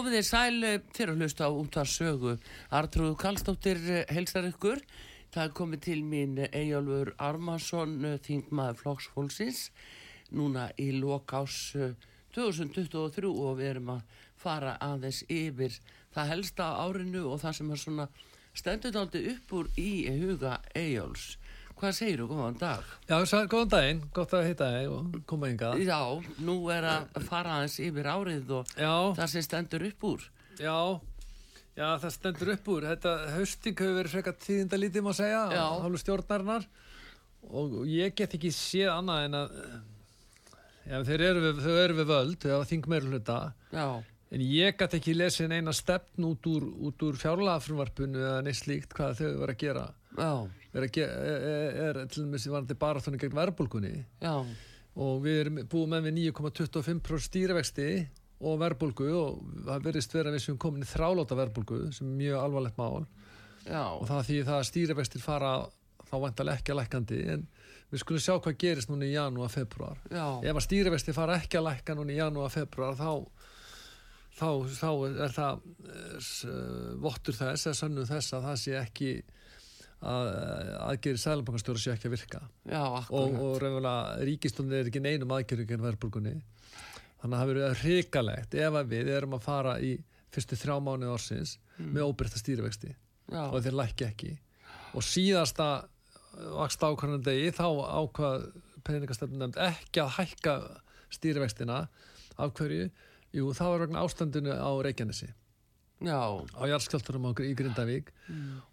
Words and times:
Komið 0.00 0.14
þið 0.16 0.24
sæl 0.24 0.68
fyrir 0.96 1.10
að 1.12 1.18
hlusta 1.20 1.44
á 1.44 1.50
útvar 1.52 1.88
sögu. 1.92 2.30
Artrúðu 2.72 3.18
Kallstóttir 3.20 3.80
helstar 4.08 4.46
ykkur. 4.48 4.80
Það 5.28 5.50
komið 5.58 5.82
til 5.84 5.96
mín 6.08 6.38
Eyjálfur 6.40 7.10
Armarsson, 7.20 7.98
þingmaður 8.24 8.78
Flóksfólksins, 8.78 9.60
núna 10.32 10.70
í 10.80 10.86
lokás 10.96 11.58
2023 12.32 13.28
og 13.28 13.60
við 13.60 13.68
erum 13.74 13.92
að 13.98 14.16
fara 14.40 14.78
aðeins 14.88 15.20
yfir 15.28 15.76
það 16.16 16.32
helsta 16.32 16.70
árinu 16.80 17.26
og 17.34 17.44
það 17.44 17.58
sem 17.60 17.76
er 17.76 17.84
svona 17.84 18.08
stendur 18.56 19.00
aldrei 19.02 19.34
upp 19.34 19.56
úr 19.60 19.68
í 19.76 19.90
huga 20.22 20.62
Eyjáls. 20.72 21.34
Hvað 21.80 21.94
segir 21.96 22.20
þú? 22.20 22.26
Góðan 22.34 22.58
dag. 22.60 22.88
Já, 23.08 23.16
góðan 23.48 23.70
daginn. 23.72 24.02
Gott 24.16 24.34
að 24.36 24.48
hitta 24.50 24.66
þig 24.74 24.90
og 24.92 25.14
koma 25.30 25.48
ynga. 25.48 25.70
Já, 25.80 26.00
nú 26.44 26.56
er 26.74 26.84
að 26.90 27.22
fara 27.28 27.54
aðeins 27.58 27.78
yfir 27.80 28.10
árið 28.12 28.52
og 28.58 28.74
Já. 28.76 28.92
það 29.16 29.30
sem 29.32 29.46
stendur 29.46 29.86
upp 29.88 30.04
úr. 30.10 30.26
Já, 30.60 30.76
já, 31.78 31.88
það 32.04 32.12
stendur 32.18 32.52
upp 32.56 32.68
úr. 32.74 32.88
Þetta 32.90 33.14
hausting 33.38 33.80
hefur 33.80 33.96
verið 34.02 34.14
frekar 34.18 34.36
tíðindalítið, 34.44 35.06
má 35.08 35.12
segja, 35.16 35.40
Já. 35.56 35.64
á 35.64 35.80
hálfu 35.80 36.02
stjórnarinnar 36.04 36.68
og 37.48 37.78
ég 37.88 38.12
get 38.18 38.34
ekki 38.36 38.50
séð 38.52 38.90
annað 38.92 39.24
en 39.24 39.36
að 39.38 39.52
já, 40.90 40.96
þeir 41.08 41.22
eru 41.30 41.42
við, 41.46 41.60
eru 41.86 41.96
við 42.02 42.10
völd, 42.10 42.36
þau 42.42 42.50
hafa 42.58 42.68
þing 42.68 42.88
meira 42.92 43.08
hluta 43.08 43.36
Já, 43.72 43.86
en 44.36 44.44
ég 44.44 44.76
get 44.76 44.96
ekki 44.98 45.14
lesið 45.16 45.48
neina 45.54 45.72
stefn 45.72 46.26
út 46.28 46.48
úr, 46.50 46.66
úr 46.90 47.16
fjárlagafrumvarpinu 47.22 48.20
eða 48.20 48.42
neitt 48.44 48.60
slíkt 48.60 48.92
hvað 48.96 49.22
þau 49.22 49.28
eru 49.30 49.54
að 49.54 49.60
gera. 49.64 49.86
já, 50.18 50.32
Er, 50.70 50.86
að 50.86 50.98
er, 51.02 51.46
er, 51.50 51.78
er 51.88 52.10
til 52.10 52.24
dæmis 52.26 52.46
varandi 52.50 52.76
barathóni 52.78 53.18
gegn 53.18 53.34
verðbólgunni. 53.34 53.94
Já, 54.22 54.34
og 55.00 55.20
við 55.24 55.40
erum 55.44 55.60
búið 55.70 55.90
með 55.94 56.06
við 56.06 56.16
9,25% 56.30 57.26
stýrivexti 57.26 57.90
og 58.40 58.60
verðbólgu 58.62 59.10
og 59.14 59.40
það 59.66 59.88
verðist 59.88 60.14
vera 60.16 60.32
við 60.32 60.44
sem 60.46 60.60
komin 60.60 60.86
í 60.86 60.88
þráláta 60.88 61.36
verðbólgu 61.38 61.82
sem 61.94 62.08
er 62.08 62.20
mjög 62.22 62.44
alvarlegt 62.44 62.80
mál. 62.80 63.04
Já, 63.66 63.84
og 63.92 64.06
það 64.08 64.24
því 64.28 64.38
það 64.46 64.56
að 64.58 64.68
stýrivextir 64.70 65.24
fara 65.24 65.52
þá 66.10 66.16
vantarlega 66.24 66.60
ekki 66.60 66.72
að 66.74 66.80
lækandi 66.80 67.18
en 67.34 67.44
við 67.90 68.02
skulum 68.02 68.22
sjá 68.22 68.36
hvað 68.38 68.58
gerist 68.62 68.90
núna 68.90 69.06
í 69.06 69.12
janúar, 69.14 69.50
februar 69.52 69.98
já, 70.10 70.24
ef 70.42 70.56
að 70.56 70.64
stýrivextir 70.66 71.16
fara 71.16 71.36
ekki 71.38 71.58
að 71.60 71.66
lækka 71.68 71.96
núna 71.98 72.14
í 72.14 72.18
janúar, 72.18 72.52
februar 72.54 72.96
þá 72.98 73.12
þá, 74.38 74.48
þá 74.78 74.90
er 75.26 75.34
það 75.36 75.62
eh, 75.90 76.30
eh, 76.50 76.88
vottur 77.04 77.36
þess 77.36 77.68
eða 77.68 77.78
sönnu 77.82 78.06
þess 78.08 78.36
að 78.36 78.48
það 78.48 78.58
sé 78.64 78.76
ekki 78.80 79.12
að 79.20 79.36
aðgerið 80.00 81.20
sælubankastjóra 81.20 81.80
sé 81.80 81.92
ekki 81.92 82.08
að 82.08 82.14
virka. 82.14 82.40
Já, 82.64 82.84
og, 83.12 83.34
og 83.36 83.58
reynilega 83.60 84.24
ríkistónin 84.24 84.78
er 84.78 84.88
ekki 84.88 85.02
neinum 85.04 85.34
aðgerðing 85.36 85.74
en 85.76 85.84
verðbólgunni. 85.84 86.34
Þannig 87.20 87.34
að 87.34 87.40
það 87.40 87.50
verður 87.50 87.80
hrikalegt 87.82 88.56
ef 88.56 88.78
við 88.88 89.10
erum 89.12 89.36
að 89.36 89.44
fara 89.44 89.74
í 89.84 89.92
fyrstu 90.32 90.56
þrjá 90.56 90.78
mánuði 90.80 91.12
ársins 91.12 91.56
með 91.76 92.06
óbreytta 92.06 92.40
stýrivexti 92.40 92.94
Já. 92.94 93.42
og 93.50 93.58
þeir 93.60 93.76
lækki 93.76 94.06
ekki. 94.06 94.30
Og 94.96 95.04
síðasta 95.04 95.68
vaksta 96.54 96.88
ákvæðan 96.88 97.26
degi 97.26 97.52
þá 97.52 97.66
ákvað 98.00 98.46
peningastefnum 98.86 99.42
nefnd 99.42 99.60
ekki 99.66 100.00
að 100.00 100.14
hækka 100.16 100.56
stýrivextina. 101.12 101.82
Af 102.40 102.54
hverju, 102.56 102.88
jú 103.36 103.52
það 103.52 103.74
var 103.74 103.84
vegna 103.84 104.04
ástandinu 104.06 104.56
á 104.56 104.70
Reykjanesi 104.80 105.28
Já, 106.00 106.16
á 106.16 106.62
jarðskjálturum 106.64 107.26
á, 107.28 107.30
í 107.44 107.52
Grindavík. 107.52 108.08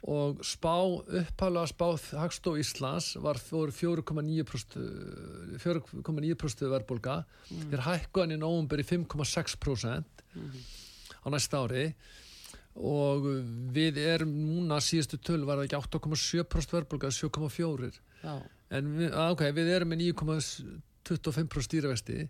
Og 0.08 0.40
spá, 0.48 0.80
upphálega 1.04 1.68
spá 1.68 1.88
Hagstó 2.22 2.54
Íslands 2.56 3.18
var 3.20 3.36
fór 3.42 3.74
4,9% 3.76 4.78
4,9% 5.60 6.72
verðbólga. 6.72 7.18
Þeir 7.50 7.84
hækkuðan 7.84 8.38
í 8.38 8.40
nóvumber 8.40 8.80
í 8.80 8.88
5,6% 8.88 10.24
á 11.20 11.28
næsta 11.34 11.66
ári. 11.68 11.90
Og 12.78 13.28
við 13.76 14.00
erum 14.06 14.32
núna 14.32 14.80
síðustu 14.80 15.20
töl 15.20 15.44
var 15.44 15.60
það 15.60 15.68
ekki 15.68 16.00
8,7% 16.00 16.76
verðbólga 16.78 17.12
7,4 17.12 17.92
já, 18.22 18.34
en 18.78 18.92
við, 19.02 19.12
á, 19.12 19.34
ok, 19.34 19.48
við 19.58 19.72
erum 19.76 19.92
með 19.92 20.06
9,25% 20.14 21.66
stýrivexti. 21.68 22.28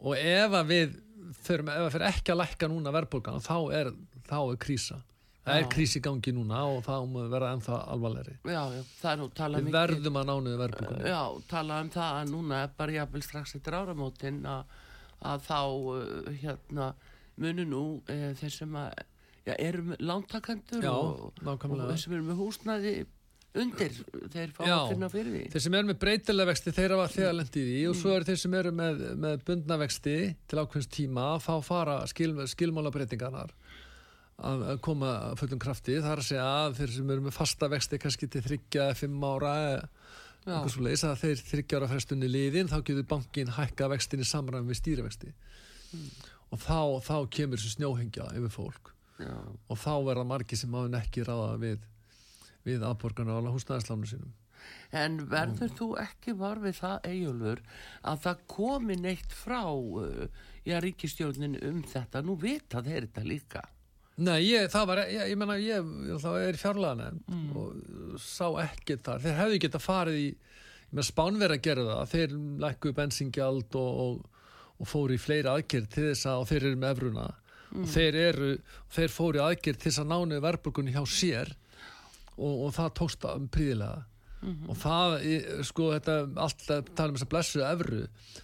Og 0.00 0.16
ef 0.16 0.54
að 0.56 0.70
við 0.70 1.00
förum, 1.42 1.70
ef 1.72 1.86
að 1.86 1.92
fyrir 1.96 2.08
ekki 2.08 2.32
að 2.32 2.40
lækka 2.42 2.68
núna 2.70 2.92
verðbólgan 2.94 3.42
þá 3.44 3.56
er, 3.74 3.90
þá 4.32 4.38
er 4.42 4.60
krísa. 4.64 5.02
Það 5.42 5.58
er 5.58 5.64
Já. 5.64 5.70
krís 5.74 5.96
í 5.98 6.00
gangi 6.02 6.32
núna 6.36 6.58
og 6.70 6.84
þá 6.86 6.92
mun 7.10 7.30
verða 7.32 7.54
ennþá 7.56 7.76
það 9.00 9.12
er 9.12 9.22
talað 9.34 9.64
við 9.66 9.74
verðum 9.74 10.18
að 10.20 10.28
nánuðu 10.28 10.58
verðbólgan 10.60 11.08
Já, 11.10 11.22
talað 11.50 11.80
um 11.82 11.88
það 11.96 12.18
að 12.18 12.28
núna 12.30 12.60
er 12.62 12.76
bara 12.78 12.94
jafnvel 12.94 13.22
strax 13.26 13.56
eftir 13.58 13.74
áramótin 13.74 14.38
að, 14.46 14.76
að 15.32 15.48
þá 15.48 15.58
uh, 15.64 16.28
hérna 16.44 16.92
munu 17.42 17.64
nú 17.66 17.82
uh, 18.06 18.28
þeir 18.38 18.54
sem 18.54 18.78
að 18.78 18.92
já, 19.42 19.56
eru 19.56 19.88
með 19.88 20.06
lántakendur 20.12 20.86
Já, 20.86 20.92
og, 20.94 21.42
og 21.42 21.82
þeir 21.90 22.00
sem 22.04 22.14
eru 22.14 22.28
með 22.28 22.40
húsnæði 22.44 22.94
undir, 23.62 23.98
þeir 24.32 24.52
fá 24.54 24.62
að 24.64 24.92
finna 24.94 25.08
fyrir 25.12 25.34
því. 25.34 25.42
þeir 25.52 25.64
sem 25.66 25.74
eru 25.76 25.90
með 25.90 25.98
breytilega 26.06 26.50
vexti 26.52 26.72
þeir 26.72 26.94
hafa 26.94 27.10
þegar 27.16 27.34
lendið 27.40 27.72
í 27.74 27.82
og 27.90 27.98
svo 27.98 28.14
eru 28.14 28.28
þeir 28.30 28.40
sem 28.40 28.54
eru 28.62 28.72
með, 28.78 29.02
með 29.26 29.42
bundna 29.50 29.82
vexti 29.82 30.14
til 30.48 30.62
ákveðins 30.62 30.88
tíma 30.94 31.26
þá 31.42 31.52
fara 31.66 31.98
skil, 32.08 32.30
skilmála 32.48 32.94
breytingarnar 32.94 33.52
að 34.48 34.64
að 34.72 34.82
koma 34.86 35.12
að 35.28 35.38
fullum 35.42 35.62
krafti. 35.62 35.96
Það 36.00 36.12
er 36.12 36.22
að 36.22 36.28
segja 36.28 36.48
að 36.58 36.76
þeir 36.80 36.94
sem 36.96 37.14
eru 37.14 37.24
með 37.26 37.36
fasta 37.36 37.70
vexti 37.72 38.00
kannski 38.02 38.28
til 38.32 38.44
þryggja, 38.46 38.88
fimm 38.98 39.24
ára 39.26 39.54
eða 39.62 39.80
Já, 40.42 40.56
eitthvað 40.56 40.72
svo 40.74 40.84
leiðis 40.86 41.04
að 41.06 41.20
þeir 41.20 41.42
þryggja 41.52 41.78
ára 41.78 41.90
frestunni 41.92 42.28
liðin 42.30 42.70
þá 42.70 42.78
getur 42.80 43.08
bankin 43.12 43.54
hækka 43.58 43.88
vextin 43.92 44.24
í 44.24 44.26
samræmi 44.26 44.72
við 44.72 44.80
stýrivexti. 44.80 45.30
Og 46.52 46.60
þá, 46.60 46.80
þá 47.06 47.16
kemur 47.32 47.60
þessu 47.60 47.76
snjóhengja 47.76 48.26
yfir 48.38 48.52
fólk. 48.52 48.92
Já, 49.22 49.36
og 49.70 49.78
þá 49.78 49.92
verða 50.08 50.26
margi 50.26 50.58
sem 50.58 50.74
áður 50.74 50.98
ekki 50.98 51.24
ráða 51.28 51.56
við 51.62 51.88
við 52.66 52.84
aðborgarna 52.86 53.38
og 53.40 53.56
húsnæðislánu 53.56 54.08
sínum. 54.08 54.32
En 54.94 55.18
verður 55.30 55.72
þú 55.74 55.88
ekki 55.98 56.34
var 56.38 56.60
við 56.62 56.76
það, 56.78 57.08
Eyjólfur, 57.10 57.62
að 58.06 58.18
það 58.26 58.42
komi 58.52 58.96
neitt 59.00 59.34
frá 59.34 59.62
uh, 59.66 60.26
já, 60.62 60.76
ríkistjórnin 60.84 61.58
um 61.66 61.80
þetta? 61.90 62.22
Nú 62.22 62.36
vita 62.38 62.82
þeir 62.84 63.08
þetta 63.08 63.24
líka. 63.26 63.64
Nei, 64.22 64.38
ég, 64.46 64.68
það 64.70 64.88
var, 64.90 65.00
ég, 65.10 65.30
ég 65.32 65.38
menna, 65.40 65.56
ég, 65.60 65.92
það 66.22 66.44
er 66.46 66.58
fjárlega 66.60 66.98
nefnd 67.00 67.56
og 67.58 68.18
sá 68.22 68.46
ekkert 68.62 69.06
þar. 69.06 69.22
Þeir 69.24 69.38
hefðu 69.40 69.60
geta 69.64 69.80
farið 69.82 70.18
í, 70.20 70.26
ég 70.32 70.92
menna, 70.92 71.06
Spánverð 71.08 71.56
að 71.56 71.64
gera 71.66 71.86
það. 71.88 72.02
Þeir 72.12 72.36
lækkuðu 72.64 72.98
bensingjald 72.98 73.78
og, 73.80 74.02
og, 74.04 74.44
og 74.78 74.90
fóru 74.90 75.16
í 75.16 75.22
fleiri 75.22 75.50
aðgerð 75.52 75.88
til 75.94 76.06
þess 76.10 76.28
að, 76.28 76.42
og 76.42 76.50
þeir 76.50 76.68
eru 76.68 76.80
með 76.82 76.94
efruna. 76.96 77.26
Og 77.72 77.88
þeir 77.88 78.20
eru, 78.20 78.52
þeir 78.92 79.12
fóru 79.14 79.40
í 79.40 79.44
aðgerð 79.46 79.80
til 79.80 79.90
þess 79.90 80.02
að 80.02 80.10
nánu 80.12 80.40
verðbrukunni 80.44 80.92
hjá 80.92 81.02
sér 81.08 81.54
og, 82.36 82.66
og 82.66 82.74
það 82.76 82.94
tókst 83.00 83.28
príðilega. 83.54 84.04
Og 84.66 84.76
það, 84.82 85.12
sko, 85.68 85.88
þetta, 85.94 86.14
allt 86.42 86.62
að 86.74 86.88
tala 86.98 87.12
um 87.12 87.16
þess 87.16 87.26
að 87.28 87.32
blessu 87.32 87.60
evru, 87.62 88.00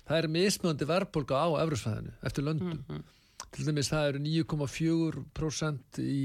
það 0.06 0.18
er 0.20 0.28
mismöndi 0.30 0.86
verðbólga 0.86 1.40
á 1.42 1.48
evrusfæðinu 1.64 2.12
eftir 2.22 2.46
löndum 2.46 3.02
til 3.54 3.64
dæmis 3.68 3.88
það 3.92 4.08
eru 4.10 4.18
9,4% 4.24 6.00
í 6.04 6.24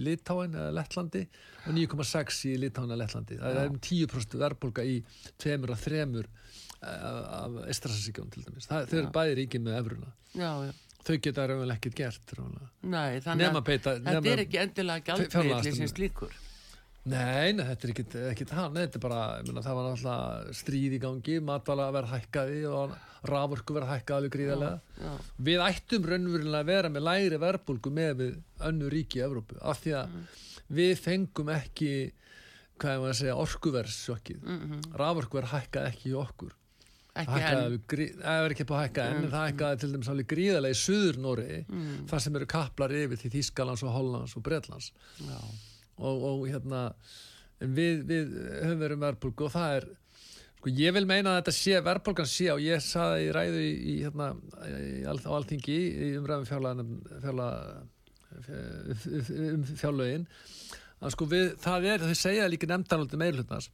Litáin 0.00 0.54
eða 0.56 0.74
Lettlandi 0.76 1.22
og 1.66 1.72
9,6% 1.76 2.52
í 2.52 2.58
Litáin 2.62 2.90
eða 2.92 3.00
Lettlandi 3.02 3.38
það 3.40 3.58
er 3.64 3.72
um 3.72 3.80
10% 3.86 4.36
verðbólga 4.44 4.84
í 4.86 4.98
tveimur 5.42 5.72
og 5.74 5.80
þremur 5.82 6.28
eh, 6.28 7.08
af 7.40 7.58
Estrasasíkjón 7.72 8.30
til 8.34 8.44
dæmis 8.46 8.70
það, 8.70 8.86
þau 8.92 8.98
eru 9.02 9.12
bæði 9.18 9.36
ríkið 9.42 9.66
með 9.66 9.80
efruna 9.82 10.12
Já, 10.30 10.52
já. 10.68 10.72
þau 11.08 11.16
geta 11.26 11.46
raunverulega 11.50 11.80
ekkert 11.80 11.96
gert. 11.98 12.32
Nei, 12.86 13.18
þannig 13.24 13.42
beita- 13.66 13.96
þetta 13.98 14.30
er 14.36 14.42
ekki 14.44 14.60
endilega 14.62 15.16
gjaldmiðli 15.16 15.72
sem 15.80 15.88
slíkur. 15.90 16.36
Nei, 17.08 17.52
nei, 17.56 17.64
þetta 17.64 17.86
er 17.86 17.90
ekkit, 17.94 18.14
ekkit 18.34 18.50
hann, 18.52 18.74
þetta 18.76 18.98
er 18.98 19.02
bara, 19.06 19.20
meina, 19.46 19.62
það 19.64 19.76
var 19.78 19.86
náttúrulega 19.88 20.54
stríð 20.58 20.96
í 20.98 21.00
gangi, 21.00 21.38
matvala 21.40 21.86
verð 21.96 22.10
hækkaði 22.12 22.58
og 22.68 22.92
raforku 23.30 23.72
verð 23.78 23.88
hækkaði 23.94 24.18
alveg 24.18 24.34
gríðarlega. 24.34 24.98
Já, 25.00 25.14
Við 25.48 25.64
ættum 25.64 26.04
raunverulega 26.10 26.60
að 26.60 26.68
vera 26.74 26.90
með 26.92 27.06
lægri 27.08 27.38
verbulgu 27.40 27.92
með 27.96 28.12
við 28.20 28.36
önnu 28.68 28.90
ríki 28.92 29.20
í 29.20 29.24
Evrópu, 29.24 29.56
af 29.64 29.80
því 29.80 29.94
að 29.96 30.18
við 30.80 30.92
fengum 31.00 31.48
ekki, 31.56 31.92
hvað 32.80 32.92
er 32.92 33.00
maður 33.00 33.14
að 33.14 33.18
segja, 33.22 33.38
orkuverðsjokkið. 33.46 34.44
Mm 34.44 34.60
-hmm. 34.60 34.84
Raforkuverð 35.00 35.54
hækkaði 35.56 35.92
ekki 35.94 36.08
í 36.12 36.16
okkur. 36.20 36.52
ekki 37.20 37.32
hækkaði 37.32 37.64
enn. 37.64 37.80
grí- 37.90 38.12
það 38.20 38.44
er 38.44 38.50
ekki 38.54 38.64
búið 38.68 38.78
að 38.78 38.84
hækka 38.86 39.04
en 39.10 39.30
það 39.30 39.48
hækkaði 39.48 39.80
til 39.80 39.92
dæmis 39.92 40.08
alveg 40.12 40.26
gríðarlega 40.30 40.76
í 40.76 40.82
Suður 40.84 41.16
Nóri, 41.18 41.64
þar 42.06 42.20
sem 42.20 42.36
eru 42.36 42.46
kaplar 42.46 42.90
yfir 42.92 43.18
til 43.18 43.30
Þýskalands 43.34 43.82
og 43.82 43.90
Hollands 43.96 44.36
og 44.36 44.42
Bretlands 44.46 44.92
Já, 45.18 45.40
og, 46.00 46.24
og 46.30 46.44
hérna 46.48 46.82
við, 47.60 48.04
við 48.08 48.36
höfum 48.64 48.82
verið 48.84 49.00
með 49.00 49.06
verðbólgu 49.06 49.46
og 49.46 49.54
það 49.54 49.76
er 49.78 49.88
sko 50.60 50.74
ég 50.76 50.96
vil 50.96 51.06
meina 51.08 51.34
að 51.34 51.40
þetta 51.40 51.56
sé 51.56 51.82
verðbólgan 51.86 52.30
sé 52.32 52.50
og 52.52 52.64
ég 52.64 52.84
saði 52.84 53.28
í 53.28 53.32
ræðu 53.36 53.62
í, 53.64 53.72
í 53.94 53.96
hérna 54.04 54.32
í, 54.66 55.04
á 55.08 55.12
alþingi 55.36 55.78
í 56.08 56.12
umræðum 56.20 56.48
fjárlega 56.48 56.88
fjárlega 57.24 57.50
um 59.50 59.68
fjárlögin 59.74 60.26
að 61.00 61.14
sko 61.14 61.26
við, 61.28 61.54
það 61.60 61.86
er, 61.94 62.02
þau 62.04 62.18
segja 62.18 62.48
líka 62.50 62.68
nefndarhaldi 62.68 63.20
meirhlutnars 63.20 63.70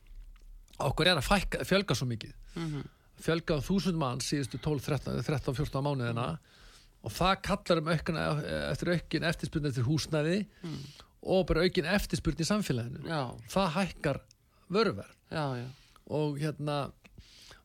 okkur 0.83 1.11
er 1.11 1.21
að 1.21 1.27
fækka, 1.27 1.65
fjölga 1.65 1.97
svo 1.97 2.09
mikið. 2.11 2.35
Fjölga 3.25 3.57
á 3.57 3.61
þúsund 3.65 3.99
mann 4.01 4.21
síðustu 4.21 4.61
12, 4.61 4.83
13, 4.85 5.23
13 5.25 5.57
14 5.57 5.85
mánuðina 5.87 6.27
og 7.07 7.15
það 7.15 7.35
kallar 7.47 7.81
um 7.81 7.91
aukna, 7.95 8.25
eftir 8.73 8.93
aukin 8.93 9.29
eftirspurn 9.31 9.71
eftir 9.71 9.87
húsnæði 9.87 10.39
og 11.27 11.47
bara 11.49 11.67
aukin 11.67 11.89
eftirspurn 11.91 12.43
í 12.43 12.47
samfélaginu. 12.47 13.03
Já, 13.09 13.35
það 13.51 13.73
hækkar 13.81 14.23
já. 15.59 15.67
og 16.07 16.39
hérna 16.39 16.77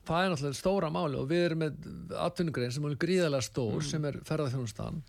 það 0.07 0.23
er 0.23 0.31
náttúrulega 0.33 0.57
stóra 0.57 0.89
máli 0.93 1.19
og 1.19 1.27
við 1.29 1.43
erum 1.45 1.61
með 1.63 2.15
atvinnugrein 2.25 2.73
sem 2.73 2.87
er 2.87 2.97
gríðarlega 3.01 3.45
stór 3.45 3.83
sem 3.85 4.07
er 4.09 4.17
ferðarþjónustan 4.27 5.01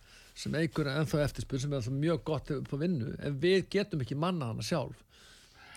sem 0.42 0.54
eigur 0.56 0.88
ennþá 0.88 1.22
eftirspurn 1.26 1.62
sem 1.62 1.76
er 1.76 1.88
mjög 1.96 2.22
gott 2.28 2.52
á 2.52 2.76
vinnu 2.80 3.14
en 3.20 3.40
við 3.40 3.64
getum 3.72 4.04
ekki 4.04 4.16
manna 4.18 4.50
hana 4.52 4.64
sjálf. 4.64 5.00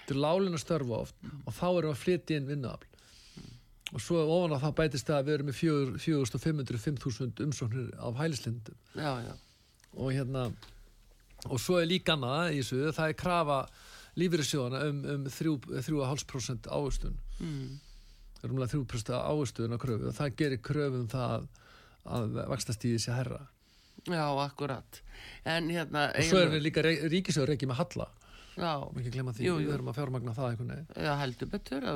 Þetta 0.01 0.15
er 0.15 0.21
lálinu 0.21 0.59
störfu 0.61 0.99
oft 0.99 1.15
og 1.45 1.55
þá 1.55 1.65
erum 1.69 1.89
við 1.89 1.95
að 1.95 2.03
flytja 2.03 2.39
inn 2.39 2.51
vinnuafl. 2.51 2.91
Og 3.95 4.01
svo 4.01 4.21
ofan 4.23 4.55
á 4.57 4.63
það 4.63 4.77
bætist 4.79 5.07
það 5.07 5.17
að 5.17 5.27
við 5.27 5.35
erum 5.35 5.49
með 5.49 5.57
4500-5000 5.61 7.43
umsóknir 7.45 7.91
af 8.01 8.17
hælislindum 8.19 8.79
og 9.95 10.11
hérna 10.11 10.47
og 11.49 11.59
svo 11.61 11.77
er 11.81 11.87
líka 11.89 12.15
annað 12.15 12.53
í 12.55 12.61
þessu 12.61 12.91
það 12.95 13.09
er 13.11 13.17
krafa 13.19 13.59
lífyrirsjóðana 14.19 14.83
um, 14.89 15.01
um 15.15 15.25
3,5% 15.27 16.69
ávöxtun. 16.71 17.17
Mm. 17.39 17.79
rúmlega 18.45 18.71
3% 18.77 19.15
ávöxtun 19.17 19.73
á 19.75 19.77
kröfu 19.81 20.07
og 20.11 20.15
það 20.15 20.35
gerir 20.39 20.61
kröfu 20.63 21.01
um 21.01 21.07
það 21.11 21.47
að, 22.05 22.35
vakstastíði 22.53 22.99
sé 23.01 23.11
herra 23.17 23.41
Já, 24.05 24.21
akkurat. 24.37 24.99
En 25.49 25.65
hérna... 25.73 26.11
og 26.13 26.27
svo 26.27 26.37
Eyjólfur- 26.37 26.51
við 26.53 26.61
líka 26.67 26.81
ríkisjóður 26.85 27.53
ekki 27.55 27.65
með 27.71 27.79
halla. 27.79 28.05
Ekki 28.99 29.11
glemma 29.15 29.31
því, 29.33 29.47
Jú, 29.47 29.55
jú. 29.57 29.65
við 29.65 29.73
erum 29.73 29.87
að 29.89 29.95
fjármagna 29.97 30.33
það 30.37 30.49
einhvern 30.51 30.69
veginn. 30.75 30.91
Já, 31.07 31.13
heldur 31.23 31.49
betur 31.51 31.87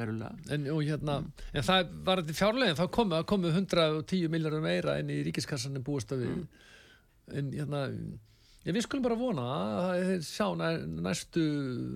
verulega. 0.00 0.30
en, 0.56 0.64
og 0.72 0.80
hérna, 0.82 1.16
en 1.52 1.66
það 1.68 1.90
var 2.08 2.22
þetta 2.22 2.38
fjárlegin 2.40 2.78
þá 2.80 2.86
komu, 2.96 3.20
komu 3.28 3.52
110 3.52 4.32
miljardar 4.32 4.64
meira 4.64 4.96
inn 5.02 5.12
í 5.12 5.18
ríkiskassan 5.28 5.76
en 5.76 5.84
búist 5.84 6.10
að 6.16 6.24
við. 6.24 6.40
En 7.36 7.52
hérna 7.52 7.82
ég, 8.66 8.74
við 8.74 8.84
skulum 8.84 9.04
bara 9.06 9.18
vona 9.18 9.44
að 9.94 10.14
sjá 10.26 10.48
næ, 10.58 10.68
næstu 11.06 11.42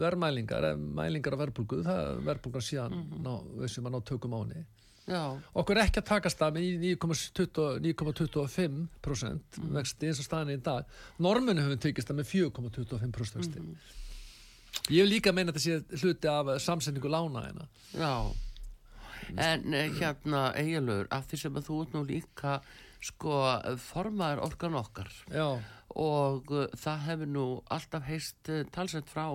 verðmælingar 0.00 0.70
eh, 0.70 0.76
mælingar 0.78 1.36
af 1.36 1.42
verðbólgu, 1.44 1.80
það 1.86 2.20
verðbólgan 2.28 2.66
síðan 2.66 3.00
ná, 3.24 3.32
við 3.58 3.72
sem 3.74 3.88
að 3.88 3.96
ná 3.96 4.04
tökum 4.10 4.36
á 4.36 4.40
henni. 4.42 4.66
Já, 5.10 5.22
okkur 5.58 5.78
er 5.80 5.88
ekki 5.88 5.98
að 6.02 6.10
takast 6.12 6.38
það 6.38 6.58
með 6.58 6.66
9,20 6.84 7.80
9,25% 7.82 9.56
vexti 9.74 10.10
eins 10.10 10.20
og 10.22 10.26
staðan 10.28 10.52
er 10.52 10.60
í 10.60 10.66
dag. 10.68 10.92
Normunum 11.18 11.64
höfum 11.66 11.80
tekist 11.82 12.12
það 12.12 12.20
með 12.20 12.28
4,25% 12.30 13.40
vexti. 13.40 13.64
Ég 14.90 15.02
vil 15.02 15.10
líka 15.10 15.32
meina 15.34 15.50
að 15.50 15.58
þetta 15.58 15.96
sé 15.96 16.04
hluti 16.04 16.30
af 16.30 16.52
samsendingu 16.62 17.10
lána 17.10 17.42
hérna. 17.48 17.66
En 19.38 19.74
eh, 19.74 19.90
hérna, 19.98 20.46
Eyjálfur, 20.58 21.10
af 21.14 21.26
því 21.30 21.42
sem 21.42 21.58
að 21.58 21.66
þú 21.66 21.80
ert 21.84 21.96
nú 21.96 22.04
líka, 22.06 22.54
sko, 23.10 23.34
formaður 23.82 24.44
orkan 24.46 24.78
okkar. 24.78 25.10
Já, 25.30 25.58
og 25.98 26.50
uh, 26.54 26.66
það 26.78 27.04
hefur 27.08 27.30
nú 27.34 27.44
alltaf 27.72 28.06
heist 28.08 28.50
uh, 28.52 28.62
talsett 28.74 29.08
frá 29.10 29.26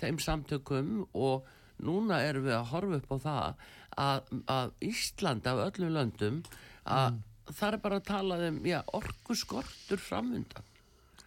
þeim 0.00 0.18
samtökum 0.22 0.92
og 1.12 1.48
núna 1.80 2.20
erum 2.24 2.44
við 2.48 2.56
að 2.56 2.70
horfa 2.72 3.00
upp 3.00 3.12
á 3.12 3.16
það 3.24 3.66
að, 4.00 4.32
að 4.52 4.72
Ísland 4.90 5.46
af 5.50 5.62
öllum 5.68 5.94
löndum 5.96 6.42
að 6.84 7.20
það 7.50 7.72
er 7.74 7.78
bara 7.84 7.98
að 8.00 8.08
tala 8.08 8.36
um 8.48 8.58
já, 8.68 8.80
orkuskortur 8.96 10.00
framundan 10.00 10.66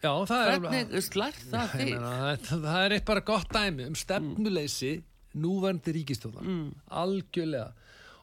Já, 0.04 0.12
það 0.28 0.42
er 0.52 0.60
hvernig 0.66 1.04
slært 1.06 1.44
það 1.48 1.74
þig? 1.80 1.94
það, 2.04 2.48
það 2.66 2.82
er 2.86 2.96
eitt 2.98 3.06
bara 3.08 3.22
gott 3.30 3.54
dæmi 3.56 3.86
um 3.88 3.96
stefnuleysi 3.96 4.94
núverandi 5.40 5.94
ríkistjóðan 5.96 6.50
Mm. 6.50 6.66
algjörlega 6.92 7.70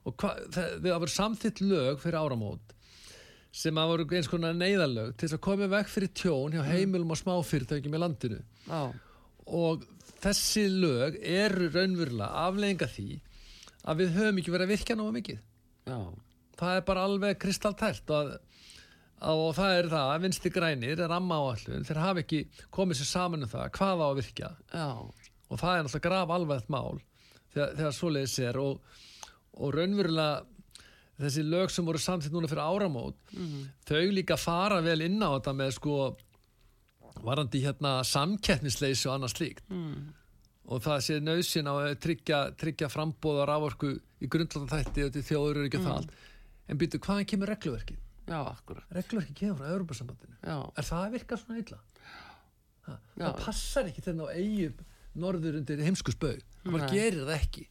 og 0.06 0.14
hva, 0.20 0.34
það, 0.52 0.74
við 0.84 0.92
hafa 0.94 1.08
samþitt 1.14 1.62
lög 1.64 1.98
fyrir 2.02 2.18
áramót 2.20 2.74
sem 3.50 3.78
að 3.82 3.92
voru 3.92 4.06
eins 4.16 4.28
konar 4.30 4.54
neyðalög 4.54 5.14
til 5.18 5.30
að 5.34 5.42
koma 5.42 5.68
vekk 5.70 5.90
fyrir 5.90 6.12
tjón 6.14 6.54
hjá 6.54 6.62
heimilum 6.68 7.14
og 7.14 7.18
smáfyrirtækjum 7.18 7.96
í 7.96 8.00
landinu. 8.00 8.38
Já, 8.68 8.82
og 9.50 9.86
þessi 10.22 10.66
lög 10.70 11.16
eru 11.18 11.70
raunverulega 11.74 12.44
aflegginga 12.46 12.90
því 12.94 13.08
að 13.90 14.02
við 14.02 14.14
höfum 14.18 14.40
ekki 14.40 14.54
verið 14.54 14.68
að 14.68 14.74
virkja 14.74 14.98
náðu 14.98 15.16
mikið. 15.16 15.40
Já, 15.90 15.98
það 16.60 16.76
er 16.76 16.86
bara 16.90 17.06
alveg 17.08 17.40
kristaltælt 17.42 18.14
og, 18.14 18.32
og 19.32 19.50
það 19.58 19.76
er 19.78 19.90
það 19.94 20.12
að 20.14 20.24
vinsti 20.26 20.54
grænir 20.54 21.02
er 21.02 21.16
amma 21.16 21.40
áallun 21.40 21.86
þeir 21.88 22.02
hafa 22.04 22.24
ekki 22.24 22.44
komið 22.74 23.00
sér 23.00 23.10
saman 23.10 23.46
um 23.46 23.50
það 23.50 23.72
hvað 23.78 24.04
á 24.04 24.06
að 24.06 24.18
virkja. 24.20 24.52
Já, 24.70 24.90
og 25.50 25.62
það 25.62 25.76
er 25.76 25.86
náttúrulega 25.86 26.06
graf 26.06 26.34
alveg 26.36 26.70
mál 26.70 27.00
þegar, 27.54 27.74
þegar 27.80 27.96
svoleiðis 27.96 28.38
er 28.46 28.60
og, 28.62 28.98
og 29.58 29.74
raunverulega 29.74 30.49
þessi 31.24 31.44
lög 31.46 31.72
sem 31.72 31.86
voru 31.86 32.00
samtitt 32.00 32.32
núna 32.34 32.48
fyrir 32.50 32.64
áramót 32.64 33.34
þau 33.88 34.02
líka 34.14 34.38
fara 34.40 34.80
vel 34.84 35.00
inn 35.06 35.20
á 35.20 35.30
þetta 35.36 35.54
með 35.56 35.74
sko 35.76 35.98
varandi 37.24 37.62
hérna 37.64 38.00
samkettnisleysi 38.06 39.08
og 39.08 39.16
annað 39.16 39.34
slíkt. 39.34 39.64
Mm, 39.72 40.12
og 40.70 40.84
það 40.84 41.00
sé 41.04 41.18
nöðsyn 41.24 41.68
á 41.68 41.74
að 41.74 41.96
tryggja, 42.04 42.38
tryggja 42.60 42.90
frambóð 42.92 43.42
og 43.42 43.48
rávorku 43.50 43.90
í 43.96 44.30
grundlanda 44.30 44.78
þætti 44.80 45.06
og 45.06 45.16
til 45.16 45.24
þjóður 45.26 45.64
ekki 45.66 45.80
mm. 45.80 45.88
það 45.88 45.96
allt. 45.98 46.14
En 46.70 46.80
býtu 46.80 47.00
hvaðan 47.02 47.28
kemur 47.28 47.50
regluverkið? 47.50 47.98
já, 48.30 48.38
akkurat. 48.46 48.86
Regluverkið 48.94 49.36
kemur 49.40 49.58
frá 49.58 49.72
Europasambandinu 49.74 50.36
Já, 50.38 50.56
er 50.78 50.86
það 50.86 51.02
að 51.02 51.14
virka 51.16 51.38
svona 51.40 51.60
illa? 51.64 51.80
Ha, 52.86 52.96
það 53.18 53.40
passar 53.42 53.90
ekki 53.90 54.04
þennan 54.04 54.30
á 54.30 54.34
eigum 54.38 54.86
norður 55.20 55.58
undir 55.60 55.82
heimskusböð 55.82 56.38
það 56.62 56.76
bara 56.76 56.90
gerir 56.92 57.24
það 57.26 57.36
ekki 57.36 57.64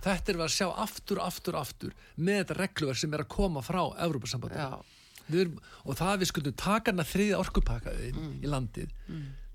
þetta 0.00 0.32
er 0.32 0.38
við 0.40 0.46
að 0.46 0.54
sjá 0.56 0.68
aftur, 0.84 1.20
aftur, 1.24 1.58
aftur 1.60 1.94
með 2.16 2.42
þetta 2.42 2.58
regluverk 2.60 3.00
sem 3.02 3.14
er 3.16 3.24
að 3.24 3.32
koma 3.36 3.62
frá 3.64 3.82
erum, 5.44 5.58
og 5.84 5.98
það 5.98 6.12
að 6.12 6.22
við 6.22 6.30
skuldum 6.32 6.58
taka 6.58 6.92
hana 6.94 7.06
þriðja 7.06 7.40
orkupakkaði 7.40 8.12
í 8.42 8.50
landið. 8.50 8.94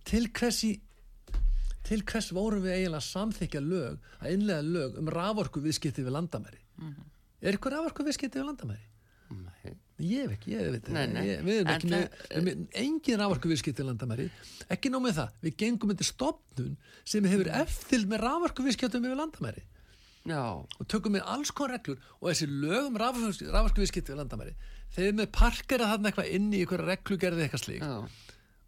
Til 0.08 0.26
hvers 0.32 0.62
í 0.68 0.74
til 1.86 2.02
hvers 2.02 2.32
vorum 2.34 2.64
við 2.66 2.80
eiginlega 2.80 3.02
að 3.02 3.10
samþykja 3.12 3.62
lög 3.62 4.06
að 4.22 4.32
innlega 4.34 4.66
lög 4.66 4.96
um 5.02 5.10
raforku 5.14 5.62
viðskipti 5.62 6.06
við 6.06 6.16
landamæri? 6.16 6.62
Er 7.46 7.58
ykkur 7.60 7.76
raforku 7.76 8.06
viðskipti 8.08 8.42
við 8.42 8.48
landamæri? 8.50 8.88
nei, 9.36 9.76
Ég 10.06 10.32
ekki, 10.36 10.52
ég 10.52 10.74
veit 10.74 10.90
Nei, 10.92 11.06
nei. 11.08 11.22
ég, 11.28 11.44
við 11.46 11.60
erum 11.62 11.70
ekki 11.72 11.92
með, 11.92 12.18
með 12.46 12.66
engin 12.82 13.22
raforku 13.22 13.52
viðskipti 13.52 13.82
við 13.84 13.90
landamæri. 13.92 14.26
Ekki 14.76 14.92
nóg 14.92 15.06
með 15.06 15.16
það, 15.20 15.38
við 15.46 15.56
gengum 15.62 15.94
undir 15.94 16.10
stopnun 16.10 16.74
sem 17.08 17.30
hefur 17.30 17.50
eftirl 17.62 18.10
með 18.12 18.26
raforku 18.26 18.66
viðskiptum 18.66 19.06
við 19.06 19.16
landamæri 19.22 19.64
já, 20.26 20.42
og 20.80 20.88
tökum 20.92 21.16
við 21.18 21.28
alls 21.36 21.52
konar 21.56 21.78
reglur 21.78 22.00
og 22.22 22.30
þessi 22.32 22.48
lög 22.50 22.88
um 22.92 22.98
raforku 23.02 23.82
viðskipti 23.84 24.14
við 24.14 24.20
landamæri 24.22 24.56
þeir 24.96 25.14
með 25.20 25.30
parkera 25.36 25.92
þarna 25.92 26.12
eitthvað 26.12 26.32
inn 26.38 26.48
í 26.54 26.64
einhverja 26.64 26.90
reglugerði 26.94 27.46
eitthvað 27.46 27.64
slík 27.66 27.86
já, 27.86 27.96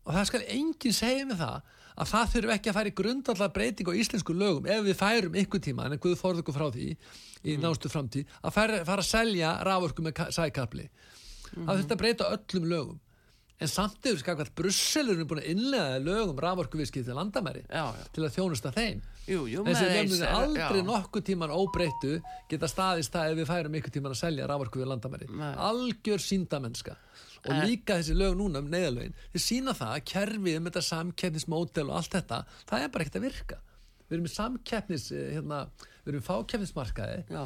og 0.08 0.14
það 0.18 0.30
skal 0.32 0.44
enginn 0.58 0.96
segja 0.98 1.26
með 1.30 1.42
það 1.44 1.74
að 1.98 2.12
það 2.12 2.28
þurfi 2.36 2.54
ekki 2.54 2.70
að 2.70 2.78
færi 2.78 2.92
grundallar 3.00 3.54
breyting 3.56 3.90
á 3.90 3.94
íslensku 3.98 4.36
lögum 4.38 4.68
ef 4.70 4.84
við 4.86 5.00
færum 5.00 5.38
ykkur 5.42 5.64
tíma 5.66 5.88
en 5.90 5.98
Guð 6.04 6.14
forðu 6.20 6.44
ykkur 6.44 6.58
frá 6.60 6.68
því 6.76 6.90
í 7.48 7.56
nástu 7.62 7.90
framtíð 7.90 8.30
að 8.46 8.54
fara, 8.54 8.84
fara 8.86 9.02
að 9.02 9.10
selja 9.10 9.56
raforku 9.66 10.06
með 10.06 10.14
ka- 10.20 10.30
sækapli 10.36 10.86
það 11.58 11.74
þurfi 11.80 11.94
að 11.96 12.02
breyta 12.04 12.28
öllum 12.36 12.66
lögum. 12.70 13.00
En 13.58 13.70
samt 13.72 14.06
yfir 14.06 14.20
skakvært 14.22 14.52
Brussel 14.54 15.08
er 15.10 15.24
búin 15.26 15.40
að 15.42 15.48
innlega 15.56 15.98
lögum 16.06 16.38
raforku 16.44 16.78
viðskipti 16.78 17.16
landamæri 17.18 17.64
já, 17.66 17.88
já. 17.90 18.04
til 18.14 18.26
að 18.28 18.36
þjónusta 18.36 18.70
þeim 18.76 19.00
Jú, 19.28 19.42
jú, 19.52 19.64
þessi 19.68 19.84
með 19.84 19.92
lögum 19.92 20.14
eins- 20.14 20.22
er 20.24 20.34
aldrei 20.38 20.80
já. 20.82 20.86
nokkuð 20.88 21.24
tíman 21.28 21.52
óbreyttu 21.52 22.12
geta 22.50 22.68
staðist 22.72 23.12
það 23.12 23.32
ef 23.34 23.38
við 23.42 23.50
færum 23.52 23.76
ykkur 23.82 23.94
tíman 23.98 24.14
að 24.16 24.22
selja 24.22 24.48
raforku 24.48 24.80
við 24.80 24.88
landamæri. 24.94 25.28
Algjör 25.68 26.24
síndamennska 26.24 26.96
og 27.48 27.52
En- 27.54 27.68
líka 27.68 27.98
þessi 28.00 28.16
lög 28.16 28.36
núna 28.40 28.60
um 28.64 28.70
neyðalögin 28.72 29.14
þeir 29.34 29.44
sína 29.44 29.74
það 29.76 29.92
að 29.98 30.06
kerfið 30.14 30.58
um 30.58 30.66
þetta 30.70 30.84
samkeppnismódel 30.92 31.90
og 31.90 31.96
allt 32.00 32.12
þetta 32.18 32.46
það 32.70 32.84
er 32.84 32.88
bara 32.90 33.04
ekkert 33.06 33.20
að 33.22 33.28
virka. 33.28 33.58
Við 34.08 34.16
erum 34.16 34.24
með 34.24 34.36
samkeppnis 34.38 35.06
eh, 35.12 35.34
hérna, 35.36 35.58
við 36.06 36.14
erum 36.14 36.24
fákeppnismarkaði 36.24 37.18
já, 37.28 37.42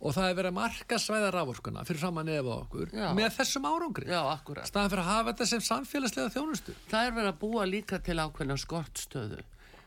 og 0.00 0.12
það 0.14 0.28
er 0.30 0.34
verið 0.38 0.50
að 0.52 0.58
marka 0.60 0.98
svæða 1.02 1.30
raforkuna 1.34 1.82
fyrir 1.84 1.98
framann 1.98 2.28
efa 2.30 2.52
okkur 2.62 2.92
Já. 2.94 3.08
með 3.18 3.32
þessum 3.34 3.66
árangri. 3.66 4.06
Já, 4.06 4.20
akkurat. 4.30 4.68
Staðan 4.70 4.90
fyrir 4.92 5.02
að 5.02 5.10
hafa 5.10 5.32
þetta 5.32 5.46
sem 5.50 5.64
samfélagslega 5.66 6.30
þjónustu. 6.36 6.74
Það 6.92 7.06
er 7.08 7.16
verið 7.18 7.32
að 7.32 7.38
búa 7.42 7.66
líka 7.66 7.98
til 7.98 8.14
ákveðna 8.22 8.56
skortstöðu 8.62 9.40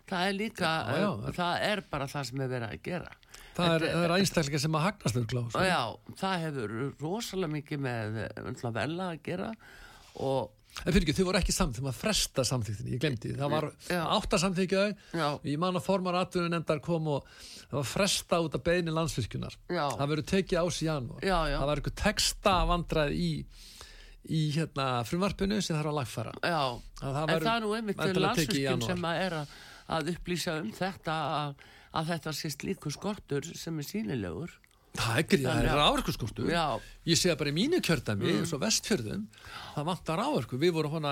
það 0.07 0.27
er 0.31 0.35
líka, 0.37 0.73
Já, 0.87 0.99
já. 1.01 1.07
uh, 1.13 1.31
það 1.37 1.65
er 1.71 1.83
bara 1.91 2.09
það 2.11 2.27
sem 2.31 2.43
er 2.45 2.51
verið 2.55 2.67
að 2.75 2.83
gera 2.89 3.15
það 3.57 3.71
er, 3.77 3.87
það 3.87 4.03
er 4.07 4.15
einstaklega 4.17 4.61
sem 4.65 4.77
að 4.77 4.85
hagnast 4.87 5.17
þau 5.55 5.65
já, 5.67 5.81
það 6.21 6.45
hefur 6.45 6.77
rosalega 7.01 7.53
mikið 7.57 7.83
með 7.87 8.21
vella 8.77 9.09
að 9.13 9.23
gera 9.31 9.49
og 10.27 10.53
En 10.85 10.93
fyrir 10.93 11.07
ekki, 11.07 11.13
þau 11.17 11.25
voru 11.25 11.39
ekki 11.39 11.53
samt, 11.55 11.77
þau 11.77 11.85
var 11.87 11.93
að 11.95 11.99
fresta 12.03 12.43
samþyktinni, 12.45 12.91
ég 12.93 12.99
glemdi, 13.01 13.31
það 13.33 13.49
var 13.49 13.65
Já. 13.89 14.01
átta 14.13 14.37
samþykjaði, 14.43 14.91
Já. 15.17 15.27
ég 15.49 15.57
man 15.63 15.79
að 15.79 15.85
formar 15.87 16.17
atvinnun 16.19 16.53
endar 16.59 16.81
kom 16.85 17.07
og 17.15 17.25
það 17.63 17.79
var 17.79 17.87
fresta 17.89 18.39
út 18.45 18.57
af 18.59 18.61
beini 18.67 18.93
landsvirkjunar, 18.93 19.55
Já. 19.73 19.87
það 19.97 20.11
verður 20.11 20.27
tekið 20.33 20.59
ás 20.61 20.77
í 20.83 20.85
janúar, 20.85 21.23
Já, 21.25 21.37
já. 21.49 21.55
það 21.57 21.65
var 21.71 21.81
eitthvað 21.81 21.97
texta 22.03 22.53
vandrað 22.69 23.15
í, 23.17 23.31
í 24.37 24.43
hérna 24.59 24.87
frumvarpinu 25.07 25.57
sem 25.65 25.79
þarf 25.79 25.91
að 25.93 25.97
lagfæra. 26.01 26.35
já, 26.43 26.61
Að 27.01 27.17
það 27.17 27.33
en 27.33 27.33
það 27.47 27.53
er 27.55 27.65
nú 27.65 27.73
einmitt 27.79 28.05
janúar. 28.67 28.93
sem 28.93 29.09
að 29.09 29.23
er 29.25 29.37
að, 29.39 29.57
að 29.89 30.13
upplýsa 30.15 30.57
um 30.61 30.71
þetta 30.75 31.17
að, 31.41 31.65
að 31.99 32.09
þetta 32.13 32.33
sé 32.35 32.51
slíku 32.53 32.91
skortur 32.93 33.45
sem 33.55 33.77
er 33.79 33.87
sínilegur 33.87 34.55
Það 34.97 35.19
er 35.19 35.25
er 35.45 35.67
að- 35.69 35.77
ráverkuskortu, 35.77 36.47
já, 36.49 36.63
ég 37.05 37.19
sé 37.19 37.35
bara 37.37 37.51
í 37.51 37.53
mínu 37.53 37.77
kjördæmi, 37.85 38.31
eins 38.39 38.53
og 38.55 38.63
vestfjörðum, 38.63 39.27
það 39.75 39.85
vantar 39.91 40.17
ráverku, 40.17 40.57
við 40.57 40.71
vorum 40.73 40.95
hana 40.97 41.11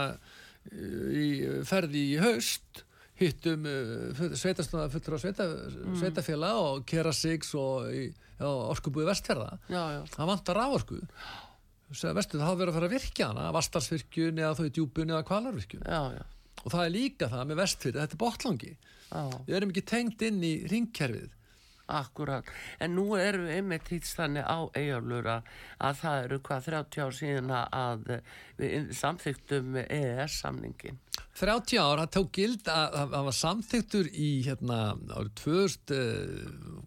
í 1.14 1.28
ferði 1.70 2.02
í 2.16 2.16
haust, 2.18 2.82
hittum 3.20 3.68
sveitastóða 4.34 4.90
fullur 4.92 5.16
á 5.16 5.20
sveita, 5.22 5.46
sveitafélag 6.02 6.58
og 6.64 6.82
Kera 6.90 7.14
Sigs 7.14 7.54
og 7.56 7.86
orkubúi 8.74 9.06
vestfjörða 9.08 9.54
já, 9.70 9.84
já, 9.96 10.02
það 10.18 10.32
vantar 10.34 10.58
rávorku 10.60 10.98
vestu 12.18 12.40
það 12.40 12.48
hafa 12.50 12.58
verið 12.60 12.72
að 12.74 12.78
fara 12.80 12.90
að 12.90 12.96
virkja 12.98 13.28
hana 13.30 13.52
vastarsvirkjun 13.56 14.42
eða 14.42 14.58
þó 14.58 14.64
í 14.66 14.74
djúpun 14.76 15.14
eða 15.14 15.28
kvalarvirkjun 15.30 15.86
já, 15.86 16.02
já, 16.18 16.26
og 16.66 16.74
það 16.74 16.84
er 16.88 16.94
líka 16.98 17.30
það 17.32 17.48
með 17.52 17.60
vestfjörði, 17.62 18.02
þetta 18.04 18.18
er 18.18 18.24
botlangi 18.26 18.74
já. 18.76 19.24
við 19.48 19.56
erum 19.60 19.74
ekki 19.76 19.86
tengd 19.94 20.28
inn 20.30 20.44
í 20.44 20.54
ringkerfið 20.74 21.32
Akkurat, 21.86 22.48
en 22.82 22.96
nú 22.98 23.04
erum 23.14 23.44
við 23.46 23.60
einmitt 23.60 23.90
hýtst 23.94 24.16
þannig 24.18 24.42
á 24.42 24.58
eigjálfur 24.74 25.28
að, 25.36 25.50
að 25.86 26.00
það 26.00 26.16
eru 26.24 26.40
hvað 26.48 26.64
30 26.72 27.04
ár 27.06 27.14
síðan 27.14 27.52
að 27.54 28.08
við 28.58 28.88
samþyktum 28.98 29.78
EES 29.84 30.40
samningin. 30.42 30.98
30 31.38 31.78
ár, 31.84 32.02
það 32.02 32.10
tók 32.18 32.32
gild 32.40 32.72
að 32.74 32.98
að- 33.04 33.14
það 33.14 33.28
var 33.30 33.38
samþyktur 33.42 34.10
í 34.18 34.30
hérna 34.48 34.80
árið 35.14 35.32
2000 35.44 35.94
uh, 35.94 36.82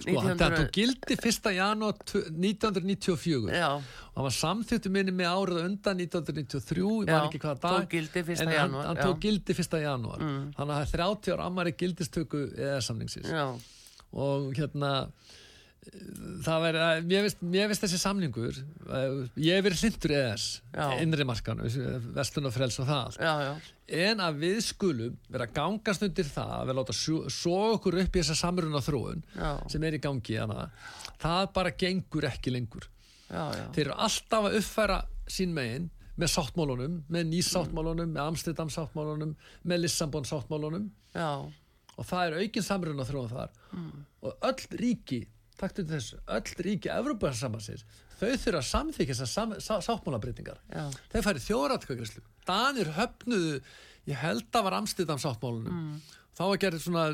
sko, 0.00 0.14
hann 0.20 0.34
1900 0.34 0.56
tók 0.58 0.72
gildi 0.74 1.16
1. 1.16 1.50
janúar 1.54 1.94
1994 1.94 3.54
Já, 3.54 3.68
og 3.74 4.16
hann 4.18 4.26
var 4.28 4.36
samþyktur 4.38 4.94
minni 4.94 5.14
með 5.14 5.30
árið 5.30 5.60
undan 5.64 6.02
1993, 6.04 6.88
ég 7.04 7.12
man 7.12 7.28
ekki 7.28 7.42
hvaða 7.44 7.60
dag 7.62 7.78
tók 7.84 7.94
gildi 7.94 8.24
1. 8.24 8.42
en 8.44 8.52
hann, 8.54 8.76
hann 8.88 9.02
tók 9.02 9.22
gildi 9.24 9.56
1. 9.56 9.78
janúar 9.84 10.24
þannig 10.24 10.64
að 10.64 10.74
það 10.74 10.84
er 10.84 10.92
30 10.96 11.36
ár 11.36 11.44
ammari 11.46 11.76
gildistöku 11.78 12.44
eða 12.54 12.82
samningsins 12.84 13.30
já, 13.30 13.46
og 14.14 14.50
hérna 14.58 14.92
það 16.44 16.64
verið 16.64 16.82
að 16.84 17.06
mér 17.10 17.24
finnst, 17.26 17.40
mér 17.54 17.70
finnst 17.70 17.84
þessi 17.84 18.00
samningur 18.00 18.58
eh, 18.58 19.16
ég 19.44 19.58
hef 19.58 19.64
verið 19.66 19.82
hlindur 19.84 20.14
ES 20.18 20.44
Já. 20.74 20.84
innri 21.02 21.26
markanu, 21.28 21.68
vestlun 22.16 22.48
og 22.48 22.54
frels 22.54 22.78
og 22.82 22.88
það. 22.88 23.18
Já, 23.24 23.32
já, 23.44 23.74
en 24.08 24.22
að 24.24 24.38
við 24.44 24.60
skulum 24.66 25.18
vera 25.32 25.48
gangast 25.56 26.04
undir 26.06 26.28
það 26.28 26.54
að 26.58 26.70
við 26.70 26.78
láta 26.80 26.96
svo 26.96 27.56
okkur 27.74 27.98
upp 28.04 28.16
í 28.16 28.22
þessa 28.22 28.38
samruna 28.40 28.84
þróun 28.84 29.24
Já. 29.34 29.50
sem 29.72 29.88
er 29.88 29.98
í 29.98 30.02
gangi 30.04 30.38
hana, 30.40 30.68
það 31.22 31.50
bara 31.58 31.74
gengur 31.84 32.28
ekki 32.30 32.54
lengur. 32.54 32.88
Já, 33.28 33.44
já, 33.56 33.66
þeir 33.74 33.84
eru 33.88 33.98
alltaf 34.06 34.48
að 34.48 34.58
uppfæra 34.60 35.02
sín 35.32 35.54
megin 35.56 35.90
með 36.20 36.30
sáttmálunum, 36.30 37.00
með 37.10 37.28
nýsáttmálunum 37.32 38.12
með 38.14 38.28
Amsterdam 38.28 38.68
sáttmálunum 38.70 39.32
með 39.66 39.84
Lissabon 39.86 40.26
sáttmálunum. 40.28 40.90
Já, 41.14 41.30
og 41.94 42.06
það 42.08 42.26
er 42.28 42.42
aukin 42.42 42.66
samruna 42.66 43.06
þróun 43.06 43.30
þar 43.30 43.52
og 44.24 44.46
öll 44.48 44.78
ríki 44.80 45.20
takk 45.60 45.76
til 45.78 45.86
þessu, 45.88 46.20
öll 46.36 46.64
ríki 46.66 46.90
Evrópasambansins, 46.92 47.84
þau 48.18 48.28
þurfa 48.28 48.60
að 48.60 48.68
samþykja 48.70 49.16
þessar 49.20 49.58
sá, 49.62 49.74
sáttmálabreitingar 49.86 50.60
þau 51.12 51.20
færi 51.24 51.42
þjóratkvæðgræslu 51.44 52.24
Danir 52.48 52.92
höfnuðu, 52.98 53.58
ég 54.10 54.20
held 54.20 54.48
að 54.52 54.66
var 54.66 54.78
Amsterdam 54.78 55.20
sáttmálunum. 55.20 55.76
Mm. 55.80 56.00
Þá 56.34 56.42
var 56.50 56.60
gerðið 56.64 56.82
svona 56.84 57.04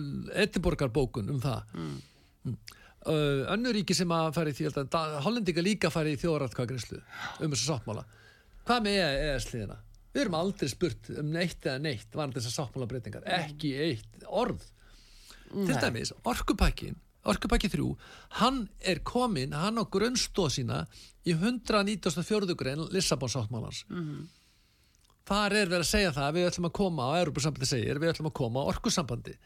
Edinborgarbókun 0.43 1.31
um 1.35 1.43
það. 1.43 1.75
Mm. 1.77 2.57
Uh, 3.01 3.45
önnur 3.55 3.77
ríki 3.77 3.95
sem 3.97 4.11
að 4.13 4.41
í 4.51 4.57
því, 4.57 4.89
Hollendinga 5.25 5.65
líka 5.65 5.93
fara 5.93 6.11
í 6.11 6.19
þjóðratkvæðgriðslu 6.21 6.99
um 7.45 7.55
þessu 7.55 7.69
sáttmála. 7.69 8.05
Hvað 8.69 8.83
með 8.87 8.99
EES-liðina? 9.05 9.79
Við 10.11 10.25
erum 10.25 10.37
aldrei 10.41 10.73
spurt 10.73 11.13
um 11.15 11.31
neitt 11.31 11.65
eða 11.65 11.81
neitt 11.85 12.17
var 12.19 12.33
þessar 12.35 12.57
sáttmála 12.57 12.91
breytingar. 12.91 13.29
Ekki 13.39 13.71
eitt 13.87 14.27
orð. 14.27 14.67
Til 15.51 15.79
dæmis, 15.83 16.13
orkupakkin 16.31 16.99
Orkupakki 17.29 17.69
3, 17.69 17.87
hann 18.41 18.61
er 18.81 19.03
komin 19.05 19.53
hann 19.53 19.77
á 19.77 19.85
grunnstóð 19.85 20.55
sína 20.57 20.85
í 21.29 21.35
194. 21.37 22.55
grein 22.57 22.87
Lissabon 22.95 23.29
sáttmálans 23.29 23.85
mm 23.89 24.05
-hmm. 24.05 24.29
þar 25.29 25.53
er 25.53 25.69
verið 25.69 25.85
að 25.85 25.91
segja 25.91 26.13
það 26.17 26.33
við 26.35 26.47
ætlum 26.51 26.71
að 26.71 26.79
koma 26.81 27.11
á 27.13 27.21
Europasambandi 27.21 27.67
segir, 27.67 28.01
við 28.01 28.15
ætlum 28.15 28.31
að 28.33 28.39
koma 28.41 28.65
á 28.65 28.71
orkusambandi 28.73 29.37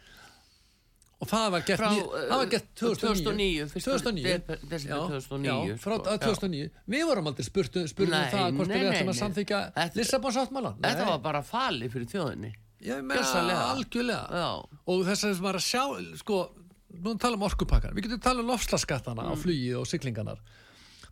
og 1.18 1.28
það 1.28 1.50
var 1.50 1.62
gert, 1.66 1.80
frá, 1.80 1.90
ný, 1.90 2.00
það 2.30 2.38
var 2.38 2.48
gert 2.52 2.68
2009 2.74 3.68
2009, 3.74 4.38
2009. 4.70 4.88
Já, 4.88 4.98
2009 5.08 5.68
já, 5.68 5.76
frá 5.78 5.94
sko, 5.98 6.16
2009 6.18 6.70
við 6.86 7.06
vorum 7.06 7.26
aldrei 7.26 7.44
spurt 7.44 7.76
um 7.76 7.86
það 7.86 8.50
hvort 8.56 8.74
við 8.74 8.90
ætlum 8.90 9.14
að 9.14 9.20
samþykja 9.22 9.60
Lissabon 9.94 10.32
sáttmálan 10.32 10.76
þetta 10.78 11.06
var 11.10 11.18
bara 11.18 11.42
fali 11.42 11.88
fyrir 11.88 12.06
þjóðinni. 12.06 12.54
Já, 12.84 12.98
ég 12.98 13.04
meina 13.06 13.56
algjörlega. 13.72 14.24
Já. 14.30 14.50
og 14.86 15.06
þess 15.06 15.24
að 15.24 15.40
maður 15.40 15.58
að 15.58 15.64
sjá 15.64 15.84
sko 16.20 16.38
nú 17.02 17.14
tala 17.20 17.38
um 17.38 17.46
orkupakkar, 17.46 17.94
við 17.96 18.08
getum 18.08 18.22
tala 18.22 18.44
um 18.44 18.50
lofslaskattana 18.52 19.24
mm. 19.24 19.32
á 19.32 19.34
flugið 19.40 19.80
og 19.80 19.88
syklinganar 19.90 20.42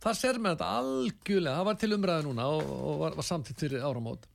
þar 0.03 0.19
ser 0.19 0.39
mér 0.41 0.55
þetta 0.55 0.69
algjörlega 0.79 1.57
það 1.57 1.67
var 1.69 1.79
til 1.81 1.91
umræði 1.97 2.27
núna 2.27 2.47
og, 2.51 2.71
og 2.73 3.01
var, 3.01 3.17
var 3.19 3.27
samtitt 3.27 3.63
fyrir 3.63 3.85
áramót 3.85 4.27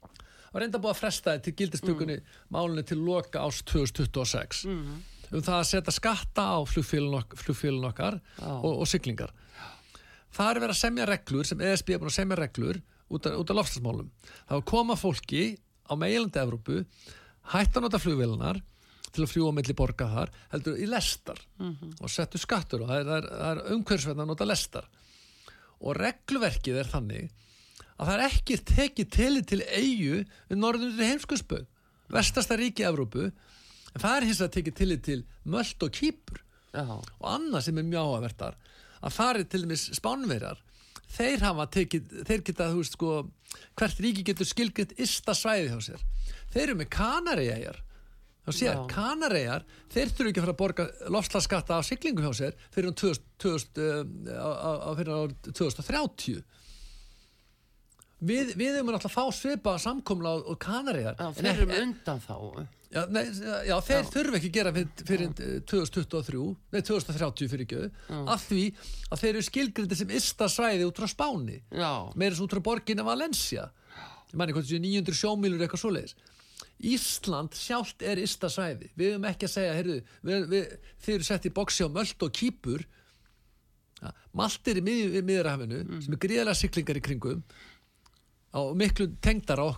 það 0.00 0.56
var 0.56 0.64
reynda 0.64 0.82
búið 0.82 0.92
að 0.92 1.00
fresta 1.00 1.34
þetta 1.34 1.46
til 1.46 1.56
gildistökunni 1.60 2.18
mm. 2.20 2.34
málunni 2.56 2.84
til 2.86 3.00
loka 3.00 3.44
ást 3.46 3.64
2026 3.70 4.64
mm. 4.68 4.98
um 5.30 5.44
það 5.46 5.58
að 5.58 5.68
setja 5.70 5.96
skatta 5.96 6.46
á 6.56 6.58
flugfélun 6.68 7.88
okkar 7.90 8.20
ah. 8.42 8.58
og, 8.60 8.82
og 8.82 8.90
syklingar 8.90 9.32
það 10.30 10.52
er 10.52 10.62
verið 10.64 10.76
að 10.76 10.82
semja 10.82 11.08
reglur 11.10 11.48
sem 11.48 11.64
ESB 11.70 11.94
er 11.94 12.02
búin 12.02 12.12
að 12.12 12.18
semja 12.18 12.40
reglur 12.40 12.82
út 13.10 13.26
af, 13.26 13.38
af 13.40 13.56
lofslagsmálum 13.56 14.10
það 14.26 14.52
var 14.52 14.60
að 14.60 14.68
koma 14.70 14.98
fólki 14.98 15.44
á 15.90 15.94
meilandi 15.98 16.42
Evrópu 16.42 16.82
hættan 17.54 17.86
út 17.88 17.96
af 17.96 18.04
flugfélunar 18.04 18.60
til 19.10 19.24
að 19.24 19.32
fljúa 19.32 19.52
melli 19.54 19.76
borga 19.76 20.08
þar 20.14 20.32
heldur 20.52 20.78
í 20.78 20.86
lestar 20.90 21.40
mm 21.58 21.70
-hmm. 21.74 21.92
og 22.00 22.10
settu 22.10 22.38
skattur 22.38 22.84
og 22.84 22.88
það 22.88 23.12
er, 23.16 23.28
er 23.50 23.62
umhverfisverðan 23.74 24.24
að 24.24 24.32
nota 24.32 24.46
lestar. 24.48 24.88
Og 25.80 25.96
regluverkið 25.96 26.76
er 26.76 26.88
þannig 26.88 27.30
að 27.96 28.06
það 28.06 28.14
er 28.14 28.26
ekki 28.26 28.56
tekið 28.56 29.10
til 29.10 29.44
til 29.44 29.62
eigu 29.62 30.24
við 30.48 30.56
norðunir 30.56 31.10
heimskusböð 31.10 31.66
vestasta 32.10 32.56
ríki 32.56 32.86
Evrópu 32.86 33.28
en 33.30 34.00
það 34.00 34.16
er 34.16 34.26
hins 34.28 34.40
að 34.40 34.54
tekið 34.56 34.74
til 34.78 34.96
til 35.00 35.20
möllt 35.44 35.82
og 35.82 35.92
kýpur. 35.94 36.42
Og 37.20 37.26
annað 37.26 37.64
sem 37.66 37.78
er 37.78 37.86
mjáavertar 37.88 38.56
að 39.00 39.14
það 39.16 39.36
er 39.36 39.44
til 39.50 39.62
dæmis 39.64 39.86
spánverjar. 39.98 40.58
Þeir 41.10 41.42
hafa 41.42 41.66
tekið, 41.74 42.10
þeir 42.28 42.42
geta 42.46 42.68
þú 42.70 42.82
veist 42.82 42.94
sko, 42.94 43.14
hvert 43.74 44.02
ríki 44.04 44.22
getur 44.22 44.46
skilgjönd 44.46 44.94
ista 45.02 45.34
svæði 45.34 45.72
hjá 45.72 45.80
sér. 45.88 46.04
Þeir 46.52 46.62
eru 46.68 46.76
með 46.78 46.90
kanarægjar 46.94 47.80
þá 48.46 48.50
sé 48.56 48.70
að 48.70 48.82
kanaræjar 48.90 49.66
þeir 49.92 50.12
þurfu 50.14 50.30
ekki 50.30 50.40
að 50.40 50.46
fara 50.46 50.54
að 50.54 50.60
borga 50.62 50.86
lofslagsskatta 51.12 51.78
á 51.78 51.82
siglingu 51.86 52.24
hjá 52.24 52.32
sér 52.38 52.56
fyrir 52.72 52.90
um 52.90 52.96
2000, 52.96 53.28
2000, 53.44 53.84
uh, 53.84 54.40
á, 54.40 54.70
á, 54.80 54.90
fyrir 54.98 55.36
2030 55.50 56.42
við, 58.20 58.52
við 58.56 58.74
erum 58.74 58.92
alltaf 58.92 59.10
að 59.10 59.16
fá 59.16 59.24
svipa 59.36 59.76
samkomla 59.80 60.36
og 60.40 60.60
kanaræjar 60.60 61.18
þeir 61.36 61.50
eru 61.54 61.66
um 61.68 61.74
undan 61.84 62.22
þá. 62.24 62.36
Já, 62.90 63.04
nei, 63.06 63.22
já 63.68 63.76
þeir 63.86 64.00
já. 64.00 64.06
þurfu 64.10 64.38
ekki 64.40 64.48
að 64.48 64.56
gera 64.56 64.70
fyrir, 64.74 65.04
fyrir 65.06 65.60
2023 65.70 66.40
nei 66.74 66.80
2030 66.82 67.50
fyrir 67.52 67.66
ekki. 67.68 67.82
Af 68.18 68.48
því 68.48 68.64
að 69.06 69.20
þeir 69.22 69.30
eru 69.30 69.44
skilgrindi 69.46 69.98
sem 70.00 70.16
ysta 70.18 70.48
svæði 70.50 70.88
út 70.88 70.98
frá 70.98 71.06
Spáni. 71.12 71.60
Meirins 72.18 72.42
út 72.42 72.50
frá 72.50 72.62
borginna 72.66 73.06
Valencia. 73.06 73.68
Ég 74.32 74.34
mæni 74.38 74.54
hvort 74.56 74.66
þessu 74.66 74.82
900 74.82 75.20
sjómílur 75.20 75.62
eitthvað 75.62 75.84
svoleiðis 75.84 76.18
Ísland 76.80 77.56
sjálft 77.58 78.04
er 78.06 78.20
ysta 78.22 78.48
svæði 78.52 78.88
við 78.96 79.12
höfum 79.14 79.26
ekki 79.30 79.48
að 79.48 79.52
segja, 79.54 79.74
heyrðu 79.76 79.96
við, 80.24 80.46
við, 80.52 80.70
þið 81.04 81.16
eru 81.18 81.26
sett 81.28 81.48
í 81.48 81.52
boksi 81.56 81.84
á 81.84 81.88
möld 81.92 82.24
og 82.24 82.32
kýpur 82.36 82.86
ja, 84.00 84.12
malt 84.36 84.70
er 84.70 84.80
í 84.80 84.84
mið, 84.86 85.18
miðrahafinu 85.28 85.82
mm. 85.82 85.98
sem 86.06 86.16
er 86.16 86.22
gríðarlega 86.24 86.60
syklingar 86.62 87.00
í 87.00 87.04
kringum 87.04 87.42
og 88.60 88.72
miklu 88.78 89.10
tengdara, 89.22 89.68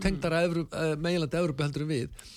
tengdara 0.00 0.44
mm. 0.46 0.62
Eh, 0.70 0.94
meilandi 1.02 1.40
Európa 1.40 1.66
heldur 1.66 1.84
en 1.86 1.92
við 1.92 2.30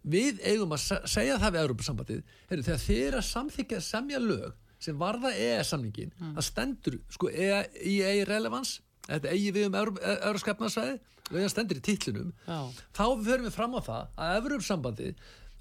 við 0.00 0.40
eigum 0.48 0.72
að 0.74 1.06
segja 1.12 1.38
það 1.40 1.54
við 1.54 1.62
Európa-sambandið 1.62 2.36
heyrðu 2.50 2.66
þegar 2.66 2.84
þið 2.86 3.00
eru 3.06 3.20
að 3.20 3.26
samþykja 3.28 3.80
semja 3.84 4.20
lög 4.24 4.52
sem 4.80 4.96
varða 5.00 5.32
EE-samningin 5.36 6.12
mm. 6.16 6.36
að 6.40 6.46
stendur 6.46 6.96
sko 7.12 7.28
EE-relevans 7.30 8.78
þetta 9.06 9.34
eigi 9.34 9.50
við 9.56 9.68
um 9.68 9.76
Európa-skapnarsvæði 9.82 10.98
og 11.30 11.36
það 11.38 11.52
stendur 11.52 11.80
í 11.80 11.84
títlunum 11.86 12.32
þá 12.46 13.04
förum 13.24 13.46
við 13.46 13.54
fram 13.54 13.76
á 13.78 13.80
það 13.80 14.08
að 14.16 14.38
Evropasambandi 14.40 15.12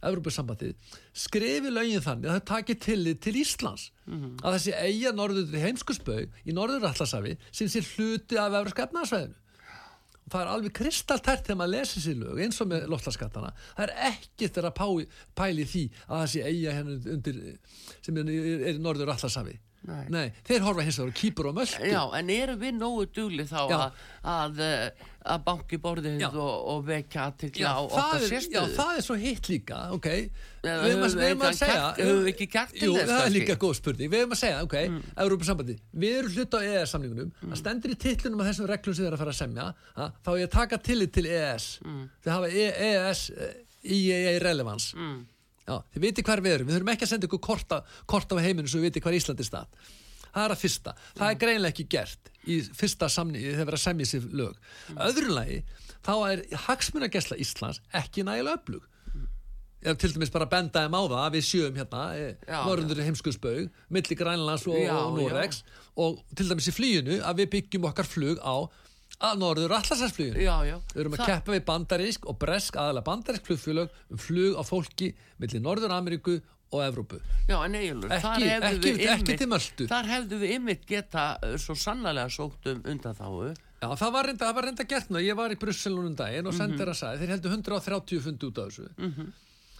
Evropasambandi 0.09 0.69
skrifi 1.11 1.73
lögin 1.73 2.03
þannig 2.03 2.29
að 2.29 2.37
það 2.37 2.45
takir 2.47 2.77
tillit 2.79 3.19
til 3.19 3.35
Íslands. 3.35 3.89
Mm 4.05 4.21
-hmm. 4.21 4.37
að 4.43 4.55
þessi 4.55 4.73
eiga 4.79 5.11
norður 5.11 5.59
heimskusbög 5.59 6.29
í 6.45 6.55
norður 6.55 6.87
allasafi 6.87 7.37
sem 7.51 7.67
sé 7.67 7.83
hluti 7.83 8.39
af 8.39 8.53
Evropaskapnarsvæðinu 8.53 9.35
og 10.29 10.35
það 10.35 10.43
er 10.43 10.51
alveg 10.53 10.73
kristaltært 10.77 11.47
þegar 11.47 11.57
maður 11.57 11.73
lesi 11.73 12.01
sér 12.03 12.19
lög 12.21 12.41
eins 12.43 12.61
og 12.61 12.69
með 12.69 12.85
loftlaskattana 12.93 13.49
það 13.75 13.83
er 13.87 13.93
ekkert 14.11 14.59
að 14.61 14.75
pæli, 14.77 15.07
pæli 15.35 15.65
því 15.65 15.83
að 16.05 16.21
þessi 16.21 16.43
eiga 16.45 16.75
henni 16.77 16.97
undir 17.15 17.39
sem 18.05 18.17
er, 18.21 18.29
er 18.69 18.75
í 18.75 18.83
norður 18.83 19.15
allasafi 19.15 19.57
Nei. 19.87 20.01
Nei, 20.11 20.25
þeir 20.43 20.65
horfa 20.65 20.83
hins 20.83 20.97
vegar 20.99 21.15
kýpur 21.15 21.47
og 21.49 21.55
möldu 21.55 21.87
Já, 21.87 22.01
en 22.19 22.29
eru 22.33 22.57
við 22.59 22.73
nógu 22.75 23.05
dugli 23.15 23.45
þá 23.47 23.61
að, 23.63 24.01
að, 24.27 24.59
eh, 24.65 25.05
að 25.29 25.43
banki 25.45 25.79
borðið 25.81 26.23
og, 26.29 26.51
og 26.73 26.81
vekja 26.87 27.25
aðtikla 27.29 27.71
á 27.71 27.79
okkar 27.83 28.25
sérstöðu 28.25 28.57
Já, 28.57 28.75
það 28.75 28.91
er 28.99 29.05
svo 29.05 29.17
hitt 29.19 29.49
líka, 29.51 29.79
ok 29.95 30.07
Við 30.09 30.83
höfum 30.83 31.45
að 31.47 31.57
segja 31.59 31.85
Höfum 31.99 32.21
við 32.25 32.31
ekki 32.33 32.49
gert 32.55 32.75
til 32.75 32.89
þess 32.89 32.99
Jú, 32.99 33.07
það 33.11 33.23
er 33.23 33.33
líka 33.35 33.57
góð 33.61 33.73
spurning 33.79 34.11
Við 34.11 34.23
höfum 34.23 34.35
að 34.35 34.41
segja, 34.41 34.59
ok, 34.65 34.77
mm. 34.81 34.99
Európa-sambandi 35.25 35.77
Við 36.03 36.19
erum 36.19 36.35
hlut 36.35 36.57
á 36.57 36.59
EES-samningunum 36.59 37.31
mm. 37.31 37.49
Það 37.53 37.61
stendur 37.63 37.95
í 37.95 37.97
tillunum 38.03 38.43
af 38.43 38.51
þessum 38.51 38.69
reglum 38.73 38.97
sem 38.97 39.05
við 39.05 39.11
erum 39.11 39.19
að 39.19 39.23
fara 39.23 39.35
að 39.35 39.39
semja 39.39 39.67
ha, 39.99 40.09
Þá 40.19 40.31
er 40.33 40.39
ég 40.41 40.49
að 40.49 40.55
taka 40.57 40.81
tillit 40.89 41.15
til 41.15 41.25
EES 41.29 41.67
mm. 41.85 42.05
Þið 42.25 42.35
hafa 42.35 42.53
EES 42.65 43.25
EEA 43.79 44.35
relevans 44.43 44.91
mm. 44.97 45.19
Já, 45.69 45.75
þið 45.93 46.05
viti 46.07 46.25
hver 46.25 46.41
við 46.41 46.55
erum, 46.55 46.69
við 46.69 46.79
þurfum 46.79 46.91
ekki 46.95 47.05
að 47.05 47.11
senda 47.11 47.27
ykkur 47.29 47.41
kort, 47.45 47.73
af 48.33 48.39
heiminu 48.41 48.69
svo 48.69 48.79
við 48.81 48.89
viti 48.89 49.03
hver 49.05 49.17
Íslandi 49.19 49.45
stað. 49.45 49.67
Það 50.29 50.45
er 50.45 50.53
að 50.53 50.61
fyrsta. 50.63 50.93
Það 51.11 51.25
er 51.27 51.35
mm. 51.35 51.41
greinlega 51.43 51.75
ekki 51.75 51.85
gert 51.93 52.31
í 52.49 52.59
fyrsta 52.75 53.09
samni, 53.11 53.41
þegar 53.43 53.65
verður 53.65 53.79
að 53.79 53.85
semja 53.85 54.09
sér 54.09 54.29
lög. 54.41 54.57
Mm. 54.89 55.01
Öðrunlegi, 55.07 55.59
þá 56.05 56.13
er 56.29 56.45
hagsmunagesla 56.67 57.37
Íslands 57.41 57.81
ekki 58.01 58.25
nægilega 58.27 58.59
öflug. 58.59 58.87
Ég 59.79 59.93
hef 59.93 59.99
til 60.01 60.11
dæmis 60.11 60.31
bara 60.33 60.49
bendaðum 60.51 60.97
á 60.99 61.01
það 61.05 61.21
að 61.23 61.35
við 61.37 61.45
sjöum 61.47 61.77
hérna, 61.79 62.01
norðundur 62.67 62.99
heimskuðsbaug, 63.05 63.69
milli 63.95 64.17
Grænlands 64.19 64.65
og, 64.67 64.75
og 64.75 65.15
Noregs 65.15 65.61
og 65.95 66.19
til 66.35 66.49
dæmis 66.49 66.67
í 66.67 66.75
flíinu 66.75 67.19
að 67.23 67.43
við 67.43 67.51
byggjum 67.53 67.87
okkar 67.87 68.09
flug 68.09 68.41
á 68.43 68.67
að 69.19 69.39
norður 69.41 69.73
allarsæsflugin 69.79 70.35
við 70.35 71.01
erum 71.01 71.15
að 71.15 71.23
Þa... 71.23 71.29
keppa 71.31 71.55
við 71.55 71.63
bandarísk 71.67 72.27
og 72.29 72.37
bresk 72.39 72.77
aðalega 72.79 73.07
bandarísk 73.07 73.47
flugfélag 73.47 73.95
um 74.11 74.21
flug 74.21 74.59
á 74.59 74.63
fólki 74.67 75.09
millir 75.41 75.63
Norður 75.63 75.95
Ameríku 75.95 76.37
og 76.69 76.83
Evrópu. 76.85 77.17
Já, 77.49 77.57
en 77.65 77.75
eiginlega, 77.79 78.19
ekki, 78.19 78.49
ekki, 78.69 79.07
ekki 79.09 79.37
til 79.41 79.49
möldu 79.49 79.87
Þar 79.89 80.09
hefðu 80.13 80.39
við 80.43 80.53
ymmit 80.59 80.85
geta 80.89 81.31
uh, 81.41 81.55
svo 81.61 81.73
sannlega 81.77 82.29
sókt 82.29 82.69
um 82.69 82.83
undan 82.93 83.17
þáu 83.17 83.55
Já, 83.79 83.87
það 83.95 84.09
var 84.15 84.27
reynda, 84.27 84.45
það 84.45 84.55
var 84.57 84.65
reynda 84.67 84.85
gert 84.91 85.11
nú, 85.13 85.19
ég 85.23 85.37
var 85.39 85.53
í 85.55 85.59
Brussel 85.59 85.93
núna 85.95 86.09
um 86.11 86.15
daginn 86.19 86.49
og 86.49 86.55
sendir 86.55 86.83
mhm. 86.83 86.91
að 86.91 86.97
sagði, 86.99 87.21
þeir 87.21 87.33
heldur 87.35 87.53
130 87.55 88.23
fundi 88.25 88.49
út 88.49 88.59
af 88.59 88.67
þessu. 88.67 88.87
Mm 88.97 89.13
-hmm. 89.13 89.29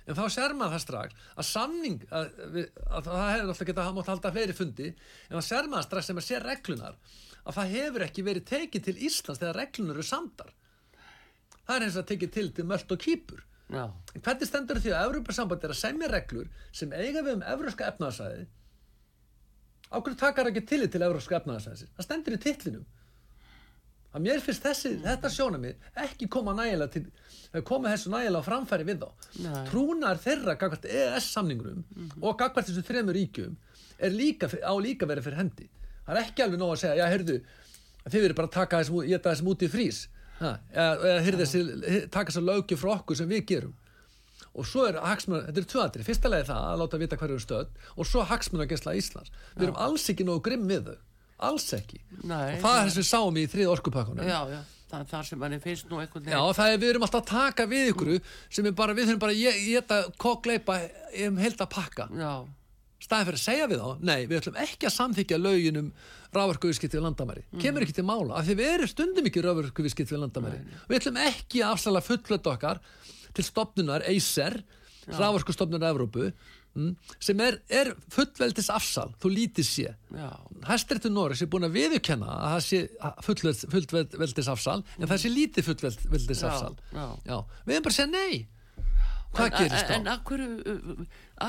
en 0.05 0.15
þá 0.15 0.23
ser 0.35 0.53
maður 0.55 0.73
það 0.73 0.83
strax 0.85 1.15
að 1.35 1.47
samning 1.49 2.05
að, 2.09 2.29
að, 2.45 2.69
að 2.87 3.09
það 3.09 3.31
hefur 3.33 3.49
alltaf 3.49 3.67
getað 3.67 3.89
að 3.89 3.97
mátt 3.97 4.11
halda 4.11 4.31
fleiri 4.31 4.55
fundi. 4.55 4.87
En 5.29 5.35
það 5.35 5.45
ser 5.49 5.67
maður 5.67 5.87
strax 5.89 6.05
sem 6.05 6.21
að 6.21 6.27
sé 6.29 6.39
reglunar 6.39 6.95
að 7.43 7.55
það 7.57 7.75
hefur 7.75 8.05
ekki 8.07 8.23
verið 8.23 8.45
tekið 8.45 8.83
til 8.87 8.97
Íslands 9.09 9.41
þegar 9.43 9.59
reglunur 9.59 9.99
eru 9.99 10.07
samdar. 10.07 10.53
Það 11.67 11.75
er 11.75 11.83
eins 11.83 11.99
að 11.99 12.09
tekið 12.13 12.31
til 12.31 12.51
til 12.51 12.65
möllt 12.65 12.91
og 12.91 13.03
kýpur 13.03 13.43
hvernig 13.69 14.49
stendur 14.49 14.79
því 14.81 14.93
að 14.95 15.09
Európa-samband 15.09 15.65
er 15.65 15.73
að 15.75 15.81
semja 15.81 16.09
reglur 16.09 16.47
sem 16.71 16.93
eiga 16.93 17.21
við 17.21 17.35
um 17.37 17.43
európska 17.53 17.89
efnaðarsæði 17.91 18.47
ákveður 19.89 20.17
takar 20.21 20.49
ekki 20.49 20.65
til 20.69 20.87
til 20.89 21.03
európska 21.05 21.37
efnaðarsæði 21.41 21.91
það 21.93 22.07
stendur 22.07 22.37
í 22.37 22.41
tillinum 22.45 22.87
að 24.09 24.25
mér 24.25 24.41
finnst 24.41 24.65
þessi, 24.65 24.95
þetta 25.03 25.29
sjóna 25.29 25.59
mér 25.61 25.77
ekki 26.01 26.27
koma 26.33 26.55
nægilega 26.57 26.93
til 26.95 27.63
koma 27.65 27.91
þessu 27.93 28.11
nægilega 28.13 28.45
framfæri 28.45 28.85
við 28.87 29.03
þá. 29.03 29.09
Nei. 29.43 29.63
trúnar 29.69 30.21
þeirra 30.21 30.55
gagvart 30.59 30.85
EES 30.89 31.31
samningurum 31.33 31.83
mm 31.83 32.07
-hmm. 32.07 32.23
og 32.23 32.37
gagvart 32.39 32.69
þessu 32.69 32.85
þremur 32.85 33.17
ríkjum 33.17 33.57
er 33.99 34.11
líka, 34.11 34.49
á 34.49 34.73
líka 34.81 35.05
verið 35.05 35.23
fyrir 35.23 35.37
hendi. 35.37 35.69
Það 36.05 36.15
er 36.15 36.23
ekki 36.23 36.43
alveg 36.43 36.59
nóg 36.59 36.71
að 36.73 36.79
segja, 36.79 36.95
já, 36.95 37.05
heyrðu 37.09 37.41
þið 38.09 38.21
verður 38.21 38.35
bara 38.35 38.47
að 38.47 38.57
taka 38.57 38.79
þessum, 38.79 39.21
þessum 39.23 39.47
út 39.47 39.61
í 39.61 39.69
frís 39.69 40.07
Taka 40.39 42.31
þess 42.31 42.39
að 42.41 42.47
lögju 42.49 42.77
frá 42.79 42.91
okkur 42.97 43.19
sem 43.19 43.29
við 43.29 43.45
gerum. 43.53 43.75
Og 44.59 44.65
svo 44.65 44.87
er 44.89 44.97
hagsmun, 45.03 45.43
þetta 45.45 45.61
er 45.61 45.67
tvö 45.71 45.81
aðri 45.85 46.05
fyrsta 46.07 46.29
leið 46.31 46.47
það 46.49 46.63
að 46.71 46.79
láta 46.81 46.99
vita 47.03 47.17
hverju 47.19 47.35
er 47.37 47.43
stöð 47.43 47.67
og 48.01 48.07
svo 48.09 48.23
hagsmun 48.27 48.63
að 48.65 48.71
gesla 48.73 48.95
Íslands. 48.97 49.31
Við 49.55 49.67
erum 49.67 49.77
alls 49.85 50.07
ekki 50.09 50.25
nógu 50.27 50.41
grimm 50.47 50.65
við 50.71 50.87
þau. 50.89 50.97
Alls 51.49 51.67
ekki. 51.77 51.99
Nei, 52.27 52.55
og 52.57 52.63
það 52.65 52.79
er 52.79 52.89
þess 52.89 52.97
að 52.97 52.99
við 52.99 53.07
sáum 53.13 53.37
í 53.39 53.45
þrið 53.47 53.69
orkupakkunum 53.71 54.27
já, 54.27 54.39
já, 54.51 54.57
það 54.89 54.99
er 54.99 55.05
þar 55.13 55.27
sem 55.29 55.39
manni 55.39 55.59
finnst 55.63 55.85
nú 55.87 56.01
einhvern 56.01 56.25
Já, 56.33 56.39
það 56.57 56.71
er, 56.73 56.79
við 56.81 56.89
erum 56.91 57.05
alltaf 57.07 57.21
að 57.21 57.29
taka 57.29 57.67
við 57.71 57.91
ykkur 57.93 58.11
sem 58.57 58.67
er 58.67 58.75
bara, 58.81 58.95
við 58.97 59.07
þurfum 59.07 59.21
bara 59.23 59.35
að 59.37 59.43
ge- 59.45 59.61
geta 59.69 59.99
kokkleipa 60.19 60.75
um 61.29 61.37
heilt 61.39 61.63
að 61.63 61.69
pakka. 61.77 62.09
Já, 62.19 62.33
staðin 62.99 63.29
fyrir 63.29 63.39
að 63.39 63.45
segja 63.45 63.67
við 63.71 63.83
þá, 63.83 63.89
nei, 64.09 64.17
við 64.27 64.39
ætlum 64.41 64.57
ekki 64.63 64.89
að 64.89 64.95
samþykja 64.95 65.39
lögin 65.39 65.79
um 65.79 65.91
rávarkuviskipti 66.35 66.99
við 66.99 67.05
landamæri. 67.07 67.45
Kemur 67.61 67.85
ekki 67.85 67.95
til 67.99 68.05
mála, 68.07 68.39
af 68.39 68.47
því 68.47 68.57
við 68.59 68.73
erum 68.73 68.91
stundum 68.91 69.29
ekki 69.29 69.45
rávarkuviskipti 69.45 70.15
við 70.15 70.23
landamæri. 70.25 70.59
Við 70.89 70.99
ætlum 70.99 71.21
ekki 71.23 71.63
að 71.63 71.77
afsala 71.77 72.03
fullöld 72.05 72.51
okkar 72.53 72.83
til 73.33 73.47
stopnunar 73.47 74.05
EISER 74.09 74.59
rávarkustofnunar 75.17 75.93
Evrópu 75.93 76.29
mm, 76.29 76.91
sem 77.23 77.41
er, 77.43 77.57
er 77.71 77.91
fullveldis 78.13 78.69
afsal 78.73 79.09
þú 79.21 79.31
lítið 79.33 79.67
sé. 79.67 79.95
Já, 80.13 80.29
Hæstrættu 80.67 81.11
Norris 81.13 81.41
er 81.43 81.49
búin 81.51 81.67
að 81.67 81.77
viðurkenna 81.79 82.29
að 82.35 82.53
það 82.53 82.63
sé 82.67 82.81
fullveldis, 83.25 83.65
fullveldis 83.73 84.51
afsal 84.53 84.79
en 84.97 85.09
það 85.09 85.23
sé 85.23 85.33
lítið 85.33 85.69
fullveldis 85.69 86.45
afsal 86.45 86.75
já. 86.93 87.05
Já, 87.25 87.37
við 87.65 87.77
erum 87.77 87.87
bara 87.87 87.95
að 87.95 87.99
segja 87.99 88.13
nei 88.13 88.47
Hvað 89.35 89.49
en, 89.49 89.57
gerist 89.57 89.89
þá? 89.89 89.95
En 89.97 90.07
akkur, 90.13 90.45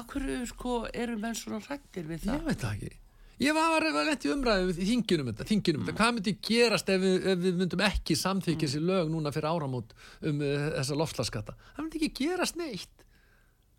akkur 0.01 0.27
sko 0.51 0.81
eru 0.93 1.16
menn 1.21 1.38
svona 1.38 1.62
hrættir 1.64 2.09
við 2.11 2.27
Ég 2.27 2.29
það? 2.29 2.45
veit 2.51 2.64
það 2.64 2.75
ekki 2.77 2.97
Ég 3.40 3.57
var 3.57 3.81
að 3.88 4.03
lent 4.05 4.25
í 4.27 4.31
umræðu 4.35 4.73
þinginum 4.77 5.31
þetta, 5.31 5.45
þinginum 5.49 5.85
þetta. 5.87 5.97
Hvað 5.97 6.11
myndi 6.12 6.33
gerast 6.45 6.90
ef 6.93 6.99
við, 7.01 7.14
ef 7.33 7.38
við 7.40 7.55
myndum 7.57 7.83
ekki 7.87 8.16
samþykja 8.21 8.66
þessi 8.66 8.81
lög 8.85 9.09
núna 9.09 9.33
fyrir 9.33 9.49
áramót 9.49 9.95
um 10.29 10.43
uh, 10.45 10.66
þessa 10.75 10.99
loftlaskata? 11.01 11.55
Það 11.71 11.87
myndi 11.87 12.01
ekki 12.03 12.27
gerast 12.27 12.59
neitt. 12.61 13.07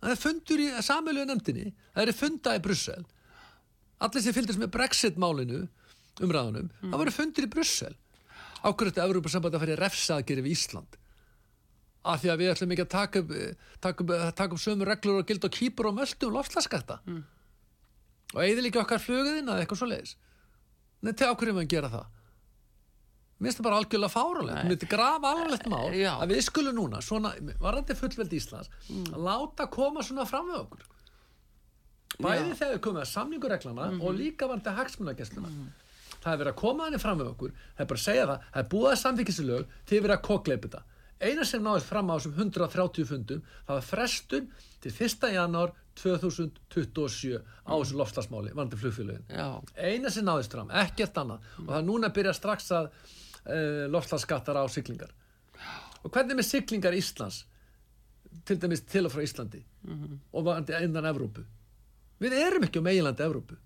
Það 0.01 0.15
er 0.15 0.21
fundur 0.23 0.63
í 0.63 0.67
samölu 0.81 1.27
nefndinni, 1.29 1.67
það 1.93 2.09
er 2.09 2.17
funda 2.17 2.55
í 2.57 2.63
Brussel. 2.65 3.03
Allir 4.01 4.25
sem 4.25 4.33
fylgdist 4.33 4.63
með 4.63 4.71
Brexit-málinu, 4.73 5.61
umræðunum, 6.25 6.71
það 6.81 6.97
voru 7.03 7.13
fundur 7.19 7.45
í 7.45 7.51
Brussel. 7.53 7.93
Ákveður 8.65 8.89
þetta 8.89 9.05
Európa-sambandi 9.05 9.59
að 9.59 9.65
fara 9.67 9.75
í 9.77 9.81
refsaðgeri 9.83 10.47
við 10.47 10.57
Ísland. 10.57 10.97
Af 12.01 12.21
því 12.23 12.29
að 12.33 12.39
við 12.41 12.51
ætlum 12.55 12.71
ekki 12.73 12.81
að 12.87 12.91
taka 12.95 13.19
upp, 13.21 13.33
taka 13.81 14.03
upp, 14.03 14.13
taka 14.39 14.55
upp 14.55 14.61
sömu 14.63 14.85
reglur 14.89 15.19
og 15.21 15.27
gild 15.29 15.43
og 15.45 15.51
kýpur 15.53 15.91
og 15.91 15.99
möldu 15.99 16.27
um 16.29 16.33
loftlaskata 16.39 16.99
og 18.31 18.39
eigði 18.41 18.63
líka 18.65 18.81
okkar 18.81 19.01
fluguðinn 19.03 19.49
eða 19.51 19.61
eitthvað 19.65 19.81
svo 19.81 19.89
leiðis 19.91 20.15
Nei, 21.01 21.11
til 21.17 21.27
ákveðum 21.29 21.57
við 21.59 21.65
að 21.65 21.71
gera 21.75 21.89
það? 21.91 22.05
Mér 23.41 23.49
finnst 23.49 23.59
það 23.59 23.65
bara 23.67 23.77
algjörlega 23.81 24.13
fáralegt 24.13 24.57
Mér 24.63 24.71
finnst 24.71 24.85
það 24.85 24.91
grafa 24.95 25.31
alvarlegt 25.35 25.69
mál 25.73 25.93
Já. 25.97 26.11
að 26.21 26.33
við 26.33 26.41
skulum 26.45 26.75
núna, 26.77 27.01
svona, 27.05 27.31
varandi 27.61 27.97
fullveld 27.97 28.33
Íslands 28.37 28.69
að 28.89 29.21
láta 29.25 29.67
koma 29.73 30.03
svona 30.05 30.25
fram 30.29 30.49
með 30.49 30.59
okkur. 30.61 30.87
Bæði 32.21 32.53
þegar 32.59 32.73
við 32.75 32.81
komum 32.85 33.01
að 33.01 33.09
samningureglana 33.11 33.87
og 33.97 34.13
líka 34.17 34.49
varandi 34.49 34.73
hagsmunagessluna 34.77 35.51
það 36.21 36.33
er 36.33 36.39
verið 36.41 36.51
að 36.53 36.59
koma 36.61 36.87
þannig 36.87 37.01
fram 37.01 37.17
með 37.21 37.29
okkur 37.31 37.53
það 37.57 37.83
er 37.83 37.89
bara 37.91 38.01
að 38.01 38.05
segja 38.05 38.25
það, 38.29 38.47
það 38.53 38.61
er 38.61 38.67
búið 38.73 38.91
að 38.91 38.99
samþykkislög 39.01 39.75
til 39.89 39.97
að 39.97 40.03
vera 40.05 40.17
að 40.17 40.25
kokleipa 40.27 40.67
þetta 40.67 40.81
eina 41.21 41.45
sem 41.47 41.63
náðist 41.63 41.89
fram 41.89 42.09
á 42.09 42.17
þessum 42.17 42.35
130 42.37 43.07
fundum 43.07 43.45
það 43.67 43.77
var 43.77 43.87
frestun 43.87 44.49
til 44.81 44.93
1. 44.93 45.29
janúar 45.35 45.73
2027 46.01 47.39
á 47.67 47.73
þessu 47.75 47.97
loftslagsmáli, 47.99 48.53
varandi 48.55 48.79
flugfélögin. 48.79 49.25
Já, 49.29 49.61
eina 49.75 50.09
sem 50.09 50.25
náðist 50.25 50.53
fram, 50.55 50.71
ekkert 50.81 51.17
annað. 51.21 51.49
Og 51.59 51.67
það 51.67 51.79
er 51.79 51.87
núna 51.87 52.09
að 52.09 52.17
byrja 52.17 52.35
strax 52.37 52.69
að 52.77 52.87
uh, 52.87 53.87
loftslagsskattar 53.91 54.57
á 54.57 54.65
siglingar. 54.71 55.11
Og 56.01 56.09
hvernig 56.09 56.39
með 56.39 56.47
siglingar 56.47 56.97
Íslands 56.97 57.43
til 58.47 58.57
dæmis 58.57 58.85
til 58.87 59.03
og 59.05 59.13
frá 59.13 59.21
Íslandi 59.25 59.59
og 60.31 60.45
varandi 60.45 60.77
innan 60.81 61.09
Evrópu? 61.09 61.43
Við 62.21 62.37
erum 62.39 62.63
ekki 62.65 62.81
á 62.81 62.87
meginlandi 62.87 63.25
Evrópu 63.27 63.57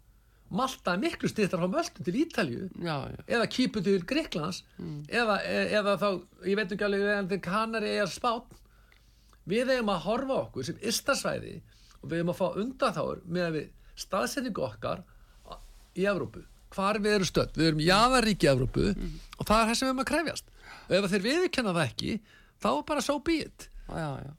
Malta 0.49 0.93
er 0.93 1.01
miklu 1.01 1.29
stýttar 1.31 1.57
frá 1.59 1.67
Möltu 1.71 2.03
til 2.05 2.15
Ítalju 2.21 2.67
já, 2.77 2.95
já, 3.09 3.23
eða 3.27 3.47
Kýpu 3.49 3.81
til 3.83 4.03
Greiklands 4.05 4.63
eða, 5.09 5.39
e- 5.41 5.71
eða 5.73 5.95
þá, 5.97 6.09
ég 6.45 6.55
veit 6.59 6.71
ekki 6.75 6.85
alveg 6.85 7.01
eða 7.15 7.39
Kanari 7.41 7.95
eða 7.97 8.11
Spán. 8.13 8.43
Við 9.49 9.71
eigum 9.73 9.89
að 9.93 10.03
horfa 10.05 10.37
okkur 10.43 10.65
sem 10.65 10.77
ystasvæði 10.81 11.55
og 12.01 12.09
við 12.09 12.17
eigum 12.19 12.33
að 12.33 12.39
fá 12.39 12.47
undanþáur 12.61 13.23
með 13.25 13.47
að 13.47 13.57
við 13.57 13.67
staðsetningu 14.05 14.63
okkar 14.65 15.03
í 15.95 16.05
Evrópu, 16.05 16.43
hvar 16.75 16.99
við 16.99 17.17
erum 17.17 17.29
stödd. 17.29 17.53
Við 17.55 17.67
erum 17.71 17.83
jaðaríki 17.85 18.45
í 18.47 18.51
Evrópu 18.51 18.87
og 18.91 19.45
það 19.47 19.59
er 19.61 19.69
það 19.69 19.75
sem 19.75 19.85
við 19.85 19.91
erum 19.91 20.03
að 20.03 20.09
krefjast. 20.11 20.49
Og 20.85 20.95
ef 20.97 21.11
þeir 21.11 21.25
viðurkenna 21.25 21.75
það 21.75 21.85
ekki, 21.89 22.17
þá 22.61 22.69
er 22.71 22.81
bara 22.89 23.01
so 23.05 23.19
be 23.19 23.37
it. 23.45 23.69
Já. 23.89 24.33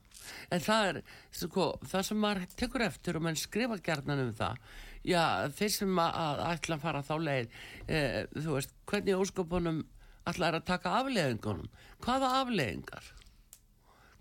En 0.50 0.60
það 0.62 0.88
er, 0.90 0.98
sko, 1.34 1.68
það 1.86 2.04
sem 2.08 2.18
maður 2.22 2.46
tekur 2.58 2.84
eftir 2.86 3.16
og 3.18 3.24
mann 3.26 3.38
skrifa 3.38 3.78
gerðnan 3.82 4.24
um 4.26 4.34
það, 4.36 4.58
já, 5.06 5.24
þeir 5.56 5.74
sem 5.74 6.00
að, 6.02 6.40
ætla 6.52 6.78
að 6.78 6.86
fara 6.86 7.04
þá 7.06 7.14
leið, 7.22 7.60
e, 7.86 8.00
þú 8.36 8.56
veist, 8.56 8.74
hvernig 8.90 9.20
óskopunum 9.20 9.84
ætla 10.26 10.50
að 10.54 10.64
taka 10.66 10.96
afleðingunum? 11.00 11.70
Hvaða 12.04 12.32
afleðingar? 12.40 13.12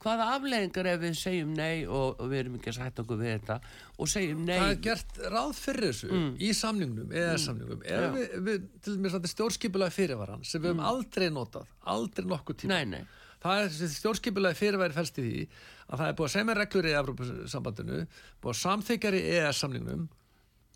Hvaða 0.06 0.26
afleðingar 0.36 0.88
ef 0.92 1.00
við 1.02 1.14
segjum 1.18 1.54
nei 1.58 1.86
og, 1.90 2.20
og 2.22 2.30
við 2.30 2.44
erum 2.44 2.58
ekki 2.60 2.70
að 2.70 2.78
sætta 2.78 3.02
okkur 3.02 3.20
við 3.24 3.32
þetta 3.32 3.56
og 3.98 4.10
segjum 4.12 4.44
nei? 4.46 4.54
það 4.54 4.74
er 4.74 4.82
gert 4.86 5.22
ráð 5.34 5.54
fyrir 5.58 5.88
þessu 5.88 6.20
í 6.38 6.50
samningnum, 6.54 7.14
eða 7.16 7.38
samningnum 7.42 7.86
ef 7.90 8.06
við, 8.14 8.36
við, 8.46 8.68
til 8.86 8.98
dæmis 9.00 9.16
þetta 9.16 9.32
stjórnskipulega 9.32 9.96
fyrirvaran 9.96 10.46
sem 10.46 10.62
við 10.62 10.76
höfum 10.76 10.84
aldrei 10.92 11.26
notað 11.34 11.72
aldrei 11.96 12.30
nokkuð 12.30 12.60
tíma. 12.62 12.78
Nei, 12.78 13.00
nei, 13.00 13.32
það 13.42 13.64
er 13.64 13.74
þessi 13.80 13.90
stjórnskipulega 13.96 14.60
fyrirværi 14.62 14.98
fælst 15.00 15.18
í 15.18 15.26
því 15.26 15.42
að 15.48 16.04
það 16.04 16.06
er 16.12 16.20
búið 16.20 16.30
að 16.30 16.36
segja 16.36 16.50
með 16.52 16.60
reglur 16.62 16.90
í 16.92 16.94
Evrópusambandinu, 17.00 18.04
búið 18.46 18.54
að 18.54 18.62
samþykjar 18.62 19.18
í 19.18 19.26
EES 19.40 19.64
samningnum 19.66 20.06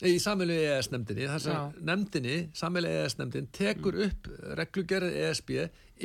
í 0.08 0.16
samvelu 0.24 0.56
EES 0.56 0.92
nefndinni, 0.94 1.28
þess 1.28 1.50
Já. 1.50 1.56
að 1.60 1.80
nefndinni 1.90 2.38
samvelu 2.56 2.92
EES 2.94 3.18
nefndin 3.20 3.50
tekur 3.56 3.98
upp 4.06 4.30
reglugerð 4.60 5.18
ESB 5.26 5.52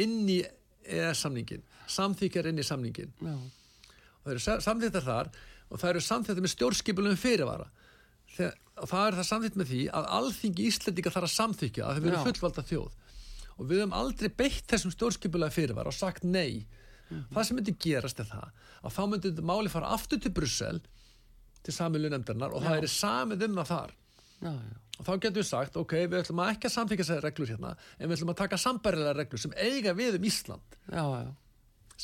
inn 0.02 0.24
í 0.32 0.40
EES 0.42 1.22
samningin, 1.24 1.62
samþykjar 1.86 2.50
inn 2.50 2.58
í 2.58 2.66
samningin 2.66 3.12
já, 3.22 3.34
og 3.34 4.26
það 4.26 4.34
eru 4.34 4.62
samþyktar 4.66 5.06
þar 5.06 5.30
og 5.70 5.80
það 5.80 5.90
eru 5.92 6.04
samþyktar 6.08 6.44
með 6.44 6.54
stjórnskipulegum 6.54 7.20
fyrirvara. 7.20 7.68
Þegar, 8.34 8.58
og 8.82 8.90
það 8.90 9.06
er 9.06 9.16
það 9.18 9.28
samþykt 9.30 9.58
með 9.60 9.70
því 9.70 9.80
að 9.94 10.08
alþingi 10.18 10.68
Íslendinga 10.68 11.12
þarf 11.14 11.28
að 11.28 11.34
samþykja 11.34 11.84
að 11.86 11.94
þau 11.94 12.04
verður 12.04 12.18
Já. 12.18 12.24
fullvalda 12.28 12.64
þjóð. 12.70 13.00
Og 13.54 13.68
við 13.70 13.80
höfum 13.80 13.94
aldrei 13.94 14.30
beitt 14.34 14.66
þessum 14.70 14.94
stjórnskipulega 14.94 15.54
fyrirvara 15.54 15.92
og 15.92 15.96
sagt 15.96 16.26
nei. 16.26 16.64
Það 17.30 17.46
sem 17.46 17.58
myndi 17.58 17.76
gerast 17.84 18.20
er 18.22 18.26
það 18.26 18.48
að 18.82 18.94
þá 18.96 19.02
myndi 19.12 19.32
máli 19.46 19.70
fara 19.70 19.92
aftur 19.94 20.18
til 20.22 20.32
Brussel 20.34 20.80
til 21.64 21.76
samilu 21.76 22.10
nefndarinnar 22.12 22.54
og 22.54 22.64
það 22.64 22.80
er 22.82 22.90
samið 22.94 23.46
um 23.48 23.60
það 23.60 23.70
þar. 23.72 23.94
Já, 24.44 24.50
já, 24.50 24.74
og 24.98 25.06
þá 25.06 25.12
getum 25.14 25.38
við 25.38 25.46
sagt, 25.48 25.78
ok, 25.80 25.94
við 26.04 26.18
ætlum 26.20 26.42
að 26.44 26.50
ekki 26.54 26.68
að 26.68 26.74
samþykja 26.74 27.06
þessari 27.06 27.24
reglur 27.24 27.54
hérna, 27.54 27.72
en 27.98 28.10
við 28.10 28.18
ætlum 28.18 28.34
að 28.34 28.42
taka 28.42 28.60
sambærilega 28.60 29.16
reglur 29.20 29.42
sem 29.44 29.56
eiga 29.56 29.96
við 29.96 30.18
um 30.18 30.28
Ísland. 30.28 30.78
Já, 30.90 31.04
já, 31.22 31.32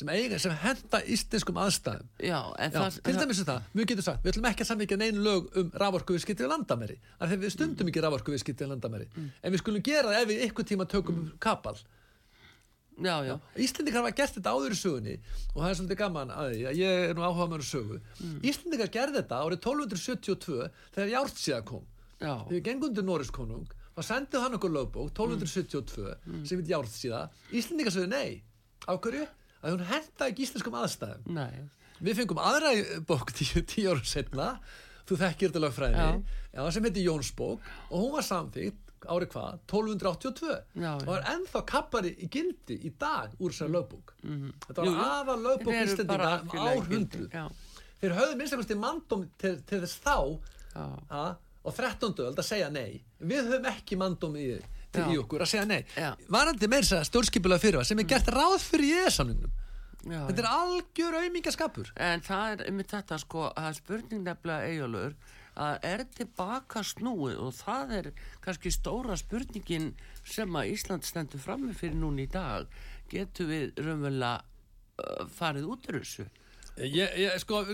sem 0.01 0.11
eiga, 0.15 0.39
sem 0.41 0.57
henda 0.63 1.01
íslenskum 1.13 1.61
aðstæðum. 1.61 2.11
Já, 2.23 2.39
Já, 2.57 2.83
til 3.05 3.15
dæmis 3.19 3.41
er 3.43 3.49
það, 3.51 3.71
við 3.75 3.89
getum 3.91 4.07
sagt, 4.07 4.23
við 4.23 4.33
ætlum 4.33 4.49
ekki 4.51 4.65
að 4.65 4.69
samvíkja 4.71 4.99
neinu 5.01 5.25
lög 5.25 5.49
um 5.61 5.71
raforkuviðskipti 5.83 6.45
við 6.45 6.53
landamæri. 6.55 6.99
Af 7.19 7.31
því 7.31 7.39
við 7.43 7.55
stundum 7.57 7.91
ekki 7.91 8.05
raforkuviðskipti 8.07 8.65
við 8.65 8.71
landamæri. 8.73 9.09
En 9.43 9.53
við 9.53 9.63
skulum 9.63 9.83
gera 9.85 10.13
það 10.13 10.21
ef 10.21 10.29
við 10.31 10.45
ykkur 10.47 10.69
tíma 10.71 10.87
tökum 10.89 11.25
kapal 11.43 11.75
Íslendingar 13.65 14.03
hafa 14.03 14.13
gert 14.21 14.37
þetta 14.37 14.53
áður 14.55 14.75
í 14.75 14.79
sögunni 14.79 15.15
og 15.53 15.59
það 15.59 15.67
er 15.69 15.77
svolítið 15.79 16.01
gaman 16.01 16.33
að 16.35 16.53
því 16.53 16.63
að 16.71 16.79
ég 16.81 17.03
er 17.09 17.17
nú 17.17 17.25
áhuga 17.27 17.49
með 17.51 17.65
sögu. 17.71 17.99
Íslendingar 18.51 18.93
gerði 18.95 19.19
þetta 19.21 19.41
árið 19.41 19.61
1272 19.65 20.69
þegar 20.95 21.13
Jártsíða 21.15 21.61
kom. 21.71 21.85
Já, 22.21 22.33
þegar 22.51 22.95
til 22.95 23.05
Norris 23.07 23.33
konung 23.33 23.77
þá 23.91 24.01
sendið 24.07 24.43
hann 24.45 24.55
okkur 24.55 24.71
lögbók 24.71 25.11
1272 25.11 26.45
sem 26.47 26.61
við 26.61 26.73
Jártsíða 26.75 27.21
Íslendingar 27.51 27.95
sögðu 27.95 28.11
nei, 28.13 28.41
á 28.87 28.93
hverju? 28.95 29.25
að 29.61 29.75
hún 29.75 29.87
henda 29.91 30.27
ekki 30.29 30.45
íslenskum 30.47 30.77
aðstæðum. 30.79 31.35
Nei, 31.37 31.69
Við 32.01 32.17
fengum 32.21 32.39
aðra 32.41 32.71
bók 33.05 33.29
tíu, 33.37 33.61
tíu 33.61 33.91
árum 33.91 34.07
setna 34.07 34.55
þú 35.09 35.19
þekkir 35.21 35.51
þetta 35.51 35.63
lögfræði. 35.65 36.05
Já. 36.55 36.63
sem 36.73 36.87
heitir 36.87 37.05
Jónsbók 37.05 37.67
og 37.89 37.97
hún 37.97 38.15
var 38.15 38.25
samþýtt 38.25 38.90
árið 39.09 39.31
hvað, 39.33 39.59
1282 39.71 40.55
Já, 40.83 40.91
og 40.95 41.11
er 41.15 41.27
ennþá 41.33 41.61
kappari 41.71 42.13
í 42.21 42.29
gildi 42.31 42.77
í 42.85 42.93
dag 43.01 43.33
úr 43.41 43.55
þetta 43.55 44.81
var 44.81 45.03
aðal 45.05 45.37
lögbók 45.45 45.71
Þeir 45.71 45.81
eru 45.81 46.05
bara 46.11 46.31
Íslendinga 46.31 46.31
um 46.41 46.51
algjörlega 46.51 46.73
í 46.73 46.81
árhundru 46.81 46.97
gildi, 46.97 47.29
já. 47.33 47.45
þeir 48.01 48.17
höfðu 48.19 48.35
minnst 48.37 48.53
einhversti 48.55 48.77
mandum 48.81 49.25
til, 49.41 49.55
til 49.69 49.81
þess 49.85 50.03
þá 50.05 50.17
ha, 50.75 51.23
og 51.63 51.75
13. 51.77 52.13
öld 52.25 52.39
að 52.41 52.47
segja 52.47 52.69
nei. 52.73 53.01
Við 53.19 53.49
höfum 53.51 53.67
ekki 53.71 53.97
mandum 53.99 54.37
í, 54.39 54.47
til 54.91 55.03
Já. 55.03 55.09
í 55.13 55.17
okkur 55.21 55.43
að 55.45 55.51
segja 55.53 55.65
nei. 55.69 55.81
Varandi 56.31 56.69
meir 56.71 56.85
þess 56.85 56.99
að 56.99 57.09
stjórnskipulega 57.11 57.61
fyrir 57.61 57.85
sem 57.87 58.01
er 58.01 58.09
gert 58.09 58.31
ráð 58.33 58.57
fyrir 58.63 59.03
ég 59.03 59.13
samningnum 59.13 59.51
já, 60.01 60.23
þetta 60.29 60.41
er 60.41 60.49
algjör 60.49 61.19
aumingaskapur. 61.21 61.91
En 62.01 62.23
það 62.25 62.55
er 62.55 62.63
um 62.71 62.81
þetta 62.93 63.19
sko 63.21 63.45
að 63.51 63.77
spurning 63.77 64.25
nefnilega 64.25 64.71
eigjálfur 64.71 65.15
að 65.59 65.87
er 65.87 66.03
tilbaka 66.15 66.83
snúið 66.85 67.39
og 67.43 67.55
það 67.57 67.95
er 67.97 68.11
kannski 68.43 68.71
stóra 68.71 69.17
spurningin 69.19 69.91
sem 70.23 70.55
að 70.55 70.71
Ísland 70.75 71.07
stendur 71.07 71.43
frammi 71.43 71.73
fyrir 71.75 71.99
núna 71.99 72.23
í 72.23 72.29
dag. 72.31 72.69
Getur 73.11 73.49
við 73.49 73.81
raunverulega 73.81 74.37
uh, 74.39 75.25
farið 75.27 75.67
út 75.73 75.91
úr 75.91 75.99
þessu? 75.99 76.27
Ég, 76.79 77.17
ég, 77.19 77.35
sko, 77.43 77.65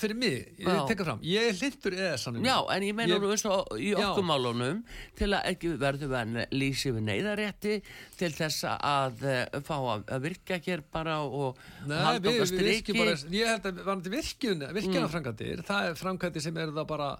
fyrir 0.00 0.18
mig, 0.18 0.36
ég 0.58 0.68
Já. 0.68 0.82
tekka 0.88 1.06
fram, 1.06 1.22
ég 1.26 1.48
er 1.50 1.56
hlindur 1.58 1.96
eða 1.96 2.18
samning. 2.20 2.46
Já, 2.46 2.56
en 2.74 2.86
ég 2.86 2.96
meina 2.96 3.18
eins 3.18 3.44
og 3.48 3.74
í 3.78 3.90
okkur 3.98 4.26
málunum 4.26 4.84
til 5.18 5.30
að 5.32 5.50
ekki 5.52 5.72
verðum 5.80 6.14
en 6.18 6.38
lýsi 6.54 6.92
við 6.94 7.06
neyðarétti 7.08 7.74
til 8.18 8.30
þess 8.36 8.68
að 8.74 9.26
uh, 9.26 9.58
fá 9.66 9.74
að, 9.78 10.14
virka 10.24 10.60
hér 10.64 10.84
bara 10.92 11.18
og 11.24 11.58
Nei, 11.86 11.98
halda 11.98 12.30
við, 12.30 12.40
okkar 12.46 12.70
við 12.70 12.94
bara, 13.00 13.18
ég 13.38 13.52
held 13.52 13.68
að 13.70 13.82
varandi 13.82 14.14
virkjun, 14.14 14.64
virkjuna 14.78 15.12
framkvæmdir, 15.12 15.66
það 15.68 15.90
er 15.90 16.00
framkvæmdir 16.00 16.46
sem 16.48 16.62
eru 16.64 16.76
það 16.78 16.88
bara, 16.94 17.10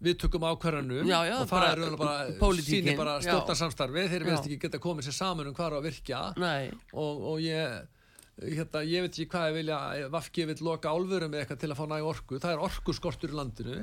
við 0.00 0.18
tökum 0.24 0.48
ákvarðanum 0.48 1.06
og 1.06 1.48
það 1.50 1.70
er 1.70 1.96
bara, 2.00 2.66
sýnir 2.66 2.98
bara 2.98 3.16
stjórnarsamstarfi, 3.24 4.04
þeir 4.08 4.20
Já. 4.24 4.28
verðast 4.28 4.50
ekki 4.50 4.60
geta 4.66 4.82
komið 4.82 5.10
sér 5.10 5.18
saman 5.20 5.50
um 5.50 5.56
hvað 5.56 5.72
er 5.72 5.78
að 5.80 5.88
virkja. 5.90 6.20
Nei, 6.40 6.70
og, 6.92 7.26
og 7.34 7.42
ég, 7.44 7.98
hérna, 8.40 8.82
ég 8.88 9.04
veit 9.04 9.12
ekki 9.14 9.26
hvað 9.32 9.48
ég 9.50 9.56
vilja, 9.60 9.78
Vafki 10.12 10.46
vil 10.48 10.56
loka 10.64 10.90
álfurum 10.94 11.34
eða 11.34 11.44
eitthvað 11.44 11.60
til 11.64 11.70
að 11.74 11.78
fá 11.80 11.86
næg 11.90 12.08
orku, 12.10 12.38
það 12.40 12.54
er 12.54 12.64
orkuskortur 12.66 13.30
í 13.34 13.38
landinu 13.38 13.78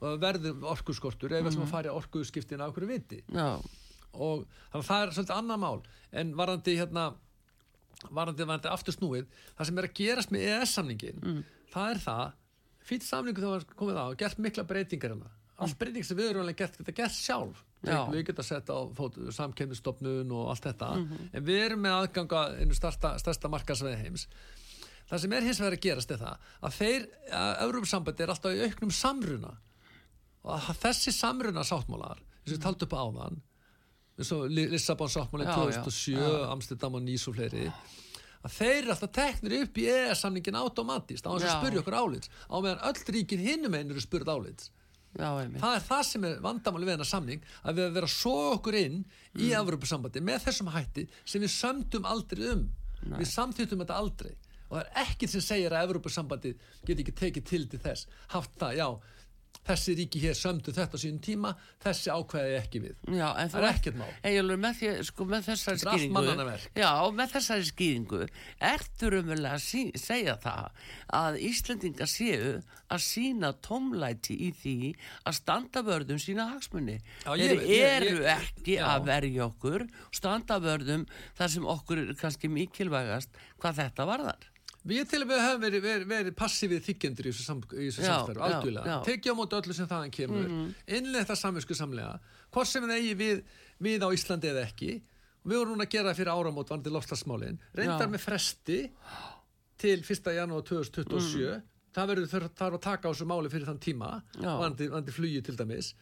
og 0.00 0.20
verður 0.22 0.64
orkuskortur 0.74 1.32
ef 1.36 1.44
við 1.44 1.50
ætlum 1.52 1.66
að 1.66 1.72
fara 1.74 1.90
í 1.90 1.96
orkuskiptin 2.00 2.62
af 2.64 2.72
hverju 2.74 2.88
viti. 2.88 3.22
Já, 3.36 3.48
og 4.14 4.46
það 4.72 5.02
er 5.04 5.12
svolítið 5.14 5.36
annað 5.36 5.60
mál. 5.64 5.80
En 6.12 6.32
varandi 6.38 6.76
hérna 6.80 7.04
varandi, 8.10 8.46
varandi 8.48 8.70
aftur 8.72 8.96
snúið 8.96 9.26
það 9.58 9.68
sem 9.68 9.78
er 9.82 9.88
að 9.90 9.96
gerast 10.00 10.30
með 10.32 10.46
EES-samningin 10.48 11.18
Mm. 11.20 11.42
það 11.74 11.90
er 11.94 11.98
það 12.06 12.32
fyrir 12.90 13.04
samningu 13.06 13.44
var 13.44 13.66
komið 13.76 13.98
á 14.00 14.04
og 14.08 14.16
gert 14.18 14.38
mikla 14.38 14.64
breytingar 14.64 15.12
hérna. 15.12 15.28
Allt 15.60 15.76
breyting 15.78 16.04
sem 16.08 16.16
við 16.16 16.30
erum 16.30 16.42
alveg 16.46 16.56
gert, 16.56 16.78
geta 16.80 16.92
gert 16.96 17.12
sjálf 17.12 17.60
Mm. 17.80 18.10
Við 18.12 18.24
geta 18.28 18.42
sett 18.44 18.68
á 18.68 18.76
samkemistofnun 19.32 20.32
og 20.36 20.50
allt 20.52 20.66
þetta. 20.68 20.88
Mhm. 20.98 21.28
en 21.32 21.44
við 21.46 21.60
erum 21.64 21.80
með 21.80 21.94
aðganga 22.00 22.42
einu 22.60 22.74
starsta, 22.76 23.14
stærsta 23.18 23.48
markasveið 23.48 24.02
heims. 24.04 24.26
Það 25.10 25.20
sem 25.20 25.32
er 25.32 25.46
hins 25.46 25.60
vegar 25.60 25.76
að 25.78 25.80
gerast 25.86 26.10
er 26.10 26.18
það 26.18 26.36
að 26.62 26.74
þeir, 26.76 27.06
að 27.32 27.62
Európsambandi 27.64 28.22
er 28.22 28.28
alltaf 28.34 28.52
í 28.54 28.60
auknum 28.68 28.90
samruna. 28.94 29.54
Og 30.44 30.52
að 30.56 30.76
þessi 30.84 31.12
samruna 31.12 31.64
sáttmálar 31.64 32.20
eins 32.20 32.52
og 32.52 32.54
við 32.56 32.62
taldu 32.62 32.84
upp 32.84 32.92
á 32.96 33.00
áðan 33.00 33.40
eins 34.20 34.32
og 34.36 34.44
Li- 34.50 34.68
Lissabon 34.68 35.08
sáttmálin 35.08 35.48
Já, 35.48 35.56
já, 35.56 35.82
2007 35.82 36.52
Amsterdam 36.52 36.94
og 36.94 37.02
Nýs 37.02 37.26
og 37.28 37.34
fleiri 37.36 37.72
að 38.44 38.54
þeir 38.56 38.76
eru 38.82 38.92
alltaf 38.94 39.12
teknir 39.12 39.62
upp 39.64 39.74
í 39.76 39.84
EES-samningin 39.84 40.56
automatist. 40.56 41.26
Á 41.28 41.32
þess 41.32 41.44
að 41.44 41.50
Já. 41.50 41.60
spyrja 41.60 41.80
okkur 41.82 41.96
álits. 42.00 42.30
Á 42.48 42.56
meðan 42.56 42.84
öll 42.88 43.12
ríkin 43.12 43.42
hinnum 43.44 43.74
einn 43.76 43.90
eru 43.90 44.00
spurð 44.00 44.28
álits 44.32 44.70
já, 45.18 45.30
það 45.60 45.74
er 45.76 45.86
það 45.88 46.02
sem 46.10 46.24
er 46.28 46.36
vandamáli 46.44 46.86
við 46.86 46.94
hennar 46.96 47.08
samning 47.10 47.42
að 47.64 47.80
við 47.80 47.86
að 47.88 47.96
vera 47.98 48.10
svo 48.12 48.34
okkur 48.54 48.78
inn 48.78 49.00
í 49.38 49.48
Mm. 49.50 49.56
Evropasambandi 49.62 50.20
með 50.22 50.44
þessum 50.46 50.70
hætti 50.74 51.08
sem 51.24 51.42
við 51.42 51.52
sömdum 51.54 52.06
aldrei 52.06 52.46
um. 52.52 52.68
Við 53.00 53.28
samþýttum 53.32 53.80
þetta 53.80 53.96
aldrei. 53.96 54.32
Og 54.70 54.76
það 54.76 54.82
er 54.84 54.98
ekkert 55.02 55.32
sem 55.32 55.40
segir 55.40 55.72
að 55.74 55.86
Evropasambandi 55.88 56.52
geti 56.86 57.02
ekki 57.02 57.14
tekið 57.18 57.44
til 57.48 57.62
til 57.72 57.80
þess. 57.82 58.06
Haft 58.34 58.52
það, 58.60 58.76
já 58.78 58.88
þessi 59.68 59.94
ríki 59.98 60.20
hér 60.22 60.34
sömdu 60.38 60.72
þetta 60.74 60.96
á 60.96 61.02
sínum 61.02 61.20
tíma 61.22 61.50
þessi 61.84 62.10
ákveði 62.10 62.54
ekki 62.58 62.80
við 62.86 62.94
Já, 63.18 63.28
Það 63.52 63.56
er 63.60 63.66
ekkert 63.70 63.98
mál. 64.00 64.08
Egilur, 64.30 64.58
með, 64.62 64.80
sko, 65.06 65.26
með 65.28 65.44
þessari 65.50 65.82
skýringu. 65.84 66.22
Já, 66.80 66.90
með 67.20 67.34
þessari 67.34 67.66
skýringu 67.68 68.20
ertu 68.70 69.10
raunverulega 69.14 69.54
að 69.58 69.64
sí, 69.66 69.82
segja 70.00 70.36
það 70.42 70.84
að 71.20 71.38
Íslendingar 71.50 72.10
séu 72.10 72.50
að 72.90 73.04
sína 73.04 73.52
tómlæti 73.62 74.34
í 74.48 74.50
því 74.62 74.76
að 75.28 75.36
standa 75.38 75.84
vörðum 75.86 76.18
sína 76.24 76.48
hagsmunni 76.54 76.96
Já, 76.98 77.30
Þeir 77.36 77.62
eru 77.84 78.16
ég- 78.24 78.30
ekki 78.34 78.78
já. 78.80 78.86
að 78.96 79.04
verja 79.12 79.46
okkur 79.46 79.86
standa 80.10 80.58
vörðum 80.64 81.04
þar 81.38 81.52
sem 81.54 81.68
okkur 81.76 82.02
er 82.08 82.16
kannski 82.18 82.50
mikilvægast 82.50 83.30
hvað 83.60 83.78
þetta 83.84 84.08
varðar 84.10 84.49
Við 84.88 85.08
til 85.10 85.18
að 85.20 85.28
við 85.28 85.42
höfum 85.44 85.64
verið, 85.64 85.82
verið, 85.84 86.06
verið 86.08 86.36
passífið 86.38 86.84
þykjendur 86.86 87.26
í 87.26 87.32
þessu, 87.34 87.44
sam, 87.44 87.58
í 87.74 87.88
þessu 87.90 88.00
Já, 88.00 88.08
samstarf, 88.08 88.38
já, 88.40 88.44
algjörlega. 88.46 88.94
Tekja 89.04 89.32
á 89.32 89.36
móti 89.36 89.56
öllu 89.58 89.76
sem 89.76 89.88
þaðan 89.90 90.14
kemur, 90.14 90.46
mm. 90.46 90.70
innlega 90.96 91.28
það 91.28 91.40
samvinsku 91.42 91.76
samlega, 91.76 92.14
hvort 92.48 92.70
sem 92.70 92.86
það 92.86 92.96
eigi 92.96 93.18
við, 93.18 93.42
við 93.84 94.06
á 94.06 94.08
Íslandi 94.16 94.50
eða 94.54 94.62
ekki. 94.64 94.94
Við 95.44 95.56
vorum 95.56 95.74
núna 95.74 95.84
að 95.84 95.92
gera 95.96 96.14
fyrir 96.16 96.32
áramót 96.32 96.72
vandi 96.72 96.92
lofslagsmálin, 96.94 97.60
reyndar 97.76 98.06
Já. 98.08 98.12
með 98.14 98.24
fresti 98.24 98.78
til 99.80 99.98
1. 100.00 100.32
janúar 100.36 100.64
2027. 100.68 101.60
Það 101.90 102.10
verður 102.14 102.32
þarf 102.32 102.64
að 102.78 102.82
taka 102.86 103.08
á 103.08 103.12
þessu 103.12 103.28
máli 103.28 103.52
fyrir 103.52 103.68
þann 103.68 103.84
tíma, 103.84 104.10
Já. 104.36 104.52
vandi, 104.60 104.88
vandi 104.92 105.12
flugi 105.12 105.44
til 105.44 105.58
dæmis. 105.60 105.92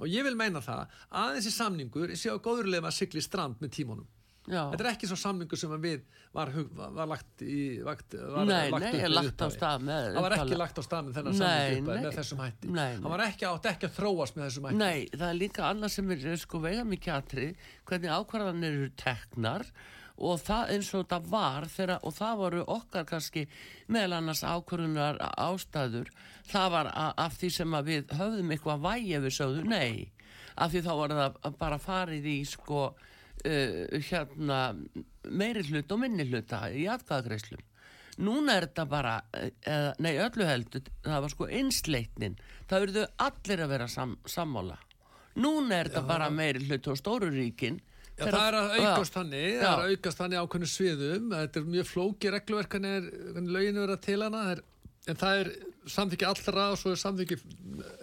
Og 0.00 0.08
ég 0.08 0.24
vil 0.24 0.36
meina 0.38 0.62
það 0.64 0.86
að 1.10 1.36
þessi 1.38 1.52
samningur 1.54 2.14
sé 2.16 2.30
á 2.30 2.38
góðurlega 2.38 2.88
að 2.88 2.98
sigli 2.98 3.22
í 3.22 3.26
strand 3.26 3.58
með 3.60 3.74
tímunum. 3.78 4.08
Já, 4.48 4.62
Þetta 4.72 4.84
er 4.84 4.88
ekki 4.94 5.08
svo 5.10 5.16
samningu 5.20 5.56
sem 5.60 5.72
við 5.82 6.00
var, 6.32 6.48
var, 6.72 6.92
var 6.96 7.08
lagt 7.10 7.42
í 7.44 7.58
vakt, 7.84 8.14
var 8.16 8.48
Nei, 8.48 8.70
lagt 8.72 8.86
nei, 8.86 9.04
lagt 9.12 9.44
á 9.44 9.48
stað 9.52 9.84
með 9.84 10.08
Það 10.14 10.24
var 10.24 10.34
ekki 10.38 10.58
lagt 10.58 10.80
á 10.80 10.82
stað 10.86 11.06
með 11.06 11.18
þennan 11.18 11.40
nei. 11.44 11.80
með 11.84 12.08
þessum 12.16 12.40
hætti. 12.40 12.72
Það 12.72 13.08
var 13.12 13.24
ekki 13.26 13.48
átt 13.50 13.68
ekki 13.74 13.90
að 13.90 13.96
þróast 13.98 14.38
með 14.38 14.46
þessum 14.46 14.68
hætti. 14.70 14.80
Nei, 14.80 14.98
það 15.12 15.26
er 15.28 15.38
líka 15.42 15.66
annað 15.68 15.94
sem 15.96 16.12
er 16.16 16.26
sko 16.40 16.60
vega 16.64 16.86
mikið 16.88 17.16
atrið, 17.18 17.66
hvernig 17.90 18.14
ákvarðanir 18.16 18.78
eru 18.78 18.92
teknar 19.04 19.66
og 20.20 20.40
það 20.44 20.72
eins 20.74 20.88
og 20.92 21.04
þetta 21.04 21.20
var 21.32 21.66
þeirra, 21.72 21.98
og 22.04 22.16
það 22.16 22.40
voru 22.40 22.64
okkar 22.74 23.06
kannski 23.08 23.44
meðal 23.92 24.18
annars 24.18 24.42
ákvarðunar 24.44 25.20
ástæður, 25.30 26.10
það 26.48 26.74
var 26.74 26.90
af 26.96 27.38
því 27.40 27.52
sem 27.56 27.78
við 27.86 28.16
höfðum 28.18 28.52
eitthvað 28.52 28.84
vægi 28.84 29.14
ef 29.16 29.24
við 29.24 29.36
sögðu 29.38 29.64
nei, 29.70 30.10
af 30.60 30.74
því 30.74 30.84
þá 30.84 30.92
var 30.98 31.16
það 31.20 31.56
bara 31.62 31.80
farið 31.80 32.28
í 32.28 32.36
sko 32.48 32.90
uh, 33.46 33.98
hérna 34.10 34.60
meiri 35.28 35.64
hlut 35.68 35.92
og 35.92 36.00
minni 36.02 36.26
hluta 36.28 36.64
í 36.72 36.86
atkvæðagreislum. 36.90 37.66
Núna 38.20 38.58
er 38.58 38.66
þetta 38.68 38.84
bara, 38.90 39.12
eh, 39.32 39.52
eða, 39.64 39.92
nei 40.02 40.12
öllu 40.20 40.44
heldur, 40.44 40.88
það 41.04 41.22
var 41.24 41.32
sko 41.32 41.46
einsleitnin, 41.48 42.34
það 42.68 42.82
verður 42.84 43.06
allir 43.26 43.62
að 43.64 43.70
vera 43.72 43.86
sam, 43.88 44.16
sammála. 44.28 44.76
Núna 45.40 45.78
er 45.78 45.88
þetta 45.88 46.02
bara 46.08 46.26
meiri 46.34 46.66
hlut 46.66 46.90
og 46.90 46.98
stóru 46.98 47.30
ríkin. 47.32 47.78
Já, 48.18 48.26
það 48.26 48.42
er 48.42 48.56
að 48.58 48.74
aukast 48.74 49.14
Já. 49.14 49.16
þannig, 49.16 49.46
það 49.46 49.64
Já. 49.64 49.70
er 49.70 49.84
að 49.84 49.94
aukast 49.94 50.20
þannig 50.20 50.42
ákveðnu 50.42 50.68
sviðum, 50.74 51.30
þetta 51.32 51.60
er 51.60 51.70
mjög 51.76 51.88
flóki 51.88 52.32
regluverk 52.34 52.76
hvernig, 52.76 52.96
er, 52.98 53.48
löginu 53.56 53.84
vera 53.86 53.96
til 54.04 54.18
hana, 54.20 54.42
það 54.42 54.52
er, 54.52 54.62
en 55.08 55.20
það 55.22 55.40
er 55.40 55.52
samþykki 55.94 56.28
allra 56.28 56.66
og 56.74 56.78
svo 56.82 56.92
er 56.92 57.00
samþykki 57.00 57.38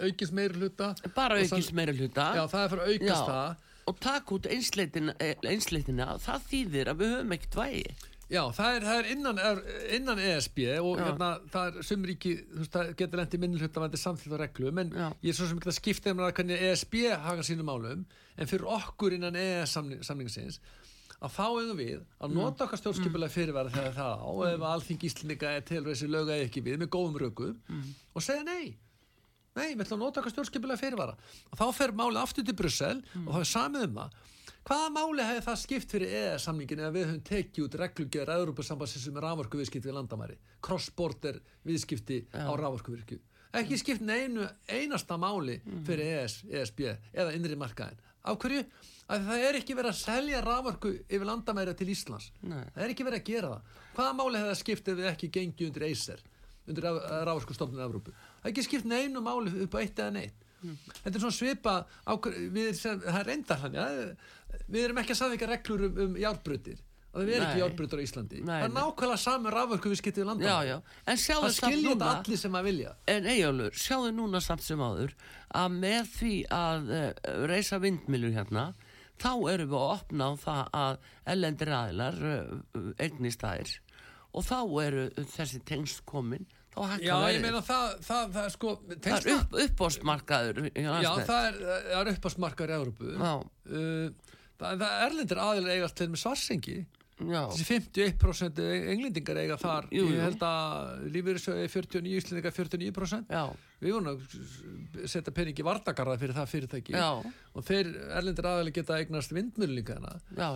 aukist 0.08 0.34
meiri 0.34 0.58
hluta. 0.58 0.92
Bara 1.14 1.38
aukist 1.44 1.76
meiri 1.78 1.94
hluta. 2.00 2.32
Já, 2.40 2.44
það 2.50 2.64
er 2.64 2.74
fyrir 2.74 2.86
að 2.88 2.96
aukast 2.96 3.30
það. 3.30 3.67
Og 3.88 3.98
taka 4.04 4.36
út 4.36 4.48
einsleitina, 4.52 5.16
eh, 5.24 5.36
einsleitina, 5.48 6.18
það 6.20 6.48
þýðir 6.52 6.92
að 6.92 7.02
við 7.02 7.14
höfum 7.16 7.36
ekkert 7.38 7.60
vægi. 7.62 7.98
Já, 8.28 8.42
það 8.52 8.74
er, 8.76 8.84
það 8.84 8.98
er 9.00 9.10
innan, 9.14 9.38
innan 9.96 10.20
ESB 10.20 10.58
og 10.82 10.98
hérna, 11.00 11.30
það 11.52 11.70
er 11.70 11.86
sumríki, 11.88 12.34
þú 12.52 12.60
veist, 12.60 12.74
það 12.74 12.90
getur 13.00 13.22
lendi 13.22 13.40
minni 13.40 13.62
hluta 13.62 13.84
vandi 13.84 14.00
samþýtt 14.02 14.36
á 14.36 14.40
reglum, 14.42 14.82
en 14.84 14.90
Já. 14.92 15.06
ég 15.24 15.32
er 15.32 15.38
svo 15.38 15.48
sem 15.48 15.62
ekki 15.62 15.72
að 15.72 15.78
skipta 15.78 16.12
um 16.12 16.20
það 16.20 16.34
hvernig 16.42 16.66
ESB 16.68 16.98
haka 17.24 17.46
sínum 17.48 17.70
málum, 17.72 18.02
en 18.36 18.52
fyrir 18.52 18.68
okkur 18.76 19.16
innan 19.16 19.40
ES 19.40 19.78
samning, 19.78 20.04
samningsins, 20.04 20.60
að 21.24 21.40
eigum 21.40 21.80
við 21.80 22.02
að 22.20 22.36
nota 22.36 22.68
okkar 22.68 22.82
stjórnskipulega 22.82 23.34
fyrirvara 23.34 23.72
þegar 23.72 23.96
það 23.96 24.28
á, 24.28 24.32
ef 24.52 24.68
alþing 24.74 25.08
Íslendinga 25.08 25.54
er 25.56 25.64
til 25.72 25.86
þessi 25.88 26.12
lög 26.12 26.28
eða 26.28 26.50
ekki 26.50 26.66
við, 26.68 26.82
með 26.84 26.92
góðum 26.98 27.18
rökum, 27.24 27.56
og 28.12 28.28
segja 28.28 28.44
nei. 28.44 28.76
Nei, 29.58 29.74
við 29.74 29.86
ætlum 29.86 30.00
að 30.00 30.06
nota 30.06 30.22
okkar 30.22 30.34
stjórnskipulega 30.36 30.82
fyrirvara. 30.82 31.18
Og 31.52 31.60
þá 31.60 31.68
fer 31.76 31.94
málið 31.98 32.24
aftur 32.24 32.46
til 32.48 32.58
Brussel 32.58 32.98
og 33.26 33.32
þá 33.34 33.40
er 33.42 33.52
samið 33.52 33.88
um 33.88 34.02
það. 34.02 34.18
Hvaða 34.68 34.88
máli 34.92 35.24
hefði 35.24 35.44
það 35.46 35.60
skipt 35.62 35.94
fyrir 35.96 36.14
EES-samningin 36.18 36.82
ef 36.84 36.90
við 36.92 37.06
höfum 37.08 37.22
tekið 37.30 37.64
út 37.64 37.76
reglugjör 37.80 38.32
Európa-sambandsins 38.34 39.06
sem 39.08 39.16
er 39.16 39.24
rávorkuviðskipti 39.24 39.88
við 39.88 39.96
landamæri? 39.96 40.36
Cross-border 40.68 41.40
viðskipti 41.64 42.18
á 42.36 42.52
rávorkuvirkju. 42.52 43.22
Ekki 43.56 43.78
skipt 43.80 44.04
neinu 44.04 44.44
einasta 44.68 45.16
máli 45.18 45.56
fyrir 45.88 46.20
ES, 46.20 46.42
ESB 46.52 46.84
eða 47.16 47.32
innri 47.38 47.56
markaðin. 47.56 48.04
Af 48.28 48.36
hverju? 48.44 48.66
Af 49.08 49.22
því 49.22 49.30
það 49.30 49.44
er 49.48 49.58
ekki 49.62 49.76
verið 49.78 49.94
að 49.94 50.00
selja 50.02 50.42
rávorku 50.44 50.92
yfir 51.08 51.28
landamæri 51.30 51.76
til 51.80 51.88
Íslands. 51.94 52.28
Nei. 52.44 52.66
Það 52.76 52.84
er 52.84 52.92
ekki 52.92 53.08
verið 53.08 53.22
að 53.22 53.30
gera 53.32 53.52
það. 53.54 53.78
Hvaða 53.96 54.18
máli 54.20 54.42
hefði 54.42 54.52
það 54.52 54.60
skipt 54.66 54.92
ef 54.92 55.00
við 55.00 55.12
ekki 55.14 55.30
gengið 55.38 55.70
undir 55.70 55.86
Acer, 55.88 56.26
undir 56.68 56.90
rávorkustofnun 57.30 57.86
Evrópu? 57.88 58.18
Það 58.48 58.54
er 58.54 58.56
ekki 58.56 58.68
skipt 58.70 58.88
neinu 58.88 59.22
máli 59.24 59.52
upp 59.66 59.76
á 59.76 59.80
eitt 59.84 60.00
eða 60.00 60.14
neitt. 60.16 60.44
Þetta 61.04 61.14
er 61.14 61.22
svona 61.22 61.36
svipa 61.36 61.74
ákvör, 62.08 62.36
við, 62.56 62.70
sem, 62.80 63.00
það 63.04 63.20
er 63.20 63.28
reyndar 63.28 63.60
hann, 63.62 63.76
ja, 63.78 63.88
við 64.66 64.86
erum 64.88 65.00
ekki 65.04 65.14
að 65.14 65.20
samvika 65.20 65.50
reglur 65.52 65.84
um, 65.86 66.00
um 66.08 66.16
járbrutir 66.18 66.80
og 67.18 67.22
það 67.24 67.30
er 67.34 67.46
ekki 67.48 67.62
járbrutur 67.62 68.02
á 68.02 68.04
Íslandi. 68.04 68.40
Nei, 68.46 68.58
það 68.62 68.66
er 68.68 68.74
nákvæmlega 68.76 69.20
saman 69.22 69.54
rafvörku 69.54 69.92
við 69.92 70.00
skiptum 70.02 70.24
við 70.24 70.30
landam 70.30 70.50
Já, 70.50 70.58
já. 70.68 70.76
Það 71.08 71.56
skilja 71.56 71.94
þetta 71.94 72.10
allir 72.14 72.42
sem 72.42 72.58
að 72.60 72.68
vilja. 72.68 72.92
En 73.14 73.30
Eyjólfur, 73.32 73.80
sjáðu 73.86 74.12
núna 74.18 74.42
samt 74.44 74.66
sem 74.66 74.84
áður, 74.84 75.16
að 75.62 75.78
með 75.78 76.12
því 76.18 76.34
að 76.58 76.92
uh, 76.98 77.08
reysa 77.50 77.80
vindmilur 77.82 78.36
hérna, 78.36 78.68
þá 79.18 79.32
erum 79.54 79.72
við 79.72 79.80
að 79.80 79.96
opna 79.96 80.30
á 80.30 80.34
það 80.44 80.62
að 80.82 81.10
ellendir 81.34 81.74
aðilar 81.80 82.22
uh, 82.34 82.92
eignist 83.02 83.46
þær. 83.46 83.74
Og 84.38 84.46
þá 84.46 84.60
eru 84.84 85.08
þessi 85.34 85.64
tengst 85.66 86.06
komin, 86.10 86.46
þá 86.78 86.92
hækka 86.94 87.08
Já, 87.08 87.16
ég 87.34 87.44
meina 87.44 87.62
það, 87.66 87.96
það, 88.08 88.32
það 88.36 88.44
er 88.44 88.54
sko 88.54 88.74
Það 88.78 89.02
tengsla, 89.08 89.34
er 89.34 89.42
upp, 89.42 89.58
uppbóstmarkaður 89.66 90.62
Já, 90.70 91.12
það 91.28 91.50
er, 91.50 91.60
það 91.66 92.00
er 92.02 92.12
uppásmarkar 92.14 92.74
í 92.74 92.78
Európu 92.78 93.10
uh, 93.14 93.24
það, 94.58 94.68
það 94.68 94.86
er 94.88 95.08
erlendir 95.08 95.44
aðilega 95.44 95.78
eigast 95.80 96.00
til 96.00 96.10
með 96.14 96.24
svarsengi 96.24 96.78
Já. 97.18 97.48
þessi 97.50 97.66
51% 97.66 98.60
englendingar 98.94 99.40
eiga 99.42 99.56
þar. 99.58 99.88
Jú, 99.90 100.04
jú. 100.06 100.14
ég 100.14 100.22
held 100.22 100.44
að 100.46 101.06
lífeyrisjóði 101.16 101.70
49, 101.74 102.12
Íslendingar 102.20 102.54
49% 102.54 103.32
Já, 103.34 103.44
við 103.82 103.96
vorum 103.96 104.10
að 104.12 105.08
setja 105.10 105.34
peningi 105.34 105.66
vardagarða 105.66 106.18
fyrir 106.22 106.38
það 106.38 106.52
fyrirtæki. 106.52 106.94
Já, 106.94 107.08
og 107.58 107.66
þeir 107.66 107.90
erlendir 108.20 108.50
aðalega 108.52 108.78
geta 108.78 109.00
eignast 109.02 109.34
já. 110.38 110.48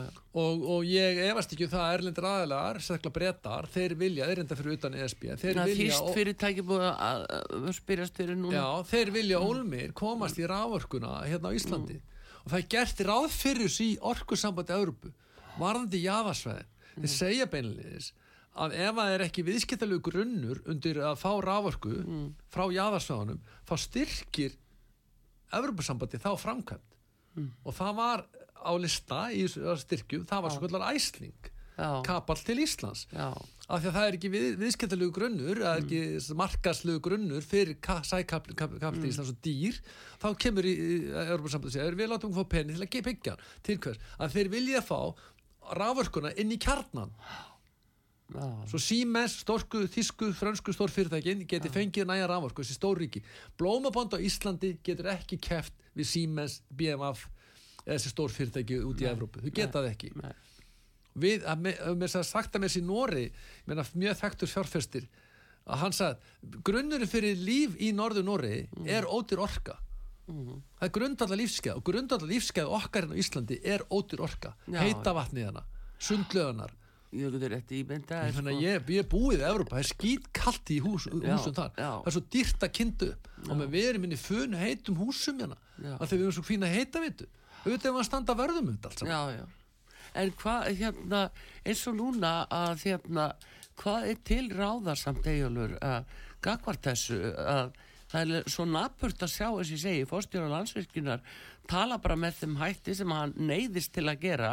og, 0.43 0.67
og 0.76 0.86
ég 0.86 1.24
efast 1.32 1.56
ekki 1.56 1.65
um 1.65 1.74
það 1.74 1.86
að 1.88 1.95
erlendir 1.97 2.30
aðalega, 2.30 2.76
sérstaklega 2.78 3.15
brettar 3.17 3.69
þeir 3.74 3.97
vilja, 4.04 4.30
þeir 4.30 4.43
enda 4.45 4.60
fyrir 4.60 4.78
utan 4.78 5.00
ESB 5.02 5.28
þeir 5.41 5.60
Það 5.62 5.74
vilja, 5.74 6.00
búið 6.69 6.86
að, 6.91 7.26
að 7.58 7.67
spyrjast 7.80 8.21
fyrir 8.21 8.38
núna. 8.38 8.54
já, 8.60 8.67
þeir 8.93 9.13
vilja 9.17 9.41
ólmir 9.41 9.97
komast 9.97 10.38
í 10.38 10.45
rávorkuna 10.50 11.17
hérna 11.26 11.50
á 11.50 11.58
Íslandi. 11.58 11.97
Og 12.41 12.54
það 12.54 12.60
er 12.62 12.69
gert 12.74 13.02
ráð 13.06 13.28
fyrir 13.34 13.67
þessu 13.67 13.86
í 13.86 13.97
orkusambandi 14.12 14.74
Európu, 14.74 15.12
varðandi 15.59 16.03
jaðarsvæðin, 16.05 16.69
þeir 16.95 17.13
segja 17.15 17.47
beinleis 17.51 18.11
að 18.61 18.75
ef 18.83 18.97
það 18.97 19.13
er 19.15 19.23
ekki 19.25 19.45
viðskiptalegu 19.47 20.03
grunnur 20.03 20.59
undir 20.69 20.99
að 21.07 21.19
fá 21.21 21.31
rávorku 21.39 21.93
frá 22.51 22.65
jaðarsvæðunum, 22.75 23.39
þá 23.67 23.75
styrkir 23.79 24.57
Európusambandi 25.55 26.19
þá 26.19 26.31
framkvæmt 26.39 26.97
og 27.63 27.75
það 27.75 27.95
var 27.95 28.25
á 28.61 28.71
lista 28.77 29.23
í 29.33 29.47
styrkjum, 29.47 30.27
það 30.27 30.43
var 30.45 30.53
svo 30.53 30.67
kallar 30.67 30.91
æsling 30.91 31.51
Já, 31.81 32.01
kapall 32.05 32.37
til 32.37 32.59
Íslands. 32.61 33.07
Já, 33.09 33.31
af 33.71 33.79
því 33.79 33.87
að 33.89 33.95
það 33.95 34.07
er 34.07 34.15
ekki 34.17 34.29
við, 34.33 34.45
viðskiptalegu 34.59 35.13
grunnur 35.15 35.61
það 35.61 35.71
er 35.71 35.83
ekki 35.85 36.01
mm. 36.03 36.37
markaslegu 36.41 37.01
grunnur 37.07 37.45
fyrir 37.47 37.77
kap, 37.81 38.03
kap, 38.27 38.49
mm. 38.51 39.05
Íslands 39.07 39.31
og 39.31 39.39
dýr 39.45 39.79
þá 40.21 40.27
kemur 40.43 40.67
í, 40.67 40.73
í 40.75 40.97
Európa-sambandi 41.23 41.77
segir 41.77 41.97
við 41.97 42.11
látum 42.11 42.35
fá 42.35 42.43
penni 42.51 42.75
til 42.75 42.83
að 42.83 42.91
ge- 42.91 43.03
byggja 43.07 43.37
hann. 43.37 43.47
til 43.65 43.77
hvers, 43.85 44.03
að 44.19 44.35
þeir 44.35 44.51
vilja 44.57 44.83
fá 44.83 44.99
rávorkuna 45.77 46.34
inn 46.39 46.51
í 46.53 46.60
kjarnan 46.62 47.12
já, 48.31 48.45
svo 48.71 48.79
Siemens, 48.81 49.39
stórku, 49.43 49.86
þísku, 49.91 50.31
frönsku 50.38 50.75
stórfyrirtækin 50.75 51.45
geti 51.49 51.71
fengið 51.71 52.07
næja 52.10 52.29
rávorku 52.31 52.63
þessi 52.63 52.77
stórríki, 52.77 53.23
blómabond 53.60 54.15
á 54.15 54.19
Íslandi 54.19 54.77
getur 54.84 55.12
ekki 55.15 55.39
keft 55.41 55.75
við 55.97 56.10
Siemens 56.12 56.62
BMF 56.69 57.27
eða 57.86 57.97
þessi 57.97 58.13
stórfyrirtæki 58.13 58.79
út 58.88 59.03
í 59.03 59.10
Evrópu, 59.10 59.41
þau 59.43 59.51
geta 59.51 59.81
það 59.81 59.91
ekki. 59.91 60.13
Nei, 60.21 60.34
við, 61.13 61.45
að 61.49 61.65
mér 61.99 62.12
sagði 62.13 62.29
sagt 62.29 62.55
að 62.55 62.63
mér 62.63 62.73
sér 62.75 62.88
Nóri 62.88 63.27
mjög 63.67 64.19
þekktur 64.21 64.51
fjárfestir 64.51 65.07
að 65.65 65.84
hann 65.84 65.95
sagði 65.95 66.60
grunnurinn 66.65 67.10
fyrir 67.10 67.39
líf 67.39 67.75
í 67.81 67.91
norður 67.95 68.27
Nóri 68.27 68.55
er 68.89 69.07
ódýr 69.10 69.43
orka 69.43 69.77
það 70.31 70.87
er 70.87 70.93
grundallar 70.97 71.39
lífskeið 71.41 71.79
og 71.79 71.83
grundallar 71.87 72.31
lífskeið 72.31 72.75
okkar 72.77 73.07
hérna 73.07 73.17
á 73.17 73.21
Íslandi 73.23 73.57
er 73.63 73.83
ódýr 73.91 74.23
orka 74.27 74.53
Já. 74.67 74.79
heita 74.81 75.13
vatnið 75.17 75.49
hana, 75.51 75.63
sundlöðunar 76.01 76.73
ég 77.11 77.33
getur 77.35 77.51
rétt 77.51 77.71
ímynda 77.75 78.21
ég, 78.29 78.37
sko. 78.37 78.53
ég, 78.55 78.85
ég 78.95 79.01
er 79.03 79.07
búið 79.11 79.41
í 79.41 79.47
Evrópa, 79.49 79.75
það 79.75 79.81
er 79.83 79.89
skýt 79.89 80.27
kallt 80.37 80.71
í 80.71 80.77
hús, 80.79 81.07
Já, 81.11 81.35
húsum 81.35 81.55
þar 81.57 81.71
já. 81.75 81.89
það 81.99 82.07
er 82.07 82.15
svo 82.15 82.23
dýrt 82.31 82.63
að 82.67 82.71
kyndu 82.77 83.09
og 83.49 83.57
með 83.59 83.73
við 83.75 83.87
erum 83.89 84.05
inn 84.07 84.15
í 84.15 84.19
fönu 84.21 84.61
heitum 84.61 84.99
húsum 85.01 85.41
hérna 85.43 85.57
Já. 85.81 85.97
að 85.97 86.05
þegar 86.05 86.21
við 86.21 86.23
erum 86.27 86.37
svo 86.37 86.45
fína 86.47 86.69
heita 86.71 87.03
vitu 87.03 87.27
auðvitað 87.65 87.89
ef 87.91 87.99
að 87.99 88.07
standa 88.07 88.37
vörðum 88.39 88.69
um 88.71 88.77
þetta 88.77 88.89
allt 88.93 89.03
saman 89.03 89.11
Já, 89.11 89.41
já. 89.41 89.45
En 90.21 90.31
hvað, 90.41 90.65
hérna, 90.79 91.19
eins 91.63 91.81
og 91.87 91.93
núna 91.95 92.31
að, 92.51 92.81
hérna, 92.83 93.27
hvað 93.79 94.07
er 94.11 94.17
til 94.27 94.41
ráðarsamt 94.51 95.27
eigjálfur 95.31 95.77
að 95.87 96.09
gagvart 96.43 96.81
þessu 96.87 97.19
að 97.37 97.69
það 98.12 98.36
er 98.38 98.52
svo 98.52 98.67
napurt 98.67 99.24
að 99.24 99.34
sjá, 99.34 99.47
eins 99.47 99.71
og 99.71 99.76
ég 99.76 99.84
segi, 99.86 100.06
fórstjóra 100.10 100.52
landsvirkjunar 100.52 101.24
tala 101.71 101.97
bara 102.02 102.17
með 102.19 102.41
þeim 102.41 102.58
hætti 102.60 102.95
sem 102.97 103.13
hann 103.13 103.34
neyðist 103.38 103.93
til 103.95 104.04
að 104.10 104.26
gera 104.26 104.52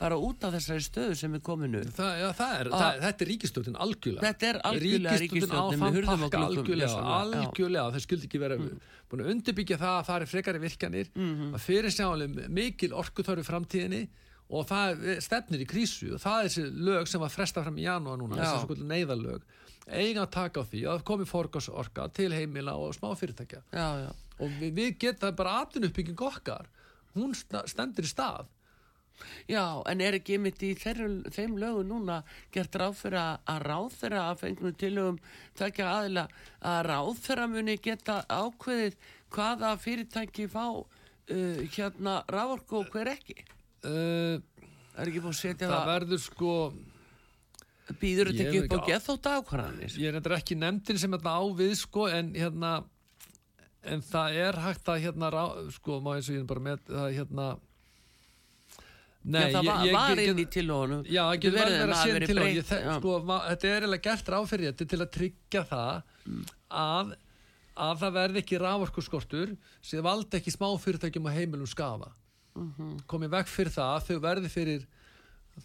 bara 0.00 0.18
út 0.18 0.44
af 0.46 0.54
þessari 0.56 0.84
stöðu 0.84 1.16
sem 1.18 1.36
er 1.36 1.42
kominu. 1.44 1.82
Það, 1.96 2.12
já, 2.22 2.26
það 2.40 2.54
er, 2.58 2.70
það, 2.72 3.00
þetta 3.04 3.24
er 3.26 3.30
ríkistjórnin 3.32 3.80
algjörlega. 3.86 4.26
Þetta 4.26 4.48
er 4.50 4.60
algjörlega 4.70 5.16
pakka 5.16 6.42
gluggum, 6.42 6.42
algjörlega, 6.42 7.00
algjörlega 7.20 7.96
þeir 7.96 8.06
skildi 8.06 8.30
ekki 8.30 8.42
vera 8.42 8.60
búin 9.06 9.22
að 9.22 9.32
undirbyggja 9.34 9.80
það 9.82 9.98
að 9.98 10.06
það 10.10 10.22
er 10.24 10.32
frekari 10.32 10.62
virkjanir. 10.64 11.12
Að 11.52 11.60
fyrir 11.66 11.94
sjálega 11.94 12.48
mikil 12.60 12.92
orkuþörfi 13.02 13.46
framtíðinni 13.46 14.02
og 14.56 14.66
það 14.68 15.06
stefnir 15.26 15.62
í 15.64 15.66
krísu 15.66 16.12
og 16.14 16.22
það 16.22 16.40
er 16.40 16.50
þessi 16.50 16.66
lög 16.86 17.08
sem 17.10 17.22
var 17.22 17.32
fresta 17.34 17.62
fram 17.66 17.78
í 17.78 17.86
janúar 17.86 18.18
núna, 18.20 18.38
þessi 18.38 18.86
neyðalög 18.86 19.46
eiga 19.86 20.24
að 20.24 20.32
taka 20.34 20.62
á 20.62 20.68
því 20.70 20.82
að 20.90 21.04
komi 21.06 21.26
forgásorka 21.28 22.08
til 22.16 22.32
heimila 22.34 22.74
og 22.80 22.94
smá 22.96 23.12
fyrirtækja 23.18 23.62
Já, 23.72 23.88
já. 24.02 24.10
og 24.38 24.58
við, 24.60 24.72
við 24.74 24.98
geta 25.04 25.32
bara 25.36 25.60
atvinnuppbygging 25.62 26.22
okkar 26.26 26.66
hún 27.16 27.34
stendur 27.36 28.06
í 28.06 28.10
stað 28.10 28.52
Já, 29.48 29.80
en 29.88 30.02
er 30.04 30.18
ekki 30.18 30.36
mitt 30.36 30.60
í 30.60 30.74
þeirra, 30.76 31.06
þeim 31.32 31.54
lögum 31.56 31.86
núna 31.88 32.18
gert 32.52 32.74
ráð 32.76 32.98
fyrir 32.98 33.16
að, 33.22 33.62
ráðferra 33.64 34.24
að 34.28 34.42
fengnum 34.42 34.74
tilögum 34.76 35.20
takja 35.56 35.86
aðila 35.88 36.26
að 36.60 36.80
ráðferra 36.90 37.46
muni 37.48 37.78
geta 37.80 38.18
ákveðið 38.28 38.98
hvaða 39.32 39.70
fyrirtæki 39.80 40.48
fá 40.52 40.66
uh, 40.68 40.84
hérna 41.78 42.18
rávorku 42.28 42.82
og 42.82 42.92
hver 42.92 43.14
ekki? 43.14 43.38
uh, 43.88 44.36
Er 44.96 45.08
ekki 45.10 45.20
búin 45.24 45.32
að 45.32 45.40
setja 45.40 45.68
það 45.68 45.78
það, 45.78 45.90
verður 45.94 46.22
sko 46.26 46.52
býður 48.00 48.30
þetta 48.32 48.46
ekki 48.48 48.60
upp 48.64 48.74
á 48.74 48.78
geðþótt 48.90 49.28
ákvarðanir? 49.36 49.96
ég 50.02 50.08
er 50.10 50.18
þetta 50.20 50.36
ekki 50.40 50.56
nefndin 50.58 50.98
sem 50.98 51.12
þetta 51.16 51.34
á 51.38 51.42
við 51.60 51.74
sko 51.78 52.08
en 52.10 52.32
hérna 52.34 52.72
en 53.86 54.00
það 54.02 54.38
er 54.42 54.56
hægt 54.64 54.88
að 54.90 55.02
hérna 55.04 55.28
rá, 55.30 55.44
sko 55.70 56.00
má 56.02 56.16
eins 56.16 56.28
og 56.32 56.34
ég 56.40 56.46
bara 56.50 56.60
með 56.70 56.80
það 56.90 57.12
hérna 57.20 57.48
Nei, 59.26 59.40
Já, 59.42 59.56
það 59.56 59.64
var, 59.66 59.78
ég, 59.82 59.86
ég, 59.90 59.94
var 59.96 60.20
inn 60.22 60.38
í 60.38 60.42
tilögunum. 60.54 61.00
Já, 61.10 61.22
það 61.26 61.38
getur 61.42 61.54
verið 61.58 61.80
að 61.82 61.88
hafi 61.90 62.02
sér 62.06 62.14
verið 62.14 62.28
til 62.30 62.36
og 62.36 62.42
breytt, 62.44 62.56
ég, 62.60 62.66
þe- 62.68 62.76
já. 62.84 62.90
sko, 63.00 63.14
þetta 63.26 63.66
er 63.70 63.76
eiginlega 63.80 64.04
gert 64.06 64.28
ráð 64.30 64.44
fyrir 64.52 64.68
þetta 64.68 64.86
til 64.92 64.98
að 65.02 65.08
tryggja 65.16 65.62
það 65.66 65.96
að, 66.82 67.10
að 67.86 67.96
það 68.04 68.14
verði 68.18 68.42
ekki 68.44 68.60
rávorkuskortur 68.62 69.54
sem 69.90 70.04
valdi 70.06 70.38
ekki 70.38 70.54
smá 70.54 70.68
fyrirtækjum 70.84 71.26
og 71.26 71.34
heimilum 71.40 71.66
skafa 71.72 72.12
Mhm. 72.56 72.92
komið 73.10 73.32
vekk 73.34 73.50
fyrir 73.52 73.72
það 73.74 73.90
að 73.96 74.06
þau 74.06 74.20
verði 74.28 74.48
fyrir 74.54 74.86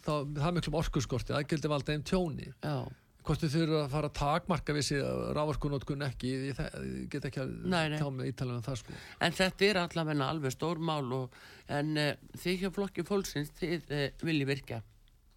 þá, 0.00 0.12
það 0.40 0.58
miklum 0.58 0.80
orkuskorti 0.82 1.34
það 1.36 1.48
gildi 1.52 1.70
valda 1.72 1.94
einn 1.96 2.04
tjóni 2.08 2.48
Já, 2.52 2.76
hvort 3.22 3.42
þau 3.44 3.50
þurfa 3.52 3.80
að 3.84 3.90
fara 3.92 4.08
að 4.10 4.16
takmarka 4.18 4.74
við 4.76 4.86
sig 4.88 5.02
rávorkunótkun 5.38 6.06
ekki 6.08 6.30
ég, 6.50 6.62
ég 6.62 7.10
get 7.12 7.28
ekki 7.28 7.42
að 7.44 7.52
Nei, 7.70 7.84
nei. 7.92 7.98
tjá 8.00 8.08
mig 8.10 8.32
ítalið 8.32 8.56
um 8.58 8.64
það 8.66 8.80
sko 8.80 8.96
en 9.28 9.36
þetta 9.38 9.68
er 9.68 9.80
allavega 9.84 10.30
alveg 10.32 10.54
stórmál 10.56 11.12
og, 11.18 11.36
en 11.68 11.92
uh, 12.02 12.14
þið 12.42 12.64
hjá 12.64 12.72
flokki 12.78 13.04
fólksins, 13.06 13.52
þið 13.60 13.92
uh, 13.94 14.08
viljið 14.26 14.50
virka. 14.50 14.80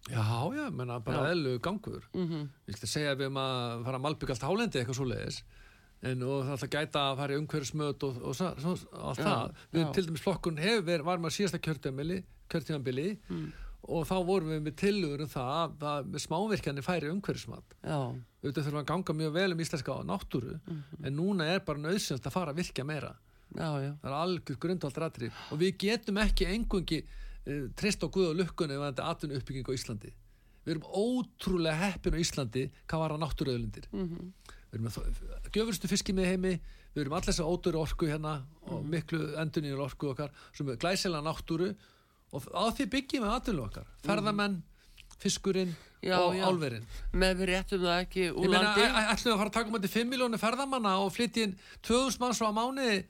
Já, 0.06 0.22
já, 0.54 0.64
menna 0.70 1.00
bara 1.02 1.24
Já. 1.26 1.32
eðlu 1.34 1.56
gangur 1.62 2.04
Mm 2.14 2.44
Ég 2.66 2.76
ætla 2.76 2.86
að 2.86 2.90
segja 2.92 3.12
að 3.14 3.20
við 3.22 3.26
erum 3.26 3.38
að 3.42 3.80
fara 3.88 3.98
að 3.98 4.04
malbygga 4.04 4.34
allt 4.36 4.44
hálendi 4.46 4.78
eitthvað 4.82 4.98
svo 5.00 5.06
leiðis 5.10 5.38
en 6.06 6.20
það 6.22 6.52
ætla 6.54 6.66
að 6.68 6.74
gæta 6.76 7.02
að 7.10 7.16
fara 7.22 7.34
í 7.34 7.38
umhverfismöt 7.40 8.04
og, 8.06 8.18
og, 8.22 8.42
og, 8.70 8.84
allt 9.10 9.18
Já, 9.18 9.26
það 9.26 9.62
við 9.74 9.82
já. 9.82 9.88
til 9.96 10.04
dæmis 10.06 10.22
flokkun 10.26 10.60
hefur 10.62 10.84
verið, 10.86 11.06
var 11.08 11.22
maður 11.24 11.34
síðasta 11.40 11.62
kjörtíðanbili 11.66 12.18
kjörtíðanbili 12.52 13.06
Mm. 13.26 13.46
Og 13.88 14.06
þá 14.08 14.14
vorum 14.26 14.48
við 14.50 14.62
með 14.66 14.74
tillögur 14.82 15.20
um 15.22 15.28
það 15.30 15.50
að, 15.56 15.76
að 15.92 16.06
með 16.14 16.22
smávirkjanir 16.26 16.82
færi 16.86 17.10
umhverfismat. 17.12 17.76
Auðvitað 17.86 18.64
þurfum 18.66 18.80
að 18.82 18.88
ganga 18.90 19.14
mjög 19.20 19.32
vel 19.36 19.52
um 19.52 19.60
íslenska 19.64 19.96
náttúru 20.08 20.56
Mhm. 20.66 20.82
en 21.06 21.16
núna 21.16 21.44
er 21.54 21.60
bara 21.60 21.78
nöðsynst 21.78 22.26
að 22.26 22.32
fara 22.32 22.52
að 22.52 22.56
virkja 22.62 22.84
meira. 22.84 23.14
Já, 23.54 23.68
já. 23.80 23.92
það 24.02 24.10
er 24.10 24.16
algjör 24.18 24.58
grundvald 24.58 24.96
rættri 24.98 25.30
og 25.52 25.58
við 25.60 25.76
getum 25.78 26.16
ekki 26.18 26.46
engungi 26.50 27.02
uh, 27.46 27.68
trist 27.78 28.02
á 28.02 28.10
Guð 28.10 28.30
og 28.32 28.36
lukkunni 28.40 28.74
ef 28.74 28.82
þetta 28.82 29.02
er 29.04 29.10
atvinnu 29.14 29.36
uppbygging 29.38 29.68
á 29.70 29.72
Íslandi. 29.78 30.10
Við 30.66 30.72
erum 30.74 30.88
ótrúlega 30.98 31.78
heppin 31.92 32.16
á 32.18 32.18
Íslandi 32.18 32.64
hvað 32.90 32.98
var 33.04 33.14
að 33.14 33.22
náttúruauðlindir. 33.22 33.86
Mm 33.92 34.32
við 34.66 34.80
erum 34.80 34.88
með 34.90 35.50
gjöfurstu 35.54 35.88
fiski 35.88 36.12
með 36.12 36.26
heimi 36.32 36.50
við 36.92 37.04
erum 37.04 37.14
allir 37.14 37.30
þess 37.30 37.40
að 37.40 37.52
ódöru 37.54 37.78
orku 37.80 38.08
hérna 38.10 38.32
og 38.66 38.82
Mhm. 38.82 38.90
miklu 38.90 39.20
endurnýjur 39.38 39.80
orku 39.86 40.10
okkar 40.10 40.30
sem 40.52 40.68
er 40.68 40.76
glæsilega 40.76 41.22
náttúru 41.22 41.68
og 42.32 42.46
á 42.54 42.64
því 42.74 42.86
byggjum 42.94 43.24
við 43.26 43.34
atvinnu 43.36 43.66
okkar 43.68 43.86
ferðamenn, 44.06 44.62
fiskurinn 45.22 45.74
Mhm. 45.76 46.10
Já, 46.12 46.18
og 46.20 46.34
já. 46.36 46.44
álverinn 46.46 46.84
Með 47.14 47.36
við 47.40 47.46
réttum 47.50 47.80
það 47.82 48.00
ekki 48.04 48.24
úr 48.36 48.48
landi. 48.52 48.82
ætlum 48.84 49.26
við 49.26 49.32
að 49.32 49.38
fara 49.40 49.48
að 49.48 49.52
taka 49.56 49.68
um 49.70 49.74
þetta 49.80 49.88
5 49.94 50.10
miljónu 50.12 50.38
ferðamanna 50.38 50.92
og 51.02 51.12
flytja 51.16 51.42
inn 51.46 51.54
2000 51.82 52.20
manns 52.20 52.40
á 52.44 52.50
mánuði 52.52 53.04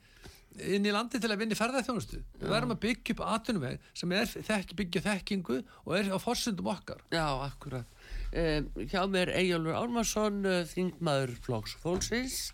inn 0.73 0.85
í 0.87 0.91
landi 0.95 1.19
til 1.19 1.29
að 1.29 1.37
vinna 1.37 1.53
í 1.53 1.59
ferðarþjónustu. 1.59 2.23
Við 2.39 2.49
verðum 2.49 2.71
að 2.73 2.79
byggja 2.81 3.13
upp 3.13 3.21
atvinnuveg 3.27 3.79
sem 3.93 4.11
er 4.17 4.25
þekki, 4.25 4.77
byggja 4.79 5.01
þekkingu 5.05 5.59
og 5.85 5.93
er 5.99 6.09
á 6.09 6.17
forsundum 6.17 6.71
okkar. 6.73 7.03
Já, 7.11 7.27
akkurat. 7.45 7.85
Um, 8.33 8.71
hjá 8.87 9.03
mér 9.05 9.29
Eyjólfur 9.35 9.77
Ármarsson, 9.77 10.39
uh, 10.47 10.63
þingmaður 10.65 11.35
Flóks 11.45 11.75
Fólksins 11.83 12.53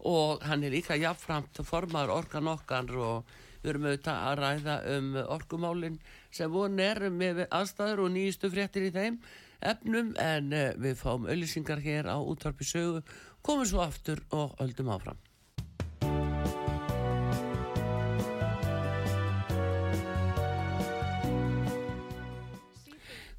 og 0.00 0.40
hann 0.46 0.64
er 0.64 0.70
líka 0.72 0.96
jafnframt 0.96 1.60
formaður 1.66 2.14
orkan 2.22 2.48
okkar 2.48 2.88
og 2.96 3.24
við 3.62 3.72
erum 3.72 3.88
auðvitað 3.88 4.20
að 4.28 4.38
ræða 4.42 4.76
um 4.96 5.08
orkumálin 5.22 5.98
sem 6.34 6.52
von 6.52 6.78
er 6.82 7.08
með 7.10 7.44
aðstæður 7.48 8.04
og 8.06 8.14
nýjustu 8.16 8.50
fréttir 8.52 8.88
í 8.88 8.94
þeim 8.94 9.18
efnum 9.72 10.14
en 10.20 10.54
uh, 10.56 10.70
við 10.82 10.96
fáum 11.00 11.28
auðlýsingar 11.28 11.82
hér 11.82 12.10
á 12.10 12.18
útvarpi 12.18 12.66
sögu, 12.66 13.02
komum 13.42 13.68
svo 13.68 13.84
aftur 13.84 14.24
og 14.34 14.58
öldum 14.62 14.90
áfram. 14.92 15.20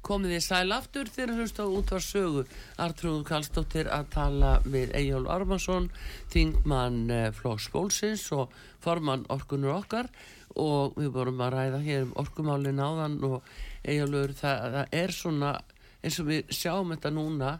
Komið 0.04 0.34
þið 0.34 0.44
sæl 0.44 0.76
aftur 0.76 1.10
þegar 1.10 1.40
hlust 1.40 1.60
á 1.60 1.66
útvar 1.66 2.04
sögu 2.04 2.44
Artrúð 2.84 3.22
Kallstóttir 3.28 3.90
að 3.92 4.10
tala 4.14 4.52
við 4.64 4.94
Ejjól 4.98 5.24
Armarsson 5.32 5.90
þingmann 6.32 7.04
eh, 7.10 7.28
Flóks 7.34 7.70
Bólsins 7.72 8.26
og 8.36 8.52
formann 8.84 9.24
orkunur 9.32 9.78
okkar 9.78 10.10
og 10.60 10.98
við 11.00 11.12
vorum 11.14 11.40
að 11.42 11.56
ræða 11.56 11.80
hér 11.86 12.04
um 12.06 12.12
orkumálin 12.20 12.82
áðan 12.82 13.16
og 13.26 13.54
Ejjólur 13.82 14.34
það, 14.38 14.66
það 14.76 14.98
er 15.00 15.14
svona 15.16 15.54
eins 16.04 16.20
og 16.20 16.28
við 16.28 16.52
sjáum 16.52 16.92
þetta 16.94 17.14
núna 17.14 17.54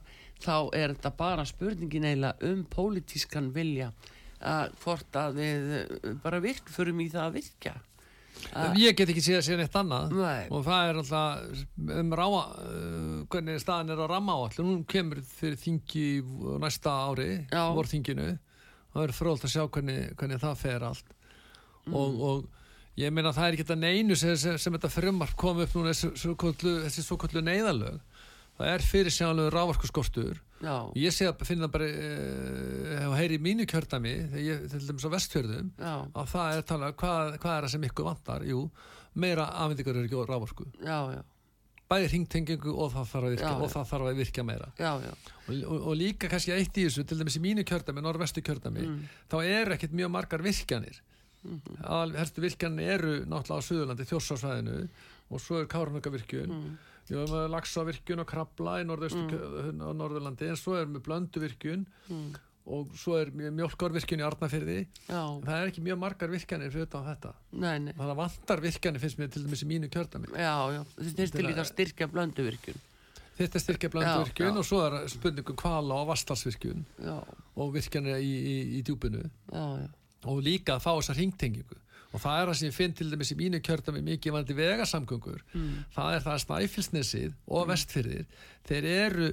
þá 0.44 0.56
er 0.76 0.92
þetta 0.92 1.14
bara 1.16 1.46
spurningin 1.48 2.06
eiginlega 2.10 2.52
um 2.52 2.62
pólitískan 2.68 3.50
vilja 3.54 3.90
að 4.44 4.76
hvort 4.82 5.16
að 5.16 5.40
við 5.40 5.74
eh, 5.78 6.14
bara 6.22 6.42
virk 6.44 6.70
fyrir 6.72 6.96
mig 6.96 7.12
það 7.14 7.26
að 7.28 7.36
virka. 7.38 7.74
Ég 8.78 8.96
get 8.98 9.10
ekki 9.10 9.22
séð 9.24 9.38
að 9.40 9.44
séð 9.48 9.60
neitt 9.62 9.76
annað. 9.78 10.12
Nei. 10.14 10.46
og 10.50 10.64
það 10.66 10.88
er 10.88 10.98
alltaf 11.00 11.62
um 11.98 12.14
ráa, 12.20 12.42
uh, 12.60 13.20
hvernig 13.32 13.60
staðan 13.62 13.94
er 13.94 14.02
á 14.02 14.06
ramma 14.10 14.36
áallu, 14.38 14.66
nú 14.66 14.74
kemur 14.90 15.22
fyrir 15.26 15.58
þingi 15.58 16.06
næsta 16.62 16.94
ári, 17.08 17.30
Já. 17.50 17.64
vorþinginu. 17.74 18.32
Það 18.94 19.08
er 19.08 19.14
fróðalt 19.16 19.48
að 19.48 19.54
sjá 19.56 19.64
hvernig, 19.66 20.02
hvernig 20.18 20.42
það 20.42 20.60
fer 20.60 20.86
allt. 20.90 21.14
Mm. 21.84 21.96
og, 21.98 22.20
og 22.24 23.00
ég 23.00 23.12
meina 23.12 23.32
það 23.34 23.46
er 23.46 23.56
ekki 23.56 23.66
þetta 23.66 23.80
neinu 23.80 24.16
sem, 24.16 24.36
sem, 24.40 24.56
sem 24.60 24.76
þetta 24.76 24.90
frumvarp 24.92 25.34
kom 25.36 25.60
upp 25.60 25.74
núna 25.76 25.92
þessi 25.92 27.04
svo 27.04 27.18
kallu 27.20 27.42
neyðalög 27.44 27.98
það 28.58 28.70
er 28.70 28.84
fyrir 28.86 29.14
sjálfur 29.14 29.54
rávarkuskortur 29.54 30.40
Já, 30.64 30.74
og 30.88 30.96
ég 30.96 31.12
sé 31.12 31.26
að 31.28 31.44
finna 31.44 31.68
bara 31.68 31.84
uh, 31.84 32.94
hef 33.04 33.14
heyri 33.20 33.36
í 33.38 33.42
mínu 33.44 33.66
kjördami 33.68 34.14
ég 34.40 34.64
til 34.72 34.80
dæmis 34.88 35.04
á 35.04 35.10
vestfjörðum 35.12 35.70
að 35.84 36.26
það 36.32 36.56
er 36.58 36.66
talað, 36.70 36.96
hvað, 37.02 37.36
hvað 37.42 37.56
er 37.58 37.66
það 37.68 37.72
sem 37.74 37.86
ykkur 37.90 38.08
vantar? 38.08 38.46
Jú, 38.48 38.64
meira 39.20 39.46
afhendingar 39.52 39.98
er 40.00 40.06
ekki 40.08 40.18
á 40.18 40.24
rávorku. 40.32 40.66
já, 40.80 40.98
já, 41.18 41.22
Bæði 41.84 42.06
ringtengingu 42.14 42.72
og 42.80 42.94
það 42.94 43.10
þarf 43.10 43.24
að 43.26 43.32
virka, 43.34 43.48
Já, 43.52 43.56
og 43.60 43.68
það 43.74 43.88
þarf 43.90 44.06
að 44.08 44.16
virka 44.22 44.42
meira. 44.48 44.68
já, 44.80 44.92
já. 45.04 45.10
Og, 45.44 45.58
og, 45.68 45.82
og 45.90 45.96
líka 46.00 46.30
kannski 46.32 46.54
eitt 46.56 46.78
í 46.80 46.86
þessu, 46.86 47.04
til 47.04 47.18
dæmis 47.20 47.36
í 47.36 47.42
mínu 47.44 47.64
kjördami, 47.68 48.00
norðvestu 48.06 48.40
kjördami, 48.42 48.86
Mm. 48.88 49.02
þá 49.28 49.36
eru 49.44 49.74
ekkert 49.76 49.92
mjög 49.92 50.10
margar 50.14 50.42
virkjanir. 50.42 51.02
Mm. 51.44 51.60
-hmm. 51.60 52.16
Helstu 52.16 52.40
virkjanir 52.40 52.88
eru 52.96 53.12
náttúrulega 53.28 53.60
á 53.60 53.66
Suðurlandi, 53.68 54.06
Þjórsásvæðinu 54.08 54.88
og 55.30 55.40
svo 55.40 55.60
er 55.60 55.66
Kárnökavirkjun. 55.68 56.48
Mm. 56.48 56.78
Við 57.08 57.18
erum 57.20 57.34
með 57.36 57.50
Laxavirkjun 57.52 58.22
og 58.22 58.26
Krabla 58.30 58.78
í 58.80 58.84
mm. 58.86 59.82
á 59.84 59.90
Norðurlandi, 59.92 60.48
en 60.48 60.56
svo 60.56 60.76
er 60.80 60.86
með 60.88 61.02
Blönduvirkjun 61.08 61.84
Mm. 62.08 62.34
og 62.66 62.94
svo 62.96 63.18
er 63.20 63.28
mjölkárvirkjun 63.30 64.22
í 64.22 64.24
Arnafyrði. 64.24 64.86
já. 65.08 65.20
Það 65.44 65.58
er 65.60 65.68
ekki 65.68 65.82
mjög 65.84 65.98
margar 66.00 66.30
virkjanir 66.32 66.70
fyrir 66.72 66.86
þetta. 66.88 67.34
Nei, 67.52 67.78
nei, 67.78 67.92
Það 67.92 68.16
vantar 68.16 68.60
virkjanir 68.64 69.00
finnst 69.00 69.18
mér 69.20 69.30
til 69.32 69.44
dæmis 69.44 69.62
í 69.62 69.68
mínu 69.68 69.90
kjördami. 69.92 70.32
já, 70.32 70.56
já. 70.72 70.82
Þetta 70.96 71.22
er 71.22 71.26
Til 71.34 71.44
líka 71.44 71.60
að- 71.60 71.64
að 71.66 71.72
styrkja 71.74 72.08
blönduvirkjun. 72.08 72.80
Þetta 73.36 73.54
er 73.58 73.60
styrkja 73.60 73.88
Já, 73.88 73.92
blönduvirkjun 73.92 74.54
já. 74.54 74.58
og 74.58 74.64
svo 74.64 74.80
er 74.86 75.08
spurningum 75.08 75.56
kvala 75.56 75.94
og 76.00 76.08
vastalsvirkjun 76.08 76.84
Já, 77.04 77.18
og 77.56 77.72
virkjanir 77.74 78.16
í, 78.22 78.32
í, 78.32 78.56
í 78.78 78.82
djúpinu 78.82 79.28
já, 79.52 79.64
já. 79.82 79.88
og 80.24 80.42
líka 80.42 80.76
að 80.78 80.84
fá 80.86 80.92
þessa 80.96 81.16
ringtengingu. 81.18 81.76
Og 82.14 82.20
það 82.22 82.40
er 82.40 82.46
það 82.50 82.56
sem 82.60 82.68
ég 82.70 82.74
finn 82.78 82.92
til 82.94 83.10
dæmis 83.10 83.32
í 83.34 83.36
mínu 83.40 83.58
kjördami 83.66 84.00
mikið 84.06 84.32
vandi 84.36 84.54
vegasamgöngur. 84.54 85.40
Mm. 85.54 85.72
Það 85.96 86.14
er 86.14 86.20
það 86.22 86.34
að 86.36 86.42
Snæfilsnesið 86.44 87.32
og 87.58 87.66
vestfyrðir, 87.72 88.26
þeir 88.68 88.84
eru 88.92 89.30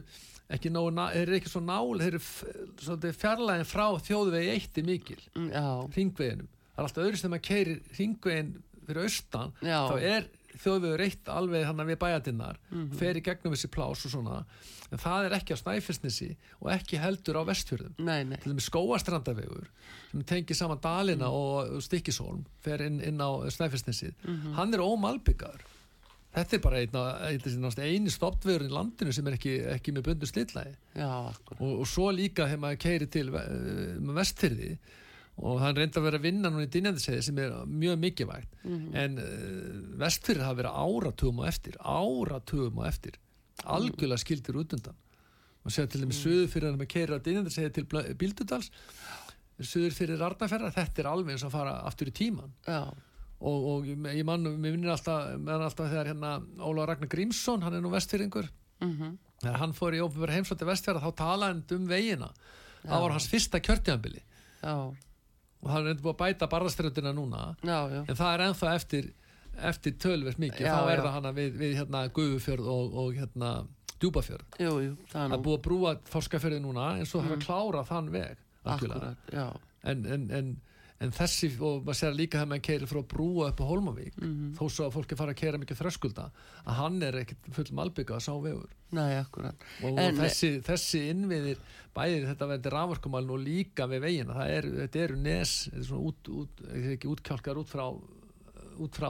ekki, 0.51 0.71
ná- 0.73 1.11
eru 1.15 1.37
ekki 1.37 1.51
svo 1.53 1.61
nál, 1.61 1.93
þeir 2.01 2.17
eru 2.17 3.13
fjarlægin 3.21 3.69
frá 3.69 3.85
þjóðvegi 4.01 4.49
eitti 4.55 4.83
mikil, 4.83 5.21
Mm, 5.35 5.51
ringveginum. 5.95 6.47
Það 6.75 6.81
er 6.81 6.83
alltaf 6.87 7.05
öðru 7.05 7.17
sem 7.21 7.31
að 7.37 7.41
keiri 7.45 7.75
ringvegin 7.99 8.51
fyrir 8.87 9.03
austan, 9.05 9.53
Já. 9.61 9.77
þá 9.89 9.95
er 10.01 10.25
þjóðvegur 10.63 11.01
eitt 11.05 11.25
alveg 11.31 11.65
hann 11.65 11.77
við 11.87 11.97
bæjadinnar, 12.01 12.57
Mhm. 12.71 12.95
fer 12.97 13.15
í 13.15 13.21
gegnum 13.25 13.53
þessi 13.53 13.67
plás 13.73 14.05
og 14.05 14.11
svona, 14.11 14.45
en 14.91 14.97
það 14.97 15.25
er 15.25 15.35
ekki 15.39 15.53
á 15.55 15.61
Snæfellsnesi 15.63 16.35
og 16.61 16.71
ekki 16.71 16.97
heldur 17.01 17.35
á 17.41 17.43
vestfjörðum. 17.49 17.95
Til 18.37 18.53
dæmis 18.53 18.69
skóastrandavegur 18.69 19.65
sem 20.11 20.23
tengir 20.23 20.55
saman 20.55 20.79
Dalina 20.81 21.25
Mhm. 21.25 21.33
og 21.33 21.81
Stikkisholm, 21.83 22.45
fer 22.61 22.81
inn, 22.81 23.01
inn 23.01 23.17
á 23.19 23.29
Snæfellsnesið, 23.49 24.13
Mhm. 24.25 24.53
hann 24.53 24.73
er 24.73 24.79
ómalbyggaður. 24.79 25.61
Þetta 26.33 26.53
er 26.53 26.59
bara 26.59 26.77
þessi 27.71 27.83
eini 27.83 28.09
stoppvegur 28.09 28.63
í 28.63 28.69
landinu 28.71 29.11
sem 29.13 29.27
er 29.27 29.33
ekki, 29.33 29.65
ekki 29.67 29.91
með 29.91 30.03
bundu 30.03 30.25
akkur. 31.33 31.57
og, 31.59 31.79
og 31.81 31.85
svo 31.85 32.09
líka 32.15 32.47
þegar 32.47 32.59
maður 32.59 32.79
keiri 32.79 33.09
til 33.11 33.27
uh, 33.35 34.13
vestfyrði 34.15 34.77
og 35.41 35.59
það 35.59 35.67
er 35.69 35.79
reynda 35.81 35.99
að 35.99 36.07
vera 36.07 36.19
að 36.21 36.25
vinna 36.27 36.51
núna 36.51 36.67
í 36.67 36.71
dynjandiseiði 36.71 37.25
sem 37.25 37.39
er 37.41 37.53
mjög 37.65 37.99
mikilvægt. 38.01 38.57
Mhm. 38.63 38.95
en 39.03 39.17
uh, 39.17 39.77
vestfyrði 40.01 40.45
hafa 40.45 40.59
verið 40.61 40.79
áratugum 40.85 41.41
á 41.41 41.45
eftir 41.49 41.77
áratugum 41.81 42.81
á 42.81 42.83
eftir 42.87 43.17
algjörlega 43.65 44.21
skildir 44.21 44.57
út 44.61 44.73
undan. 44.77 44.97
Og 45.61 45.71
segja 45.73 45.91
til 45.93 46.01
dæmis 46.01 46.21
söður 46.23 46.49
fyrir 46.49 46.71
að 46.71 46.77
maður 46.79 46.93
keiri 46.95 47.15
að 47.15 47.25
dynjandiseiði 47.27 47.71
til 47.75 48.15
Bíldudals. 48.17 48.71
Söður 49.61 49.93
fyrir 49.93 50.21
Arnarferða 50.25 50.71
þetta 50.73 51.03
er 51.03 51.09
alveg 51.11 51.35
eins 51.35 51.43
og 51.45 51.51
að 51.51 51.57
fara 51.59 51.73
aftur 51.85 52.09
í 52.09 52.13
tíman 52.17 52.53
Já, 52.65 52.87
og, 53.41 53.67
og 53.73 53.89
ég 53.89 54.25
mann, 54.25 54.45
mér 54.45 54.73
minnir 54.73 54.93
alltaf, 54.95 55.35
meðan 55.37 55.67
alltaf 55.67 55.91
þegar 55.91 56.09
hérna 56.09 56.31
Óla 56.65 56.87
Ragnar 56.89 57.11
Grímsson, 57.11 57.61
hann 57.65 57.77
er 57.77 57.83
nú 57.83 57.91
vestfyrringur 57.93 58.49
mhm, 58.81 59.19
þegar 59.43 59.61
hann 59.61 59.75
fór 59.77 59.97
í 59.97 60.01
ópenbæra 60.01 60.39
heimsótti 60.39 60.65
vestfjara 60.65 61.03
þá 61.03 61.11
talaði 61.19 61.53
hann 61.53 61.63
um 61.77 61.87
vegina. 61.89 62.31
Það 62.81 63.05
var 63.05 63.15
hans 63.17 63.29
fyrsta 63.29 63.61
kjörtjambili 63.61 64.23
já, 64.61 64.75
og 65.61 65.69
það 65.69 65.79
er 65.79 65.91
endur 65.91 66.05
búið 66.05 66.13
að 66.15 66.21
bæta 66.23 66.49
barðaströndina 66.51 67.13
núna 67.15 67.41
já, 67.61 67.77
já. 67.93 68.01
en 68.01 68.17
það 68.17 68.33
er 68.33 68.45
ennþá 68.47 68.75
eftir 68.75 69.11
eftir 69.61 69.93
tölvert 69.99 70.39
mikið, 70.41 70.65
Já, 70.65 70.73
þá 70.73 70.89
er 70.93 71.01
það 71.03 71.15
hana 71.17 71.31
við, 71.35 71.55
við 71.59 71.73
hérna 71.81 72.01
Guðufjörð 72.15 72.69
og, 72.71 72.93
og 73.01 73.17
hérna 73.19 73.51
Djúbafjörð, 74.01 74.45
Jú, 74.63 74.71
jú, 74.81 74.93
það 75.11 75.23
er 75.25 75.33
nú. 75.33 75.41
búið 75.45 75.57
að 75.57 75.63
brúa 75.67 75.91
Þorskafjörði 76.09 76.61
núna 76.63 76.85
en 76.97 77.09
svo 77.09 77.21
þarf 77.21 77.35
að 77.35 77.43
klára 77.45 77.83
þann 77.85 78.07
veg. 78.15 78.39
Akkurat, 78.71 79.27
en, 79.91 80.05
en, 80.15 80.23
en, 80.37 80.49
en 81.01 81.11
þessi 81.17 81.47
og 81.59 81.81
maður 81.85 81.97
sér 81.97 82.13
líka 82.17 82.37
þegar 82.37 82.49
maður 82.51 82.65
keirir 82.67 82.89
frá 82.91 83.01
brúa 83.13 83.47
upp 83.49 83.61
á 83.61 83.65
Holmavík 83.65 84.17
Mhm. 84.21 84.51
þó 84.59 84.63
svo 84.69 84.85
að 84.87 84.93
fólki 84.97 85.17
fara 85.17 85.33
að 85.33 85.39
keira 85.41 85.57
mikið 85.61 85.79
þröskulda 85.81 86.27
að 86.65 86.75
hann 86.77 87.01
er 87.03 87.13
ekkit 87.23 87.49
full 87.57 87.71
malbygga 87.79 88.15
að 88.19 88.25
sá 88.27 88.33
vegur 88.43 88.69
Nei, 88.91 89.15
akkurat. 89.21 89.55
og, 89.83 89.97
En- 89.97 90.19
og 90.19 90.25
þessi, 90.25 90.61
þessi 90.61 91.01
innviðir 91.09 91.57
bæðir 91.95 92.27
þetta 92.29 92.47
verður 92.51 92.75
rafvarkumælun 92.77 93.31
og 93.31 93.39
líka 93.45 93.87
við 93.87 94.01
vegina, 94.01 94.33
það 94.35 94.49
er, 94.57 94.63
þetta 94.87 94.99
eru 95.07 95.15
nes 95.17 95.55
þetta 95.71 95.77
er 95.79 95.83
svona 95.89 96.07
út, 96.07 96.29
út, 96.29 96.61
ekki 96.95 97.07
útkjálkar 97.15 97.57
út 97.57 97.67
frá 97.67 97.85
út 98.81 98.91
frá, 98.95 99.09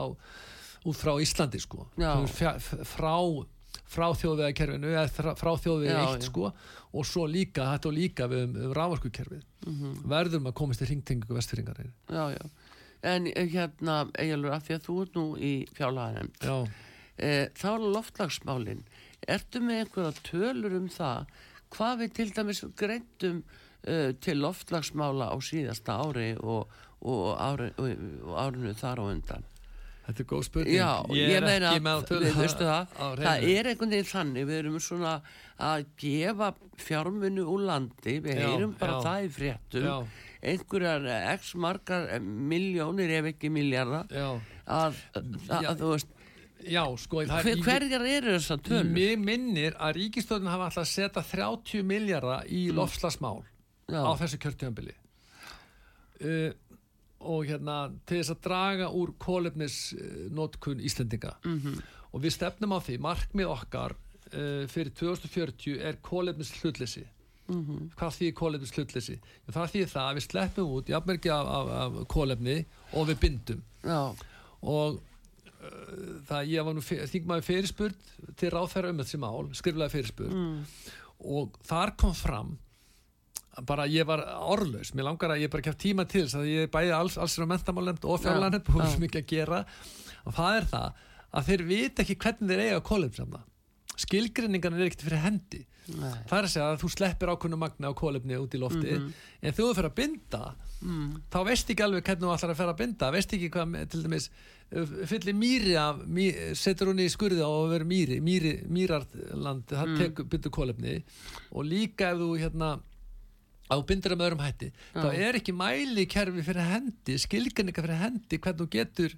út 0.84 0.96
frá 0.96 1.12
Íslandi 1.22 1.60
sko 1.60 1.86
Já. 1.98 2.14
Frá 2.26 3.14
frá 3.92 4.08
þjóðvegakerfinu 4.16 4.90
eða 4.92 5.34
frá, 5.36 5.52
þjóðvegi 5.60 5.96
eitt 6.00 6.26
sko 6.28 6.48
og 6.92 7.06
svo 7.08 7.26
líka, 7.30 7.66
þetta 7.74 7.90
og 7.90 7.96
líka 7.96 8.28
við 8.32 8.44
um, 8.48 8.56
um 8.66 8.76
rafvarkukerfið 8.78 9.42
Mhm. 9.62 9.90
verðum 10.10 10.48
að 10.50 10.56
komast 10.58 10.82
í 10.82 10.88
ringtengingu 10.90 11.36
vestfyringar 11.36 11.76
Já, 12.10 12.24
já. 12.34 12.44
En 13.02 13.26
eh, 13.26 13.46
hérna, 13.50 14.00
eiginlega, 14.18 14.56
af 14.56 14.64
því 14.66 14.74
að 14.74 14.84
þú 14.86 14.96
ert 15.02 15.14
nú 15.18 15.24
í 15.38 15.52
fjárlaganemnd, 15.74 16.36
já, 16.42 16.56
e, 17.18 17.48
þá 17.54 17.66
er 17.74 17.86
loftlagsmálin. 17.96 18.82
Ertu 19.28 19.60
með 19.62 19.80
einhverja 19.84 20.22
tölur 20.26 20.76
um 20.78 20.88
það 20.90 21.26
hvað 21.74 21.98
við 22.02 22.12
til 22.18 22.28
dæmis 22.36 22.62
greindum 22.78 23.42
e, 23.86 24.12
til 24.22 24.36
loftlagsmála 24.42 25.30
á 25.30 25.36
síðasta 25.42 25.98
ári 26.02 26.32
og, 26.42 26.68
og, 27.02 27.38
ári, 27.38 27.70
og 27.78 28.34
árinu 28.38 28.74
þar 28.78 29.02
á 29.02 29.04
undan? 29.10 29.44
Þetta 30.06 30.22
er 30.24 30.28
góð 30.32 30.42
spurning 30.48 30.74
Já, 30.76 30.88
ég, 31.14 31.32
er 31.36 31.44
meina, 31.46 31.72
að 31.76 32.12
við 32.24 32.38
veistu 32.40 32.66
það, 32.66 32.96
það 33.22 33.46
er 33.52 33.68
einhvern 33.72 33.92
veginn 33.94 34.10
þannig, 34.12 34.46
við 34.48 34.58
erum 34.62 34.78
svona 34.82 35.12
að 35.62 35.84
gefa 36.02 36.48
fjármunu 36.82 37.44
úr 37.52 37.66
landi, 37.68 38.16
við 38.24 38.40
Já, 38.40 38.46
heyrum 38.48 38.72
bara 38.80 38.96
já. 38.98 39.02
það 39.06 39.26
í 39.28 39.30
fréttum, 39.36 39.84
Já. 39.86 40.24
einhverjar 40.52 41.06
eh, 41.06 41.28
x 41.36 41.52
margar 41.62 42.08
eh, 42.16 42.24
miljónir 42.24 43.12
ef 43.20 43.30
ekki 43.34 43.52
miljardar, 43.54 44.10
já, 44.10 44.26
að, 44.66 44.98
að, 45.14 45.30
Já. 45.46 45.60
að 45.70 45.84
þú 45.84 45.92
veist, 45.92 46.10
já, 46.62 46.82
sko 47.04 47.22
það 47.26 47.36
er 47.38 47.46
hver, 47.46 47.62
hverjar 47.68 48.08
eru 48.16 48.34
þessar 48.38 48.60
tölur? 48.66 48.90
Mér 48.98 49.16
minnir 49.22 49.78
að 49.82 49.96
ríkistöðin 50.00 50.50
hafa 50.50 50.68
alltaf 50.70 50.82
að 50.84 50.90
setja 50.96 51.24
30 51.30 51.86
miljardar 51.86 52.44
í 52.50 52.64
Mm. 52.72 52.76
lofslagsmál 52.80 53.40
á 53.92 54.10
þessu 54.18 54.38
kjörtjömbili 54.42 54.94
uh, 56.22 56.50
og 57.22 57.46
hérna 57.46 57.76
til 58.06 58.18
þess 58.20 58.34
að 58.34 58.40
draga 58.46 58.88
úr 58.90 59.12
kólefnisnotkun 59.22 60.80
Íslendinga 60.82 61.34
Mhm. 61.44 61.82
og 62.12 62.20
við 62.22 62.32
stefnum 62.36 62.72
á 62.76 62.78
því, 62.80 62.98
markmið 63.00 63.48
okkar 63.48 63.94
uh, 64.32 64.66
fyrir 64.68 64.90
2040 64.94 65.80
er 65.80 65.96
kólefnis 66.02 66.52
hlutleysi 66.62 67.04
Mhm. 67.48 67.90
hvað 67.98 68.12
þýðir 68.16 68.34
kólefnis 68.38 68.72
hlutleysi? 68.72 69.18
Það 69.50 69.70
þýðir 69.72 69.90
það 69.92 70.06
að 70.08 70.16
við 70.16 70.26
sleppum 70.30 70.68
út 70.76 70.86
jafnverki 70.88 71.30
af, 71.30 71.46
af, 71.46 71.68
af 71.82 72.06
kólefni 72.08 72.64
og 72.94 73.08
við 73.08 73.18
bindum 73.20 73.62
Já, 73.84 74.14
og 74.62 75.00
uh, 75.62 76.20
það 76.28 76.46
ég 76.48 76.64
var 76.64 76.74
nú 76.74 76.80
þingmaður 76.86 77.48
fyrirspurð 77.48 78.36
til 78.36 78.50
ráðferða 78.50 78.90
um 78.90 78.98
þessi 79.02 79.18
mál, 79.18 79.50
skriflega 79.54 79.90
fyrirspurð 79.90 80.32
mm, 80.32 80.64
og 81.24 81.58
þar 81.66 81.96
kom 81.96 82.14
fram 82.14 82.58
bara 83.68 83.84
ég 83.86 84.06
var 84.08 84.22
orðlaus, 84.48 84.94
mér 84.96 85.04
langar 85.10 85.34
að 85.34 85.42
ég 85.44 85.50
bara 85.52 85.62
kæft 85.66 85.80
tíma 85.84 86.06
til 86.08 86.24
þess 86.24 86.38
að 86.40 86.46
ég 86.48 86.70
bæði 86.72 86.92
alls, 86.96 87.18
alls 87.20 87.36
er 87.38 87.44
á 87.44 87.52
mentamálend 87.52 88.04
og 88.08 88.20
fjárlæðnend, 88.24 88.64
búið 88.64 88.86
já. 88.86 88.92
svo 88.94 89.00
mikið 89.04 89.20
að 89.22 89.26
gera 89.34 89.64
og 90.24 90.32
það 90.38 90.56
er 90.56 90.68
það 90.72 91.02
að 91.32 91.46
þeir 91.50 91.62
vita 91.68 92.02
ekki 92.06 92.16
hvernig 92.24 92.48
þeir 92.52 92.64
eiga 92.66 92.80
kólefnsamna 92.88 93.42
skilgrinningan 94.02 94.74
er 94.78 94.86
ekkert 94.88 95.04
fyrir 95.04 95.20
hendi 95.26 95.60
Nei. 95.92 96.12
það 96.30 96.36
er 96.38 96.46
að 96.46 96.52
segja 96.52 96.66
að 96.72 96.80
þú 96.80 96.88
sleppir 96.94 97.30
ákveðnu 97.34 97.58
magna 97.58 97.90
á 97.90 97.98
kólefni 97.98 98.36
út 98.38 98.54
í 98.54 98.60
lofti 98.62 98.92
Mhm. 98.96 99.08
en 99.42 99.52
þú 99.52 99.72
fyrir 99.74 99.90
að 99.90 99.94
binda 99.98 100.54
Mm. 100.82 101.22
þá 101.30 101.44
veist 101.46 101.68
ekki 101.70 101.82
alveg 101.84 102.02
hvernig 102.02 102.26
þú 102.26 102.34
ætlar 102.34 102.50
að 102.50 102.56
fara 102.58 102.72
að 102.72 102.78
binda 102.78 103.10
veist 103.12 103.30
ekki 103.32 103.50
hvað, 103.54 103.88
til 103.90 104.02
dæmis 104.02 104.30
uh, 104.74 104.86
fyllir 105.06 105.34
mýri 105.38 105.76
af, 105.78 106.00
mý, 106.06 106.32
setur 106.58 106.88
hún 106.90 106.98
í 106.98 107.06
skurði 107.10 107.38
að 107.44 107.70
vera 107.70 107.84
mýri, 107.84 108.16
mýri 108.20 108.66
mýrarland, 108.66 109.62
það 109.70 109.86
Mm. 109.86 109.98
tekur 109.98 110.24
bindur 110.24 110.50
kólefni 110.50 111.02
og 111.52 111.64
líka 111.64 112.10
ef 112.10 112.18
þú 112.18 112.30
hérna 112.40 112.80
á 113.70 113.76
bindur 113.86 114.16
með 114.16 114.26
öðrum 114.26 114.44
hætti 114.44 114.72
þá 114.94 115.08
er 115.12 115.38
ekki 115.38 115.54
mæli 115.56 116.06
kerfi 116.10 116.42
fyrir 116.44 116.68
hendi 116.72 117.18
skilgrinninga 117.22 117.84
fyrir 117.84 118.02
hendi 118.02 118.38
hvernig 118.42 118.64
þú 118.64 118.68
getur 118.74 119.16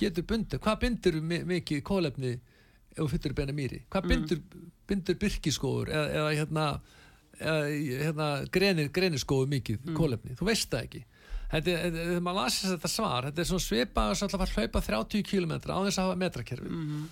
getur 0.00 0.26
bundur, 0.26 0.60
hvað 0.62 0.80
bindur 0.82 1.20
mikið 1.22 1.82
kólefni 1.86 2.34
ef 2.34 3.00
þú 3.00 3.08
fyllir 3.12 3.34
beina 3.38 3.54
mýri? 3.54 3.80
Hvað 3.90 4.08
bindur, 4.10 4.42
bindur 4.88 5.18
byrkiskóður 5.22 5.90
eða, 5.90 6.06
eða 6.18 6.30
hérna, 6.38 6.66
hérna 7.40 8.28
grenir, 8.54 8.90
greniskóður 8.94 9.50
mikið 9.54 9.90
kólefni, 9.98 10.36
þú 10.38 10.48
veist 10.50 10.70
það 10.72 10.88
ekki. 10.88 11.02
Þegar 11.54 12.22
maður 12.24 12.40
lasir 12.40 12.72
þetta 12.72 12.90
svar 12.90 13.28
þetta 13.28 13.42
er 13.42 13.48
svona 13.50 13.66
svipað 13.68 14.12
að 14.14 14.22
það 14.22 14.40
var 14.40 14.48
að 14.48 14.56
hlaupa 14.58 14.82
30 14.88 15.26
km 15.28 15.52
á 15.54 15.78
þess 15.86 15.98
að 16.00 16.08
hafa 16.08 16.20
metrakerfi. 16.24 16.70
Mhm. 16.70 17.04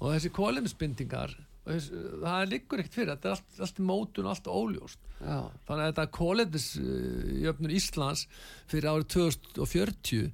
og 0.00 0.14
þessi 0.14 0.30
kólefnisbindingar 0.32 1.34
það 1.66 2.46
liggur 2.50 2.82
ekkert 2.82 2.96
fyrir, 2.96 3.10
þetta 3.14 3.28
er 3.28 3.34
allt, 3.36 3.58
allt 3.66 3.82
mótun 3.84 4.30
allt 4.30 4.48
óljóst. 4.48 5.02
Já. 5.20 5.50
þannig 5.68 5.82
að 5.84 5.90
þetta 5.90 6.06
kólefnisjöfnur 6.16 7.74
Íslands 7.76 8.22
fyrir 8.70 8.88
árið 8.88 9.10
2040 9.12 10.30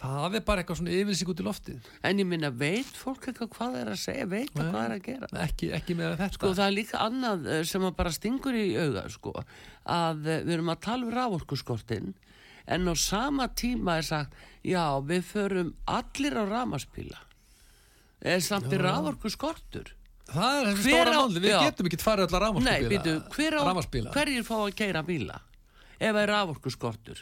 það 0.00 0.36
er 0.36 0.44
bara 0.44 0.62
eitthvað 0.62 0.78
svona 0.80 0.92
yfirsík 0.96 1.30
út 1.32 1.40
í 1.40 1.44
loftið. 1.44 1.88
En 2.08 2.20
ég 2.20 2.28
minna, 2.28 2.50
veit 2.52 2.92
fólk 2.96 3.26
eitthvað 3.28 3.50
hvað 3.54 3.74
það 3.74 3.80
er 3.80 3.90
að 3.92 4.00
segja, 4.00 4.28
veit 4.28 4.52
það 4.52 4.60
hvað 4.60 4.76
það 4.76 4.84
er 4.84 4.94
að 4.94 5.02
gera? 5.08 5.30
ekki, 5.44 5.70
ekki 5.76 5.96
með 5.98 6.14
þetta. 6.14 6.36
Sko 6.36 6.52
það 6.54 6.66
er 6.66 6.76
líka 6.76 7.02
annað 7.04 7.48
eh, 7.52 7.62
sem 7.68 7.84
að 7.84 7.96
bara 7.98 8.12
stingur 8.16 8.56
í 8.56 8.66
auga 8.80 9.04
sko, 9.12 9.34
að 9.96 10.22
eh, 10.24 10.42
við 10.46 10.54
erum 10.56 10.72
að 10.72 10.82
tala 10.86 11.08
um 11.08 11.14
raforkuskortin 11.16 12.12
en 12.70 12.88
á 12.88 12.94
sama 12.96 13.48
tíma 13.48 13.98
er 14.00 14.06
sagt 14.06 14.36
já 14.64 14.84
við 15.04 15.24
förum 15.26 15.72
allir 15.88 16.36
á 16.38 16.44
ramaspíla 16.48 17.20
er 18.20 18.42
samt 18.44 18.72
í 18.72 18.80
raforkuskortur 18.80 19.94
það 20.34 20.58
er 20.60 20.68
þessi 20.70 20.84
Hver 20.84 21.06
stóra 21.06 21.14
á- 21.14 21.20
máli, 21.20 21.40
við 21.44 21.50
já. 21.54 21.60
getum 21.66 21.86
ekki 21.90 22.00
farið 22.02 22.34
allar 22.36 22.60
Nei, 22.66 22.82
býtu, 22.90 23.14
hver 23.34 23.56
á, 23.56 23.62
rámaspíla 23.70 24.12
hverjir 24.14 24.44
fá 24.46 24.54
að 24.60 24.74
keira 24.78 25.02
bíla? 25.06 25.40
Ef 26.00 26.14
það 26.14 26.22
er 26.22 26.30
raforkuskortur. 26.34 27.18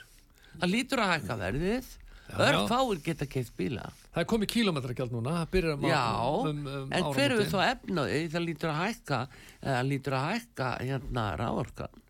Það 0.58 0.70
lítur 0.72 1.00
að 1.02 1.10
hækka 1.16 1.36
verðið. 1.40 1.88
Örf 2.28 2.58
já. 2.60 2.66
fáir 2.68 2.98
geta 3.02 3.26
keitt 3.26 3.50
bíla. 3.56 3.86
Það 4.12 4.20
er 4.20 4.26
komið 4.28 4.50
kílómetragjald 4.52 5.12
núna 5.14 5.32
það 5.38 5.50
byrjar 5.54 5.72
um, 5.78 5.86
Já, 5.88 6.02
um, 6.50 6.66
um 6.66 6.92
en 6.92 7.04
hver 7.14 7.24
er 7.24 7.32
áramótin. 7.32 7.52
þá 7.54 7.60
efnaði? 7.72 8.18
Það 8.34 8.44
lítur 8.44 8.68
að 8.72 8.80
hækka 8.82 9.20
eða 9.62 9.82
lítur 9.88 10.16
að 10.18 10.26
hækka 10.28 10.68
hérna 10.84 11.24
rávorkan 11.40 12.02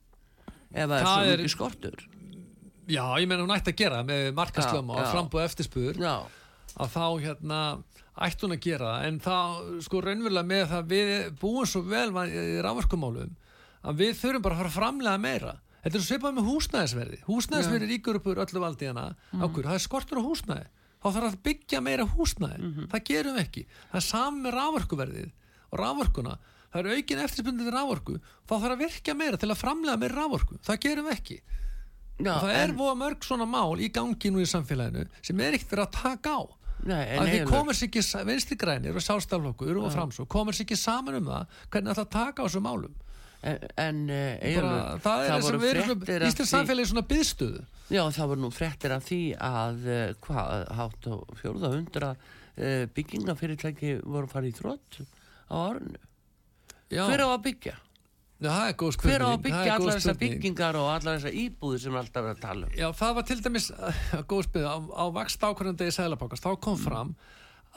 ef 0.75 0.89
það 0.89 0.97
er 0.99 1.05
Það 1.05 1.13
svo 1.15 1.33
er- 1.33 1.39
mikið 1.39 1.55
skortur. 1.55 1.99
Já, 2.89 3.05
ég 3.21 3.29
meina 3.29 3.45
hún 3.47 3.55
ætti 3.57 3.73
að 3.73 3.77
gera 3.79 4.03
með 4.09 4.33
markaslöma 4.35 4.97
Já, 4.97 4.99
og 4.99 5.05
já. 5.07 5.13
frambúð 5.13 5.45
eftirspur 5.45 5.95
já, 6.03 6.15
að 6.81 6.89
þá 6.97 7.05
hérna 7.25 7.61
ætti 8.27 8.47
hún 8.47 8.55
að 8.57 8.61
gera 8.67 8.89
það. 8.93 9.07
En 9.09 9.21
þá 9.21 9.37
sko 9.87 10.01
raunverulega 10.03 10.49
með 10.51 10.65
það 10.73 10.89
við 10.93 11.11
búum 11.41 11.67
svo 11.69 11.83
vel 11.87 12.09
í 12.27 12.61
rávorkumálum 12.65 13.33
að 13.89 14.01
við 14.03 14.13
þurfum 14.21 14.43
bara 14.43 14.55
að 14.57 14.63
fara 14.65 14.75
framlega 14.79 15.19
meira. 15.23 15.55
Þetta 15.85 15.95
er 15.95 16.03
svo 16.03 16.09
svipað 16.17 16.35
með 16.39 16.49
húsnæðisverði. 16.51 17.19
Húsnæðisverði 17.29 17.89
ríkur 17.93 18.17
upp 18.19 18.27
úr 18.27 18.41
öllu 18.45 18.61
valdi 18.65 18.87
hana 18.91 19.05
Mhm. 19.33 19.43
ákveður, 19.43 19.69
það 19.71 19.75
er 19.79 19.85
skortur 19.87 20.19
á 20.19 20.29
húsnæði. 20.29 20.67
Þá 20.99 21.07
þarf 21.15 21.29
að 21.31 21.43
byggja 21.47 21.81
meira 21.81 22.05
húsnæði. 22.05 22.59
Mhm. 22.59 22.87
það 22.91 23.05
gerum 23.05 23.37
ekki, 23.39 23.67
það 23.93 24.01
er 24.03 24.07
saman 24.09 24.43
með 24.43 24.57
rávorkuverðið 24.59 25.31
og 25.73 25.79
rávorkuna 25.79 26.39
það 26.73 26.79
er 26.85 26.97
aukin 26.97 27.19
eftirspundið 27.23 27.71
rávorku 27.73 28.21
þá 28.49 28.53
þarf 28.61 28.73
að 28.75 28.79
virka 28.83 29.15
meira 29.15 29.37
til 29.39 29.49
að 29.49 29.61
framlega 29.63 29.97
meira 29.99 30.15
rávorku 30.19 30.59
það 30.61 30.81
gerum 30.81 31.07
ekki. 31.15 31.41
Já 32.19 32.35
það 32.43 32.51
er 32.51 32.69
en, 32.69 32.77
mörg 32.99 33.21
svona 33.23 33.47
mál 33.47 33.79
í 33.79 33.89
gangi 33.95 34.31
nú 34.35 34.43
í 34.43 34.49
samfélaginu 34.51 35.07
sem 35.23 35.39
er 35.41 35.53
ekkert 35.55 35.87
að 35.87 35.93
taka 35.93 36.31
á 36.35 36.43
nei, 36.87 37.03
að 37.19 37.33
þið 37.33 37.51
komur 37.51 37.77
sér 37.77 37.89
ekki 37.89 38.05
vinstri 38.29 38.59
grænir 38.61 38.97
og 38.99 39.05
sástaflokkur 39.05 39.81
og 39.83 39.91
framsó 39.95 40.27
komur 40.31 40.57
sér 40.57 40.67
ekki 40.69 40.79
saman 40.79 41.19
um 41.21 41.29
það 41.33 41.61
hvernig 41.73 41.99
það 41.99 42.11
taka 42.15 42.43
á 42.43 42.47
þessum 42.47 42.67
málum. 42.69 42.97
En, 43.39 43.59
en 43.79 43.99
Bara, 44.09 44.39
Eyjólfur, 44.43 45.03
það 45.05 45.21
er 45.25 45.33
og 45.37 45.45
voru 45.47 45.59
við 45.63 45.77
erum 45.77 46.01
Íslands 46.27 46.51
samfélagi 46.51 46.83
er 46.83 46.91
svona 46.91 47.05
byðstöðu 47.07 47.61
já, 47.89 48.03
það 48.11 48.31
voru 48.33 48.43
nú 48.43 48.51
fréttir 48.51 48.95
af 48.97 49.05
því 49.07 49.21
að 49.39 49.85
uh, 49.87 50.01
hvað, 50.27 50.65
hátt 50.81 51.07
á 51.07 51.15
fjórða 51.39 51.71
hundra 51.77 52.09
uh, 52.19 52.85
byggingafyrirtæki 52.97 53.93
voru 54.03 54.27
að 54.27 54.33
fara 54.35 54.51
í 54.51 54.57
þrótt 54.57 54.99
á 55.55 55.59
já, 56.91 57.05
hver 57.07 57.23
á 57.25 57.29
að 57.31 57.45
byggja? 57.47 57.77
Já, 58.39 58.53
er 58.71 58.75
hver 58.79 59.25
á 59.25 59.29
að 59.33 59.41
byggja 59.47 59.63
er 59.65 59.73
allar 59.75 59.97
þessar 59.99 60.19
byggingar 60.21 60.79
og 60.79 60.89
allar 60.93 61.19
þessar 61.19 61.39
íbúðir 61.43 61.83
sem 61.83 61.97
er 61.97 62.03
alltaf 62.05 62.27
verið 62.27 62.37
að 62.37 62.45
tala 62.45 62.69
um? 62.69 62.75
Já, 62.79 62.87
það 63.01 63.15
var 63.17 63.27
til 63.29 63.39
dæmis 63.43 63.69
góð 64.31 64.43
spurning 64.47 64.69
á, 64.71 64.77
á 64.79 65.05
vakst 65.17 65.47
ákvörðandi 65.49 65.89
í 65.89 65.95
Sæðlapákast 65.97 66.47
þá 66.47 66.51
kom 66.67 66.79
fram 66.79 67.15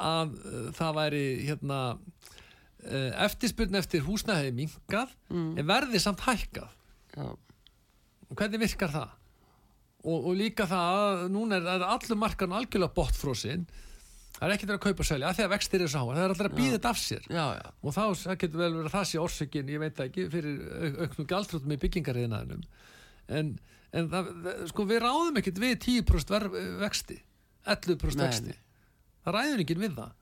að 0.01 0.35
uh, 0.37 0.67
það 0.77 0.99
væri 0.99 1.23
hérna 1.47 1.79
uh, 1.97 3.09
eftirspurn 3.25 3.79
eftir 3.81 4.05
húsnæði 4.05 4.53
minkað 4.57 5.15
en 5.33 5.65
verði 5.67 6.01
samt 6.01 6.21
hækkað. 6.27 6.77
Já, 7.15 7.25
hvernig 8.37 8.63
virkar 8.67 8.93
það? 8.93 9.17
Og, 10.01 10.17
og 10.17 10.33
líka 10.37 10.65
það 10.69 10.99
að 11.01 11.23
núna 11.33 11.57
er, 11.59 11.67
er 11.75 11.83
allur 11.85 12.17
markarn 12.17 12.55
algjörlega 12.57 12.95
botfrósin 12.95 13.67
það 14.41 14.47
er 14.49 14.53
ekkert 14.57 14.71
að 14.73 14.79
kaupa 14.87 15.03
og 15.03 15.07
selja 15.11 15.29
af 15.31 15.37
því 15.37 15.43
að 15.45 15.51
vextir 15.53 15.83
er 15.85 15.91
háar, 15.93 16.15
það 16.17 16.23
er 16.25 16.31
alltaf 16.33 16.47
að 16.49 16.55
býða 16.57 16.75
þetta 16.77 16.91
af 16.91 16.99
sér. 17.01 17.25
Já, 17.29 17.43
já, 17.61 17.67
og 17.85 17.93
þá 17.93 18.01
það 18.25 18.39
getur 18.41 18.61
vel 18.63 18.71
verið 18.73 18.87
að 18.89 18.95
það 18.95 19.05
sé 19.11 19.19
orsökin 19.21 19.69
ég 19.71 19.81
veit 19.83 20.01
ekki, 20.05 20.25
fyrir 20.33 20.63
auk- 20.87 21.01
auknum 21.05 21.27
gjaldrútum 21.29 21.75
í 21.75 21.79
byggingariðinaðinum 21.83 22.63
en, 23.37 23.51
en 24.01 24.09
það, 24.15 24.31
sko 24.73 24.87
við 24.89 25.03
ráðum 25.05 25.37
ekkert 25.43 25.61
við 25.61 25.75
10% 25.85 26.33
ver, 26.33 26.47
vexti 26.81 27.19
11% 27.69 28.17
Nei, 28.17 28.25
vexti. 28.25 28.57
það 29.27 29.37
ræður 29.37 29.63
ekki 29.65 29.77
við 29.85 29.95
það. 30.01 30.17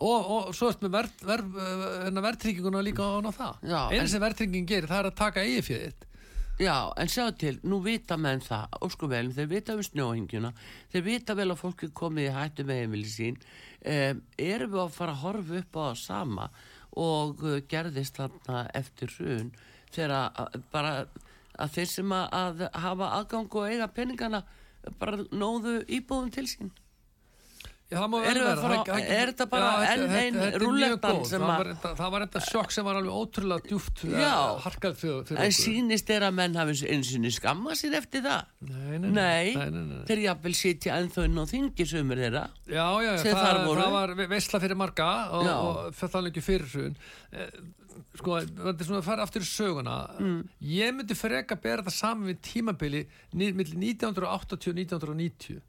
Og, 0.00 0.28
og 0.30 0.52
svo 0.54 0.68
ertu 0.70 0.86
með 0.86 0.92
ver, 0.94 1.08
ver, 1.26 1.40
ver, 1.50 2.20
verðtrygginguna 2.24 2.80
líka 2.86 3.02
á 3.02 3.18
það. 3.34 3.56
En- 3.98 4.08
sem 4.08 4.22
verðtrygging 4.22 4.68
gerir 4.70 4.86
það 4.88 5.00
er 5.02 5.08
að 5.10 5.16
taka 5.18 5.42
eigið 5.44 5.66
fyrir 5.66 5.90
þitt 5.90 6.06
Já, 6.60 6.92
en 7.00 7.08
sjá 7.08 7.30
til, 7.40 7.54
nú 7.64 7.78
vita 7.80 8.18
menn 8.20 8.42
það, 8.44 8.74
ósku 8.84 9.08
vel, 9.08 9.30
þeir 9.32 9.46
vita 9.48 9.72
um 9.78 9.84
snjóhingjuna, 9.86 10.50
þeir 10.92 11.04
vita 11.06 11.36
vel 11.38 11.46
að 11.54 11.60
fólki 11.62 11.88
komið 11.96 12.26
í 12.26 12.34
hættu 12.34 12.66
með 12.68 12.80
heimili 12.82 13.08
sín, 13.08 13.38
um, 13.80 14.20
erum 14.36 14.74
við 14.74 14.82
að 14.82 14.92
fara 14.92 15.14
að 15.14 15.22
horfa 15.22 15.62
upp 15.62 15.78
á 15.80 15.80
það 15.80 15.96
sama 16.02 16.50
og 17.00 17.40
uh, 17.46 17.54
gerðist 17.70 18.20
þarna 18.20 18.66
eftir 18.76 19.14
hrun 19.14 19.48
þegar 19.94 20.52
bara 20.74 20.92
að 21.56 21.72
þeir 21.78 21.90
sem 21.94 22.12
að 22.18 22.62
hafa 22.84 23.08
aðgang 23.22 23.56
og 23.56 23.72
eiga 23.72 23.88
peningana 23.96 24.42
bara 25.00 25.24
nóðu 25.32 25.78
íbúðum 25.88 26.28
til 26.34 26.44
sín. 26.50 26.74
Er 27.90 29.32
þetta 29.32 29.46
bara 29.50 29.70
enn 29.90 30.04
þetta- 30.04 30.20
ein 30.20 30.34
þetta 30.34 30.46
er 30.46 30.60
mjög 30.60 30.62
rúllettan 30.62 31.16
góð. 31.16 31.26
sem 31.26 31.40
Það 31.42 31.60
að- 31.60 31.96
Það 32.00 32.10
var 32.14 32.20
þetta 32.26 32.40
sjokk 32.50 32.70
sem 32.72 32.84
var 32.84 32.94
alveg 33.00 33.16
ótrúlega 33.20 33.66
djúft 33.66 34.02
Já. 34.04 34.60
harkað 34.62 34.94
fyrir, 35.00 35.38
En 35.38 35.50
sýnist 35.50 36.06
þeir 36.06 36.22
að 36.28 36.34
menn 36.34 36.54
hafi 36.54 36.86
eins 36.86 37.10
og 37.16 37.32
skamma 37.32 37.70
sér 37.74 37.94
eftir 37.98 38.22
það? 38.22 38.44
Nei, 38.60 38.98
nei, 38.98 39.10
Nei, 39.10 39.54
nei, 39.54 39.70
nei, 39.70 39.82
nei. 39.90 40.04
þeir 40.06 40.22
jafnvel 40.28 40.54
sitja 40.54 40.94
ennþá 41.00 41.24
inn 41.24 41.38
á 41.38 41.44
þingi 41.50 41.86
sumir 41.86 42.16
þeirra. 42.22 42.48
Það, 42.68 43.74
það 43.82 43.90
var 43.90 44.14
veistla 44.28 44.60
fyrir 44.60 44.76
marga 44.76 45.30
og, 45.32 45.92
það 45.94 46.14
er 46.14 46.30
ekki 46.30 46.42
fyrir 46.42 46.94
Eh, 47.32 47.46
sko, 48.16 48.40
þetta 48.40 48.80
er 48.80 48.84
svona 48.86 49.00
að 49.00 49.04
fara 49.04 49.22
aftur 49.22 49.42
í 49.42 49.46
söguna 49.46 50.10
Mm. 50.18 50.48
ég 50.62 50.94
myndi 50.94 51.14
freka 51.14 51.54
að 51.56 51.62
bera 51.62 51.82
þetta 51.82 51.92
saman 51.92 52.26
við 52.28 52.38
tímabili 52.42 53.06
ní- 53.34 53.54
milli 53.54 53.76
1980 53.76 54.70
og 54.70 54.74
1990 54.76 55.60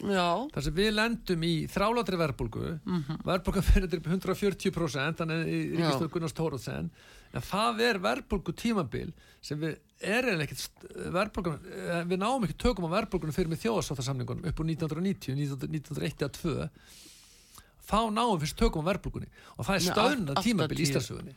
Já, 0.00 0.48
þar 0.54 0.64
sem 0.64 0.76
við 0.76 0.90
lendum 0.94 1.42
í 1.44 1.52
þrálátri 1.68 2.16
verðbólgu 2.20 2.62
mm 2.78 3.00
-hmm. 3.00 3.18
verðbólga 3.26 3.62
fyrir 3.66 3.96
upp 3.98 4.06
í 4.06 4.12
140% 4.14 5.20
þannig 5.20 5.50
í 5.50 5.58
Já. 5.60 5.76
Ríkistóð 5.80 6.10
Gunnars 6.14 6.36
Tóruðsen 6.38 6.88
en 7.30 7.44
það 7.44 7.82
er 7.88 8.00
verðbólgu 8.00 8.54
tímabil 8.56 9.10
sem 9.44 9.60
við 9.60 9.76
er 10.00 10.30
ekkert 10.40 10.86
verðbólgan, 11.12 11.60
eh, 11.68 12.00
við 12.08 12.18
náum 12.22 12.46
ekki 12.46 12.56
tökum 12.56 12.88
á 12.88 12.94
verðbólgunum 12.96 13.36
fyrir 13.36 13.52
með 13.52 13.62
þjóðasáttasamningunum 13.66 14.48
upp 14.48 14.60
úr 14.60 14.70
1990, 14.72 15.36
1901 15.36 16.24
eða 16.24 16.32
2 16.40 16.70
þá 17.90 18.00
náum 18.14 18.34
við 18.38 18.46
fyrst 18.46 18.58
tökum 18.58 18.84
á 18.86 18.88
verðbólgunni 18.90 19.30
og 19.56 19.66
það 19.68 19.76
er 19.76 19.86
stöðnað 19.90 20.42
tímabil 20.46 20.78
í 20.78 20.80
80. 20.80 20.88
Íslandsögunni 20.88 21.34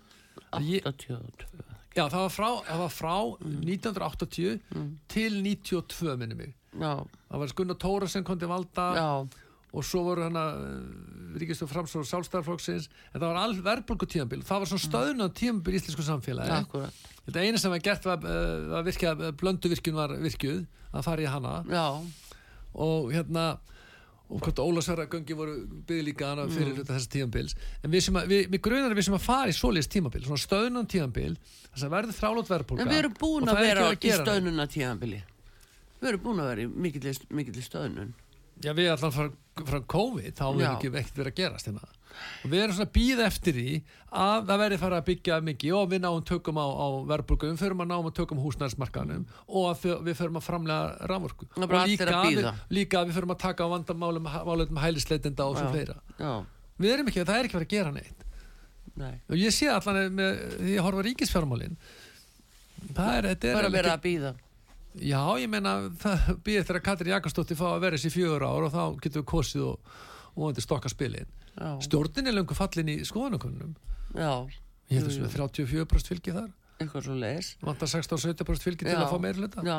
Ég- 0.64 0.86
82 0.88 1.72
Já, 1.94 2.08
það 2.10 2.22
var 2.24 2.34
frá, 2.34 2.50
það 2.66 2.80
var 2.82 2.94
frá 2.94 3.16
1980 3.44 4.62
til 5.08 5.42
92 5.44 6.18
minni 6.18 6.36
mig 6.36 6.56
Já, 6.80 6.94
það 7.30 7.44
var 7.44 7.56
Gunnar 7.60 7.80
Tóruðsen 7.84 8.28
kom 8.28 8.40
til 8.42 8.50
valda 8.52 8.86
já, 8.98 9.10
og 9.74 9.86
svo 9.86 10.04
voru 10.06 10.26
hana 10.26 10.46
Ríkistöð 11.38 11.72
Framsóð 11.72 12.06
Sálstæðarflokksins 12.10 12.88
en 13.12 13.20
það 13.20 13.28
var 13.28 13.42
all 13.42 13.56
verðbólgu 13.66 14.10
tímabil 14.10 14.44
það 14.46 14.64
var 14.64 14.72
svona 14.72 14.86
stöðnað 14.86 15.36
tímabil 15.40 15.74
í 15.74 15.82
íslensku 15.82 16.06
samfélagi. 16.06 16.90
Þetta 17.24 17.46
eina 17.46 17.62
sem 17.62 17.74
var 17.74 17.84
gert 17.84 18.06
var 18.06 18.26
uh, 18.28 18.74
að 18.80 18.90
virkja, 18.92 19.14
blöndu 19.40 19.72
virkjun 19.72 19.98
var 19.98 20.14
virkjuð 20.22 20.66
að 20.94 21.06
fara 21.08 21.24
í 21.24 21.30
hana. 21.30 21.62
Og 22.74 23.14
hérna 23.14 23.54
og 24.34 24.40
hvort 24.42 24.62
Ólasverðagöngi 24.64 25.36
voru 25.38 25.56
byggði 25.88 26.06
líka 26.08 26.32
hana 26.32 26.46
fyrir 26.50 26.80
mm. 26.80 26.88
þess 26.88 27.10
tímanbils 27.12 27.58
en 27.84 27.92
við 27.94 28.06
sem 28.08 28.18
að, 28.18 28.32
við, 28.32 28.48
við 28.54 28.62
grunar 28.66 28.94
að 28.94 28.98
við 28.98 29.08
sem 29.10 29.18
að 29.18 29.26
fara 29.26 29.52
í 29.52 29.58
svoleiðis 29.58 29.92
tímanbil, 29.94 30.24
svona 30.26 30.42
stöðnum 30.42 30.88
tímanbil 30.90 31.34
þess 31.44 31.86
að 31.86 31.94
verði 31.94 32.16
þrálót 32.18 32.50
verðbólka 32.50 32.86
En 32.86 32.90
við 32.90 33.02
erum 33.04 33.18
búin 33.20 33.46
og 33.46 33.52
að 33.52 33.60
er 33.60 33.70
vera 33.70 33.92
í 33.94 34.14
að 34.14 34.24
stöðnuna 34.24 34.68
tíðanbili. 34.74 35.20
Við 36.04 36.12
erum 36.12 36.24
búin 36.26 36.44
að 36.44 36.52
vera 36.52 36.64
í 36.64 36.70
mikill, 36.84 37.64
stöðnun. 37.64 38.14
Já, 38.64 38.72
við 38.76 38.90
allan 38.94 39.14
frá, 39.14 39.28
frá 39.64 39.82
COVID 39.90 40.38
þá 40.38 40.46
verður 40.54 40.72
ekki 40.76 40.90
ekkert 40.92 41.20
verið 41.20 41.32
að 41.32 41.38
gerast 41.40 41.70
hérna. 41.70 41.88
og 42.44 42.52
við 42.52 42.62
erum 42.62 42.76
svona 42.78 42.86
að 42.86 42.94
býða 42.94 43.24
eftir 43.26 43.56
því 43.58 43.72
að 44.24 44.44
það 44.50 44.60
verði 44.62 44.78
fara 44.84 45.00
að 45.00 45.08
byggja 45.08 45.38
mikið 45.48 45.78
og 45.80 45.88
við 45.90 46.02
náum 46.04 46.26
tökum 46.30 46.60
á, 46.62 46.68
á 46.70 46.88
verðbólgum, 47.10 47.58
förum 47.58 47.82
að 47.84 47.90
náum 47.90 48.10
að 48.10 48.16
tökum 48.20 48.44
húsnæðismarkanum 48.44 49.24
og 49.48 49.66
að 49.72 49.88
við 50.06 50.20
förum 50.20 50.38
að 50.38 50.46
framlega 50.46 51.08
er 51.08 51.16
bara 51.66 51.82
og 51.82 51.90
líka, 51.90 52.10
að 52.12 52.30
við, 52.30 52.50
líka 52.78 53.02
að 53.02 53.10
við 53.10 53.18
förum 53.18 53.34
að 53.34 53.42
taka 53.48 53.66
á 53.66 53.74
vandamálum 53.74 54.30
málum 54.30 54.82
hælisleitenda 54.84 55.50
og 55.50 55.58
svo 55.58 55.66
Já. 55.66 55.74
fleira 55.74 55.98
Já, 56.22 56.34
við 56.86 56.94
erum 56.94 57.10
ekki, 57.10 57.26
það 57.26 57.40
er 57.40 57.50
ekki 57.50 57.60
verið 57.60 57.70
að 57.72 57.76
gera 57.80 57.96
neitt 57.98 58.26
nei. 58.94 59.14
og 59.26 59.36
ég 59.42 59.58
sé 59.58 59.74
allan 59.74 60.14
með, 60.14 60.42
því 60.60 60.78
ég 60.78 60.86
horfa 60.86 61.08
ríkisfjármálin 61.10 61.78
það 62.94 63.16
er, 63.18 63.30
þetta 63.34 63.50
er 63.50 63.58
Bara 63.58 63.70
alveg 63.72 63.80
vera 63.82 63.98
að 63.98 64.06
býða. 64.06 64.36
Já, 65.02 65.22
ég 65.42 65.50
meina, 65.50 65.90
það 66.02 66.28
býðir 66.46 66.66
þegar 66.68 66.84
Katrin 66.86 67.14
Jakobsdóttir 67.16 67.58
fá 67.58 67.66
að 67.74 67.80
vera 67.88 67.98
þessi 67.98 68.12
fjögur 68.14 68.44
ár 68.46 68.68
og 68.68 68.74
þá 68.76 68.84
getum 69.02 69.24
við 69.24 69.30
kosið 69.32 69.64
og, 69.72 69.94
og 70.38 70.60
stokka 70.62 70.92
spilin. 70.92 71.30
Stjórnin 71.82 72.30
er 72.30 72.36
löngu 72.38 72.54
fallin 72.58 72.92
í 72.94 73.00
skoðanakönnum. 73.08 73.74
já. 74.18 74.34
Ég 74.92 75.00
held 75.00 75.08
Jú, 75.08 75.14
að 75.14 75.18
jú. 75.18 75.24
það 75.24 75.34
er 75.34 75.86
34% 75.88 76.10
fylgi 76.12 76.32
þar. 76.36 76.50
Eitthvað 76.84 77.06
svo 77.08 77.14
leis. 77.18 77.52
Vantar 77.64 77.88
16-17% 77.90 78.66
fylgi 78.68 78.86
til 78.86 78.98
að 79.00 79.10
fá 79.10 79.20
meira 79.24 79.40
hluta. 79.40 79.64
Já, 79.66 79.78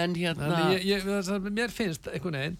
en 0.00 0.14
hérna... 0.16 0.46
Þannig 0.46 0.76
ég, 0.76 0.84
ég, 0.86 1.08
það, 1.26 1.48
mér 1.58 1.74
finnst 1.74 2.06
einhvern 2.12 2.38
veginn 2.38 2.58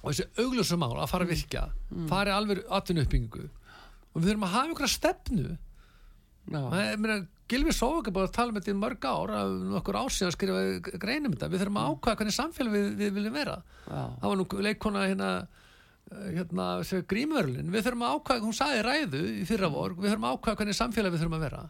og 0.00 0.14
þessi 0.14 0.26
augljósum 0.40 0.80
mál 0.80 0.94
að 1.02 1.10
fara 1.12 1.26
að 1.26 1.32
virka 1.34 1.64
Mm. 1.90 2.06
fari 2.08 2.30
alveg 2.30 2.60
atvinnu 2.70 3.02
uppbyggingu 3.02 3.48
og 3.50 4.20
við 4.22 4.28
þurfum 4.30 4.44
að 4.46 4.52
hafa 4.54 4.68
einhverja 4.70 4.92
stefnu 4.94 5.46
Já, 5.50 6.60
Það 6.70 6.80
er, 6.84 7.00
meina, 7.02 7.16
Gilvi 7.50 7.72
Sóvik 7.74 8.10
er 8.10 8.14
bara 8.14 8.28
að 8.28 8.36
tala 8.36 8.54
með 8.54 8.62
þetta 8.62 8.72
í 8.72 8.80
mörg 8.80 9.06
ár 9.10 9.32
af 9.34 9.54
nokkur 9.72 9.98
ár 9.98 10.12
síðan 10.14 10.30
að 10.30 10.36
skrifa 10.36 10.98
greinum 11.02 11.34
þetta. 11.34 11.48
Við 11.50 11.64
þurfum 11.64 11.80
að 11.80 11.88
ákvæða 11.90 12.20
hvernig 12.20 12.36
samfélag 12.36 12.76
við, 12.76 12.86
við 13.00 13.16
viljum 13.16 13.38
vera. 13.40 13.56
Já, 13.86 14.02
það 14.20 14.28
var 14.28 14.38
nú 14.40 14.46
leikona 14.66 15.02
hérna 15.08 15.30
eh, 15.40 16.28
hérna, 16.36 16.68
grímverlin, 17.10 17.72
við 17.74 17.86
þurfum 17.88 18.06
að 18.06 18.14
ákvæða 18.18 18.46
hún 18.46 18.56
sagði 18.60 18.78
í 18.78 18.86
ræðu 18.86 19.24
í 19.32 19.48
fyrra 19.50 19.72
vor 19.74 19.96
við 19.98 20.12
þurfum 20.12 20.28
að 20.28 20.38
ákvæða 20.38 20.60
hvernig 20.62 20.78
samfélag 20.78 21.14
við 21.16 21.24
þurfum 21.24 21.38
að 21.40 21.44
vera. 21.48 21.64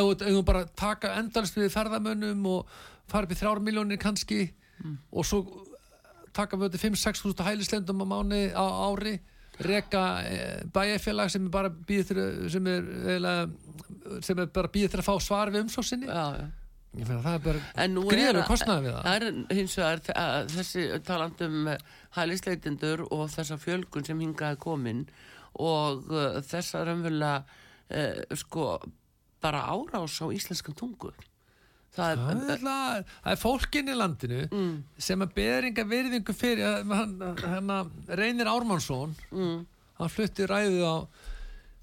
Ef 0.00 0.26
við 0.26 0.42
bara 0.50 0.66
taka 0.82 1.14
endalist 1.20 1.60
við 1.60 1.72
ferðamönnum 1.76 2.50
og 2.50 2.76
fara 3.06 3.28
upp 3.28 3.36
í 3.36 3.38
þrjár 3.38 3.62
miljónir 3.62 4.02
kannski 4.02 4.42
og 5.12 5.24
svo 5.24 5.44
taka 6.36 6.58
við 6.58 6.74
þetta 6.74 6.82
5-6 6.90 7.24
húst 7.24 7.46
hælislendum 7.46 8.02
á 8.02 8.06
mánu 8.10 8.42
á 8.52 8.64
ári 8.90 9.16
reka 9.64 10.04
e, 10.26 10.38
bæjarfélag 10.74 11.32
sem 11.32 11.46
er 11.46 11.52
bara 11.54 11.70
býð 11.70 12.12
sem 12.52 12.70
er 12.70 12.86
sem 14.22 14.38
er 14.38 14.52
bara 14.52 14.70
býð 14.72 14.92
til 14.92 15.00
að 15.02 15.08
fá 15.08 15.14
svar 15.22 15.52
við 15.54 15.66
umsóksinni 15.66 16.10
ég 16.96 17.04
finna 17.04 17.22
það 17.24 17.38
er 17.38 17.44
bara 17.44 17.86
gríðarlega 18.08 18.42
er 18.42 18.50
kostnaði 18.50 18.86
við 18.86 18.94
það. 18.96 19.06
það 19.06 19.16
er 19.16 19.58
hins 19.58 19.78
vegar 19.78 20.02
að 20.22 20.52
þessi 20.54 20.84
talandum 21.06 21.70
hælisleitendur 22.16 23.04
og 23.10 23.24
þessa 23.34 23.58
fjölgun 23.60 24.06
sem 24.06 24.22
hingaði 24.24 24.60
komin 24.62 25.02
og 25.60 26.10
uh, 26.12 26.38
þessa 26.44 26.84
raunverulega 26.84 27.42
uh, 27.44 28.36
sko 28.36 28.68
bara 29.44 29.66
árás 29.72 30.20
á 30.20 30.26
íslenskan 30.32 30.76
tungu 30.76 31.12
það 31.96 32.10
er, 32.12 32.20
Það 32.20 32.50
er, 32.54 32.60
það, 32.62 33.14
það 33.24 33.32
er 33.32 33.40
fólkin 33.40 33.88
í 33.92 33.96
landinu 33.96 34.42
mm, 34.50 34.74
sem 35.08 35.24
að 35.24 35.34
beringa 35.38 35.86
virðingu 35.88 36.36
fyrir 36.36 36.92
hann 36.92 37.72
reynir 38.20 38.50
Ármannsson 38.52 39.16
mm, 39.32 39.58
hann 40.00 40.12
flutti 40.12 40.46
ræðið 40.48 40.84
á 40.84 40.96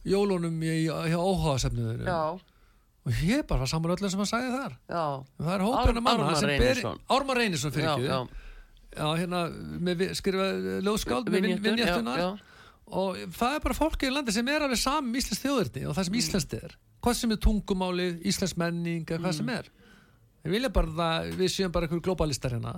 jólunum 0.08 0.58
í, 0.64 0.74
hjá 0.88 1.20
óháðasefniður 1.20 2.04
og 3.04 3.20
ég 3.28 3.44
bara 3.48 3.64
var 3.66 3.72
saman 3.72 3.94
öllum 3.96 4.12
sem 4.12 4.22
hann 4.22 4.30
sagði 4.30 4.52
þar. 4.54 4.76
Já. 4.88 5.06
Það 5.44 5.54
er 5.54 5.64
af 5.66 6.02
manna 6.06 6.30
Ármann 7.12 7.40
Reynisson. 7.40 7.74
fyrir 7.76 7.90
ekki 7.92 8.08
já, 8.08 8.20
já, 8.96 9.08
hérna, 9.20 9.42
með 9.84 10.04
skrifa 10.20 10.48
ljóðskáld 10.86 11.32
með 11.32 11.40
Vinjettur, 11.40 11.66
vinnjættunar 11.68 12.24
og 12.94 13.20
það 13.36 13.58
er 13.58 13.64
bara 13.66 13.78
fólkið 13.78 14.10
í 14.10 14.14
landi 14.14 14.36
sem 14.36 14.52
er 14.54 14.66
alveg 14.68 14.80
saman 14.80 15.10
um 15.12 15.20
Íslands 15.20 15.44
þjóðurni 15.44 15.86
og 15.90 15.98
það 15.98 16.10
sem 16.10 16.20
Íslands 16.22 16.58
er. 16.60 16.76
Hvað 17.04 17.18
sem 17.20 17.36
er 17.36 17.42
tungumálið, 17.44 18.20
Íslands 18.32 18.56
menning 18.60 19.08
eða 19.10 19.24
hvað 19.26 19.38
sem 19.40 19.52
er 19.52 19.72
við 20.44 20.56
vilja 20.58 20.70
bara 20.76 20.94
það, 21.00 21.32
við 21.40 21.52
séum 21.56 21.72
bara 21.76 21.88
einhverju 21.88 22.06
globalistar 22.10 22.56
hérna. 22.58 22.76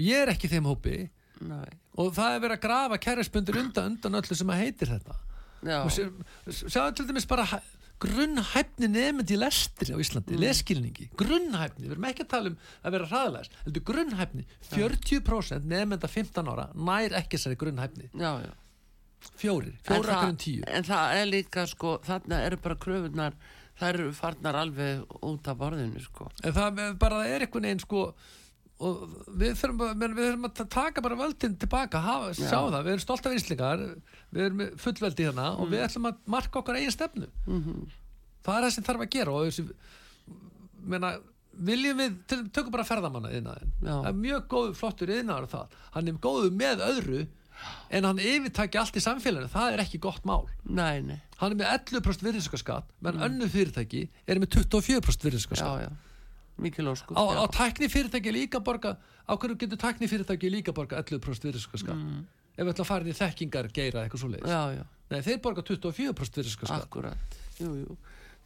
Ég 0.00 0.22
er 0.24 0.32
ekki 0.32 0.48
þeim 0.52 0.68
hópi. 0.70 0.96
Nei, 1.42 1.68
og 1.98 2.12
það 2.14 2.36
er 2.36 2.42
verið 2.44 2.56
að 2.58 2.64
grafa 2.68 2.98
kærleiksbundur 3.02 3.56
undan, 3.64 3.92
undan 3.96 4.18
öllu 4.20 4.36
sem 4.38 4.50
að 4.54 4.60
heitir 4.62 4.92
þetta. 4.92 5.16
Já, 5.66 5.78
og 5.82 6.54
sjáðu 6.70 6.94
til 7.00 7.06
dæmis 7.08 7.26
bara 7.30 7.44
hæ- 7.50 7.64
grunnhæfni 8.02 8.88
nefndi 8.90 9.36
í 9.36 9.38
lestri 9.38 9.94
á 9.94 9.98
Íslandi, 10.02 10.34
leskilningi, 10.38 11.04
grunnhæfni 11.18 11.86
við 11.86 11.92
erum 11.94 12.06
ekki 12.08 12.24
að 12.24 12.30
tala 12.32 12.50
um 12.50 12.56
að 12.82 12.94
vera 12.96 13.06
hraðlæst 13.12 13.54
heldur 13.62 13.84
grunnhæfni, 13.92 14.42
40% 14.72 15.68
nefnda 15.70 16.10
15 16.10 16.50
ára 16.50 16.64
nær 16.74 17.14
ekki 17.20 17.38
þessari 17.38 17.58
grunnhæfni. 17.60 18.08
Já, 18.18 18.32
já. 18.42 18.50
fjórir, 19.38 19.76
fjóra 19.86 20.16
hverjum 20.18 20.38
tíu. 20.42 20.64
En 20.66 20.82
það 20.88 21.14
er 21.20 21.26
líka 21.30 21.66
sko, 21.70 21.96
þarna 22.06 22.40
eru 22.48 22.58
bara 22.64 22.74
kröfunar 22.82 23.36
þær 23.80 23.94
eru 23.98 24.12
farnar 24.16 24.58
alveg 24.62 25.02
út 25.22 25.48
af 25.48 25.58
borðinu 25.58 26.00
sko. 26.04 26.28
En 26.44 26.52
það 26.56 26.78
er 26.86 26.94
bara 27.00 27.22
það 27.22 27.32
er 27.36 27.46
einhvern 27.46 27.66
veginn 27.68 27.80
sko 27.86 28.04
og 28.82 29.02
við 29.38 29.52
þurfum, 29.60 29.82
við 30.00 30.14
þurfum 30.18 30.46
að 30.48 30.54
ta- 30.58 30.64
taka 30.74 31.02
bara 31.04 31.14
völdin 31.20 31.56
tilbaka, 31.56 32.00
hafa, 32.02 32.32
Já. 32.34 32.48
sjá 32.50 32.58
það. 32.66 32.80
Við 32.82 32.92
erum 32.96 33.02
stolt 33.04 33.26
af 33.26 33.34
íslingar, 33.36 33.82
við 34.34 34.46
erum 34.48 34.62
fullveldi 34.82 35.26
hérna 35.28 35.50
og 35.58 35.68
við 35.70 35.84
ætlum 35.86 36.08
að 36.10 36.16
marka 36.26 36.58
okkar 36.62 36.80
eigin 36.80 36.94
stefnu. 36.94 37.28
Mm 37.46 37.84
það 38.42 38.56
er 38.58 38.64
það 38.66 38.72
sem 38.74 38.84
þarf 38.88 39.02
að 39.04 39.10
gera 39.14 39.32
og 39.38 39.44
þessi, 39.46 39.64
menna, 40.90 41.10
viljum 41.62 42.00
við 42.00 42.14
tökum 42.50 42.72
bara 42.74 42.82
ferðamanna 42.88 43.30
yðnaðin 43.36 43.70
það 43.84 44.06
er 44.08 44.16
mjög 44.18 44.48
góð, 44.50 44.72
flottur 44.80 45.12
yðnaður 45.14 45.46
það 45.52 45.76
hann 45.94 46.08
er 46.10 46.16
góðu 46.24 46.48
með 46.58 46.82
öðru 46.88 47.20
en 47.90 48.04
hann 48.08 48.18
yfirtaki 48.22 48.78
allt 48.80 48.96
í 48.96 49.02
samfélaginu 49.04 49.50
það 49.52 49.72
er 49.76 49.82
ekki 49.84 50.00
gott 50.02 50.24
mál. 50.28 50.46
Nei, 50.64 51.00
nei, 51.06 51.18
hann 51.40 51.52
er 51.54 51.58
með 51.60 51.72
11% 52.00 52.24
virðiskaskatt 52.26 52.88
menn 53.04 53.20
önnur 53.28 53.50
fyrirtæki 53.52 54.06
er 54.26 54.40
með 54.42 54.56
24% 54.58 55.26
virðiskaskatt 55.28 55.82
já, 55.82 55.88
já. 55.88 55.92
Mikil 56.62 56.86
óskup 56.92 57.16
á, 57.16 57.22
á 57.22 57.44
tækni 57.52 57.88
fyrirtæki 57.92 58.32
líka 58.34 58.60
borga 58.60 58.96
á 59.24 59.32
hverju 59.34 59.56
getur 59.62 59.80
tækni 59.80 60.08
fyrirtæki 60.10 60.50
líka 60.52 60.72
borga 60.76 61.02
11% 61.02 61.48
virðiskaskatt 61.48 61.96
Mm. 61.96 62.24
ef 62.56 62.66
við 62.66 62.72
ætlum 62.74 62.84
að 62.84 62.90
fara 62.90 63.04
inn 63.06 63.12
í 63.14 63.16
þekkingar 63.16 63.68
geira 63.72 64.02
eitthvað 64.04 64.20
svo 64.20 64.28
leiðis 64.32 65.24
þeir 65.24 65.38
borga 65.44 65.62
24% 65.62 66.36
virðiskaskatt 66.40 66.84
akkurat. 66.84 67.38
Jú, 67.60 67.70
jú 67.84 67.96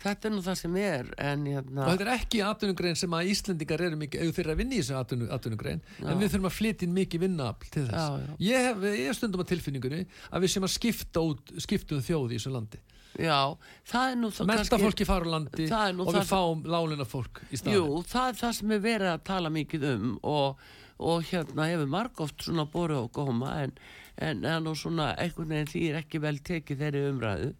Þetta 0.02 0.28
er 0.28 0.34
nú 0.34 0.42
það 0.44 0.58
sem 0.60 0.74
er 0.76 1.06
En 1.24 1.46
hérna 1.48 1.86
og 1.86 1.94
þetta 1.94 2.04
er 2.04 2.12
ekki 2.14 2.42
atvinnugrein 2.44 2.98
sem 3.00 3.14
að 3.16 3.30
Íslendingar 3.32 3.84
eru 3.86 4.00
mikið, 4.00 4.26
eru 4.28 4.52
að 4.52 4.60
vinna 4.60 4.76
í 4.76 4.82
þessu 4.82 5.28
atvinnugrein 5.32 5.80
en 6.02 6.20
við 6.20 6.34
þurfum 6.34 6.50
að 6.50 6.56
flytja 6.58 6.86
inn 6.86 6.96
mikið 6.96 7.24
vinnaafl 7.24 7.70
til 7.72 7.86
þess. 7.86 7.96
Já, 7.96 8.26
já. 8.26 8.34
Ég, 8.50 8.68
hef, 8.68 8.84
ég 8.92 9.08
hef 9.08 9.16
stundum 9.20 9.42
á 9.42 9.50
tilfinningunni 9.52 10.02
að 10.30 10.44
við 10.44 10.54
sem 10.56 10.68
að 10.68 10.74
skipta 10.76 11.24
út 11.24 11.56
skiptum 11.64 12.04
þjóð 12.04 12.36
í 12.36 12.38
þessu 12.38 12.52
landi. 12.52 12.82
Já, 13.16 13.56
það 13.88 14.10
er 14.10 14.18
nú 14.20 14.30
það 14.34 14.50
menta 14.50 14.78
fólki 14.80 15.06
fara 15.08 15.24
á 15.24 15.32
landi 15.32 15.68
Það 15.70 15.84
er 15.86 16.00
og 16.00 16.10
það 16.10 16.18
við 16.18 16.26
fáum 16.30 16.64
lálina 16.68 17.06
fólk 17.08 17.40
í 17.48 17.60
staðin 17.60 17.76
Jú, 17.76 18.00
það 18.10 18.26
er 18.28 18.40
það 18.40 18.52
sem 18.58 18.74
er 18.74 18.82
verið 18.84 19.12
að 19.12 19.22
tala 19.30 19.52
mikið 19.54 19.86
um 19.92 20.10
og, 20.32 20.66
og 21.12 21.24
hérna 21.30 21.68
hefur 21.70 21.92
margóft 21.94 22.44
svona 22.44 22.66
borið 22.72 23.06
og 23.06 23.08
góma 23.16 23.54
en, 23.62 23.72
en, 24.20 24.44
en 24.44 24.68
svona 24.76 25.14
einhvern 25.14 25.54
veginn 25.54 25.72
því 25.72 25.84
er 25.88 26.00
ekki 26.02 26.22
vel 26.26 26.36
tekið 26.50 26.84
þeirri 26.84 27.04
umræðu 27.14 27.50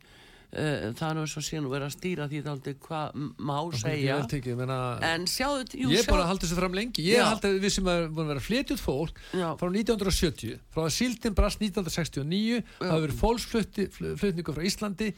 uh, 0.53 0.91
það 0.97 1.07
er 1.09 1.17
nú 1.19 1.25
svo 1.31 1.43
síðan 1.45 1.69
að 1.69 1.75
vera 1.77 1.89
að 1.89 1.95
stýra 1.97 2.27
því 2.31 2.43
þáldi 2.47 2.75
hvað 2.87 3.25
má 3.39 3.57
segja. 3.81 4.19
tekið, 4.31 4.53
ég, 4.53 4.61
meina, 4.61 4.79
en 5.11 5.27
sjáðu, 5.31 5.65
jú, 5.73 5.91
ég 5.95 6.05
er 6.05 6.11
bara 6.11 6.27
að 6.27 6.31
halda 6.33 6.47
þessu 6.47 6.59
fram 6.61 6.77
lengi. 6.77 7.07
Ég 7.07 7.25
að 7.25 7.59
við 7.63 7.75
sem 7.79 7.91
er 7.93 8.07
búin 8.11 8.29
að 8.29 8.35
vera 8.35 8.45
út 8.77 8.85
fólk 8.85 9.25
Já. 9.33 9.49
frá 9.61 9.69
1970 9.71 10.61
frá 10.75 10.85
að 10.85 10.95
síldin 10.99 11.37
brast 11.37 11.65
1969 11.65 12.63
það 12.79 12.93
hefur 12.93 13.05
verið 13.07 13.21
fólksflutningu 13.25 14.57
frá 14.57 14.65
Íslandi 14.71 15.11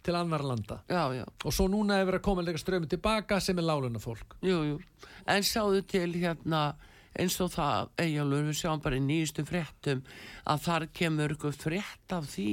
til 0.00 0.16
annar 0.16 0.44
landa. 0.44 0.80
Já, 0.88 1.02
já, 1.12 1.26
og 1.44 1.52
svo 1.52 1.66
núna 1.68 1.98
hefur 2.00 2.14
verið 2.14 2.22
að 2.22 2.28
koma 2.28 2.44
leika 2.44 2.60
strömi 2.60 2.88
tilbaka 2.88 3.40
sem 3.44 3.58
er 3.60 3.66
láluna 3.68 4.00
fólk 4.00 4.38
jú, 4.44 4.62
jú. 4.70 4.78
En 5.28 5.44
sjáðu 5.44 5.82
til 5.88 6.08
hérna 6.16 6.70
eins 7.18 7.36
og 7.42 7.50
það, 7.54 7.90
eigjálfur, 8.04 8.44
við 8.46 8.58
sjáum 8.60 8.82
bara 8.84 8.98
í 9.00 9.02
nýjustu 9.02 9.44
fréttum 9.48 10.02
að 10.46 10.64
þar 10.66 10.86
kemur 10.94 11.34
ykkur 11.34 11.56
frétt 11.58 12.14
af 12.14 12.28
því 12.30 12.52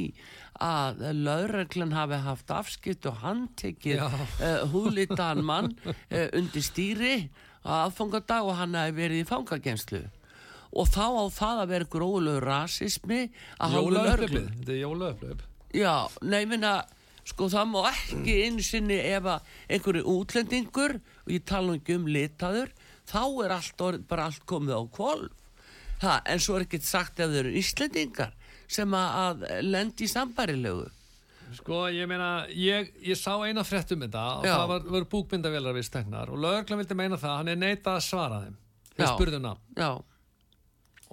að 0.66 1.04
lögreglan 1.14 1.94
hafi 1.94 2.22
haft 2.26 2.54
afskipt 2.56 3.06
og 3.06 3.20
handtekið 3.22 4.02
uh, 4.02 4.64
húlítan 4.74 5.44
mann 5.46 5.76
uh, 5.86 6.28
undir 6.34 6.66
stýri 6.66 7.30
á 7.62 7.86
aðfangadag 7.86 8.50
og 8.50 8.58
hann 8.58 8.78
hafi 8.80 8.98
verið 8.98 9.22
í 9.22 9.28
fangagenslu 9.30 10.02
og 10.78 10.90
þá 10.92 11.06
á 11.06 11.26
það 11.32 11.62
að 11.62 11.72
vera 11.76 11.92
gróðlegu 11.94 12.42
rasismi 12.44 13.22
að 13.62 13.78
Jólaöflöflið, 13.78 14.10
lögreglu. 14.10 14.44
þetta 14.58 14.74
er 14.74 14.82
jólaöflöf 14.82 15.46
Já, 15.78 15.94
minna, 16.48 16.74
sko 17.28 17.50
það 17.52 17.72
má 17.74 17.80
ekki 17.92 18.36
einu 18.48 18.64
sinni 18.66 18.98
ef 19.12 19.26
að 19.28 19.50
einhverju 19.76 20.04
útlendingur, 20.16 20.98
og 21.26 21.34
ég 21.34 21.44
tala 21.46 21.76
um 21.78 22.08
litaður, 22.08 22.72
þá 23.08 23.24
er 23.46 23.56
allt 23.58 23.86
orð, 23.88 24.04
bara 24.10 24.28
allt 24.28 24.44
komið 24.50 24.78
á 24.78 24.82
kvolf. 24.98 25.32
það, 26.02 26.20
en 26.34 26.44
svo 26.44 26.58
er 26.58 26.68
ekkert 26.68 26.86
sagt 26.86 27.20
ef 27.20 27.32
þau 27.32 27.40
eru 27.42 27.56
Íslendingar 27.58 28.36
sem 28.68 28.94
að, 28.94 29.18
að 29.24 29.66
lendi 29.66 30.06
í 30.06 30.12
sambarilegu 30.12 30.92
Sko, 31.56 31.86
ég 31.96 32.10
meina, 32.12 32.44
ég, 32.52 32.90
ég 33.08 33.16
sá 33.16 33.32
eina 33.48 33.64
frétt 33.64 33.94
um 33.96 34.02
þetta 34.04 34.24
og 34.42 34.46
Já. 34.46 34.52
það 34.52 34.66
var, 34.74 34.88
var 34.98 35.06
búkmyndavélar 35.14 35.78
við 35.78 35.86
steknar 35.88 36.32
og 36.34 36.42
lögreglan 36.44 36.82
vildi 36.82 36.98
meina 37.00 37.20
það, 37.22 37.36
hann 37.40 37.52
er 37.54 37.60
neitað 37.62 37.94
að 37.94 38.04
svara 38.04 38.40
þeim. 38.42 38.58
Þeir 38.90 39.06
Já. 39.06 39.12
spurðu 39.14 39.40
nafn. 39.40 39.62
Já, 39.80 39.92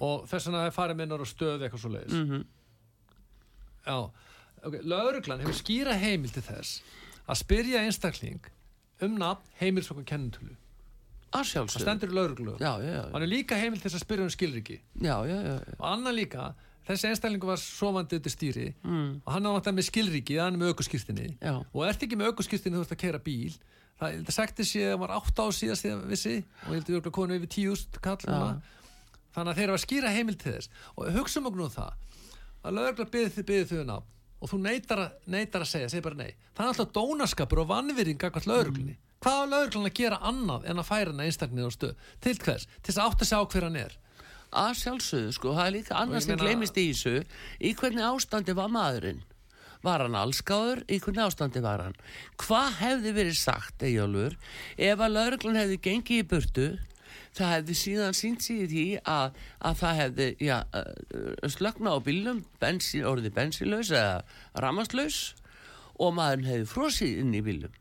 og 0.01 0.27
þess 0.29 0.49
vegna 0.49 0.65
er 0.67 0.75
farið 0.75 0.99
minnar 0.99 1.23
og 1.23 1.29
stöðu 1.29 1.65
eitthvað 1.65 1.83
svo 1.83 1.93
leiðis 1.93 2.17
mhm. 2.19 2.43
Já, 3.85 3.97
ok, 4.65 4.77
lögreglan 4.83 5.43
hefur 5.43 5.57
skýra 5.59 5.95
heimil 6.01 6.33
til 6.33 6.43
þess 6.45 6.81
að 7.25 7.41
spyrja 7.41 7.83
einstakling 7.85 8.51
um 9.05 9.17
nafn 9.19 9.55
heimilsokk 9.61 10.01
og 10.01 10.07
kennintölu 10.09 10.55
að 11.35 11.41
það 11.43 11.49
sjálfsög 11.51 11.83
stendur 11.85 12.11
í 12.11 12.15
lögreglu. 12.17 12.53
Já, 12.61 12.71
já, 12.81 12.91
já, 12.95 13.01
hann 13.13 13.25
er 13.25 13.31
líka 13.31 13.59
heimil 13.59 13.79
til 13.81 13.89
þess 13.89 13.99
að 13.99 14.05
spyrja 14.07 14.25
um 14.27 14.33
skilriki 14.33 14.77
já, 15.01 15.15
já, 15.27 15.35
já, 15.35 15.55
já. 15.59 15.75
og 15.79 15.85
annar 15.91 16.15
líka, 16.15 16.47
þessi 16.87 17.09
einstaklingu 17.11 17.47
var 17.49 17.61
sofandi 17.61 18.19
undir 18.19 18.33
stýri 18.35 18.67
Mm. 18.85 19.21
og 19.25 19.31
hann 19.33 19.45
á 19.45 19.49
náttúrulega 19.51 19.77
með 19.79 19.87
skilriki, 19.89 20.37
hann 20.39 20.53
er 20.55 20.61
með 20.63 20.73
aukuskýrstinni 20.75 21.27
Já. 21.41 21.55
og 21.73 21.81
ert 21.87 22.03
ekki 22.05 22.15
með 22.19 22.31
aukuskýrstinni 22.33 22.77
þú 22.77 22.85
ert 22.85 22.95
að 22.95 23.01
keira 23.03 23.19
bíl. 23.25 23.55
Það, 23.95 24.09
ég 24.11 24.17
held 24.19 24.27
að 24.29 24.35
sagti 24.35 24.63
sé 24.67 24.81
að 24.85 24.91
hann 24.91 24.99
var 25.05 25.13
8 25.15 25.39
á 25.39 25.47
síðast 25.55 25.85
þegar 25.85 26.01
vissi 26.11 26.35
og 26.67 26.71
ég 26.71 26.81
held 26.81 26.89
að 26.89 26.97
við 27.05 27.11
konu 27.15 27.37
yfir 27.39 27.51
10.000 27.55 28.01
kall 28.03 28.17
þannig 29.35 29.51
að 29.51 29.55
þeir 29.59 29.63
eru 29.69 29.75
að 29.77 29.83
skýra 29.85 30.11
heimil 30.15 30.35
til 30.39 30.51
þess. 30.55 30.69
Og 30.95 31.09
hugsaum 31.15 31.47
okkur 31.49 31.59
nú 31.61 31.67
um 31.69 31.73
það 31.73 31.93
að 32.65 32.75
lögregla 32.75 33.05
byggði 33.13 33.65
þau 33.71 33.79
um 33.81 33.87
nafn 33.91 34.11
og 34.45 34.49
þú 34.51 34.57
neytar 34.61 34.99
að, 34.99 35.11
neytar 35.31 35.63
að 35.63 35.69
segja, 35.71 35.89
segir 35.89 36.03
bara 36.05 36.19
nei. 36.19 36.31
Það 36.55 36.65
er 36.65 36.69
alltaf 36.73 36.91
dónaskapur 36.95 37.61
og 37.63 37.69
vannvirðing 37.71 38.19
akkvæmt 38.27 38.49
lögreglunni 38.51 38.95
hvað 39.25 39.41
á 39.41 39.45
lögreglan 39.49 39.89
að 39.89 39.95
gera 39.97 40.17
annað 40.21 40.65
en 40.69 40.79
að 40.81 40.85
færa 40.85 41.09
hennar 41.09 41.25
einstaklinni 41.25 41.65
á 41.65 41.71
stöð 41.73 42.09
til 42.21 42.33
hvers, 42.43 42.65
til 42.85 42.91
þess 42.91 42.99
að 43.01 43.07
átt 43.09 43.23
að 43.23 43.29
sjá 43.31 43.37
hver 43.41 43.65
hann 43.65 43.77
er? 43.81 43.93
Að 44.55 44.73
sjálfsögðu 44.83 45.31
sko, 45.35 45.53
það 45.57 45.65
er 45.65 45.73
líka 45.73 45.95
annars 45.99 46.27
sem 46.27 46.39
gleymist 46.39 46.77
í 46.77 46.83
þessu. 46.91 47.23
Í 47.57 47.71
hvernig 47.79 48.05
ástandi 48.05 48.53
var 48.55 48.69
maðurinn? 48.71 49.23
Var 49.85 50.03
hann 50.05 50.17
allskáður, 50.17 50.83
í 50.87 50.99
hvernig 51.01 51.25
ástandi 51.25 51.63
var 51.65 51.83
hann? 51.83 51.97
Hvað 52.41 52.77
hefði 52.79 53.13
verið 53.17 53.39
sagt 53.39 53.85
Eyjólfur, 53.85 54.37
ef 54.77 55.01
að 55.01 55.15
lauruglan 55.17 55.59
hefði 55.59 55.79
gengið 55.89 56.21
í 56.21 56.27
burtu? 56.29 56.67
Það 57.35 57.51
hefði 57.51 57.77
síðan 57.81 58.15
sínt 58.15 58.45
í 58.53 58.59
því 58.71 58.85
að, 59.11 59.39
að 59.67 59.79
það 59.81 59.97
hefði 60.01 60.27
já, 60.45 60.57
uh, 60.69 61.49
slögna 61.51 61.97
á 61.97 61.99
bílum 62.05 62.45
bensin, 62.61 63.07
orðið 63.09 63.35
bensinlaus 63.35 63.91
eða 63.91 64.21
ramaslaus 64.63 65.19
og 65.99 66.15
maðurinn 66.15 66.51
hefði 66.53 66.69
frosið 66.71 67.19
inn 67.25 67.35
í 67.35 67.43
bílum 67.43 67.75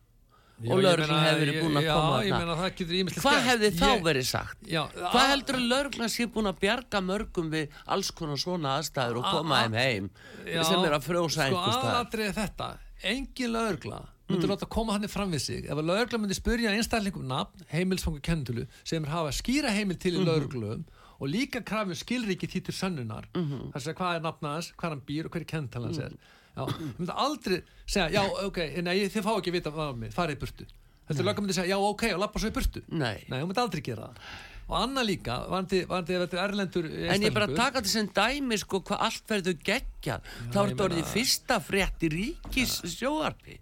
og 0.65 0.81
lauruglan 0.85 1.25
hefði 1.25 1.41
verið 1.43 1.61
búin 1.65 1.79
að 1.81 1.85
já, 1.85 1.95
koma 1.95 2.15
þarna. 2.15 2.39
meina 2.39 2.57
það 2.61 3.21
Hvað 3.25 3.41
hefði 3.49 3.71
þá 3.75 3.89
Ég- 3.91 4.05
verið 4.05 4.27
sagt? 4.29 4.59
Já, 4.71 4.83
Hvað 4.95 5.29
heldur 5.33 5.59
að 5.59 5.69
lauruglan 5.73 6.13
sé 6.15 6.27
búin 6.27 6.51
að 6.51 6.59
bjarga 6.63 7.01
mörgum 7.03 7.51
við 7.51 7.69
alls 7.87 8.11
konar 8.11 8.39
svona 8.39 8.79
aðstæður 8.79 9.21
og 9.21 9.25
koma 9.31 9.63
þeim 9.65 9.79
heim 9.83 10.11
Já, 10.47 10.63
sem 10.65 10.85
er 10.85 10.93
að 10.95 11.07
frjósa 11.09 11.35
sko, 11.35 11.47
einhvers 11.49 11.75
staðar? 11.75 11.95
aðalatriðið 11.95 12.29
er 12.29 12.39
þetta 12.41 12.69
engin 13.05 13.53
lögregla 13.53 14.01
myndi 14.29 14.49
láta 14.49 14.67
koma 14.67 14.95
hann 14.97 15.09
fram 15.09 15.33
við 15.35 15.43
sig 15.45 15.65
ef 15.69 15.77
að 15.77 15.89
lögregla 15.91 16.21
myndi 16.23 16.37
spyrja 16.39 16.73
einstaklingum 16.73 17.27
nafn, 17.29 17.67
heimilsfangu 17.69 18.23
kenntulu 18.25 18.67
sem 18.83 19.05
er 19.05 19.11
hafa 19.11 19.35
skýra 19.37 19.73
heimil 19.75 19.99
til 20.01 20.15
í 20.15 20.23
mm 20.23 20.31
lögreglum 20.31 20.85
og 21.21 21.29
líka 21.31 21.61
krafum 21.65 21.95
skilríki 21.95 22.49
því 22.51 22.65
til 22.65 22.75
sönnunar 22.75 23.27
mm 23.35 23.45
-hmm. 23.45 23.73
þess 23.73 23.89
að 23.89 23.95
hvað 23.95 24.17
er 24.17 24.21
nafna 24.21 24.49
hans, 24.55 24.73
hvað 24.77 24.91
hann 24.91 25.03
býr 25.07 25.25
og 25.27 25.31
hver 25.31 25.41
er 25.41 25.45
kenntala 25.45 25.87
hans 25.87 25.99
er 25.99 26.11
já, 26.11 26.17
ég 26.55 26.97
myndi 27.01 27.19
aldrei 27.27 27.61
segja, 27.85 28.09
já, 28.15 28.23
ok, 28.47 28.63
nei, 28.87 28.97
þið 29.11 29.27
fá 29.27 29.31
ekki 29.35 29.53
að 29.53 29.59
vita 29.59 29.75
hvað 29.75 29.93
er 29.93 30.01
mig, 30.01 30.15
farið 30.15 30.37
í 30.37 30.41
burtu. 30.45 30.67
Þetta 31.05 31.21
er 31.21 31.27
lögregla 31.29 31.45
myndi 31.45 31.57
segja, 31.59 31.75
já, 31.75 31.89
ok, 31.93 32.05
og 32.15 32.21
lappa 32.23 32.43
svo 32.43 32.51
í 32.51 32.55
burtu. 32.55 32.83
Nei. 32.89 33.17
nei, 33.29 33.41
hún 33.41 33.51
myndi 33.51 33.65
aldrei 33.65 33.83
gera 33.85 34.09
það. 34.09 34.29
Og 34.65 34.77
annað 34.79 35.09
líka, 35.11 35.35
varandi, 35.51 35.83
varandi 35.91 36.15
er 36.17 36.39
erlendur 36.41 36.87
En 36.89 37.27
ég 37.27 37.35
bara 37.37 37.51
taka 37.51 37.83
þetta 37.83 37.91
sem 37.93 38.07
dæmi 38.17 38.57
sko 38.63 38.81
hvað 38.89 39.03
allt 39.11 39.35
verður 39.35 39.59
geggjað. 39.67 40.31
Þá 40.55 40.57
er 40.57 40.63
ég 40.63 40.71
þetta 40.71 40.87
orðið 40.87 41.11
fyrsta 41.11 41.59
frétt 41.61 42.07
í 42.07 42.11
ríkis 42.15 42.79
sjóarpi 42.95 43.59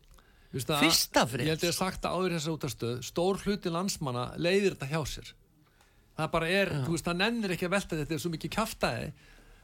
Veistu 0.52 0.68
það, 0.68 0.84
Fyrsta 0.84 1.24
frétt. 1.26 1.48
Ég 1.48 1.56
held 1.56 1.66
ég 1.66 1.72
að 1.72 1.78
sagt 1.80 2.06
að 2.06 2.14
áður 2.14 2.36
þessa 2.36 2.54
útastöð 2.54 3.02
Stór 3.08 3.42
hluti 3.42 3.72
landsmanna 3.72 4.28
leiðir 4.36 4.76
þetta 4.76 4.90
hjá 4.92 5.00
sér. 5.08 5.34
Það 6.20 6.32
bara 6.36 6.54
er, 6.60 6.72
þú 6.84 6.94
veist, 6.94 7.08
það 7.08 7.20
nennir 7.24 7.54
ekki 7.56 7.66
að 7.66 7.74
velta 7.74 7.98
þetta 7.98 8.14
er 8.14 8.22
svo 8.22 8.32
mikið 8.36 8.54
kjaftaði 8.60 9.06
Já, 9.08 9.14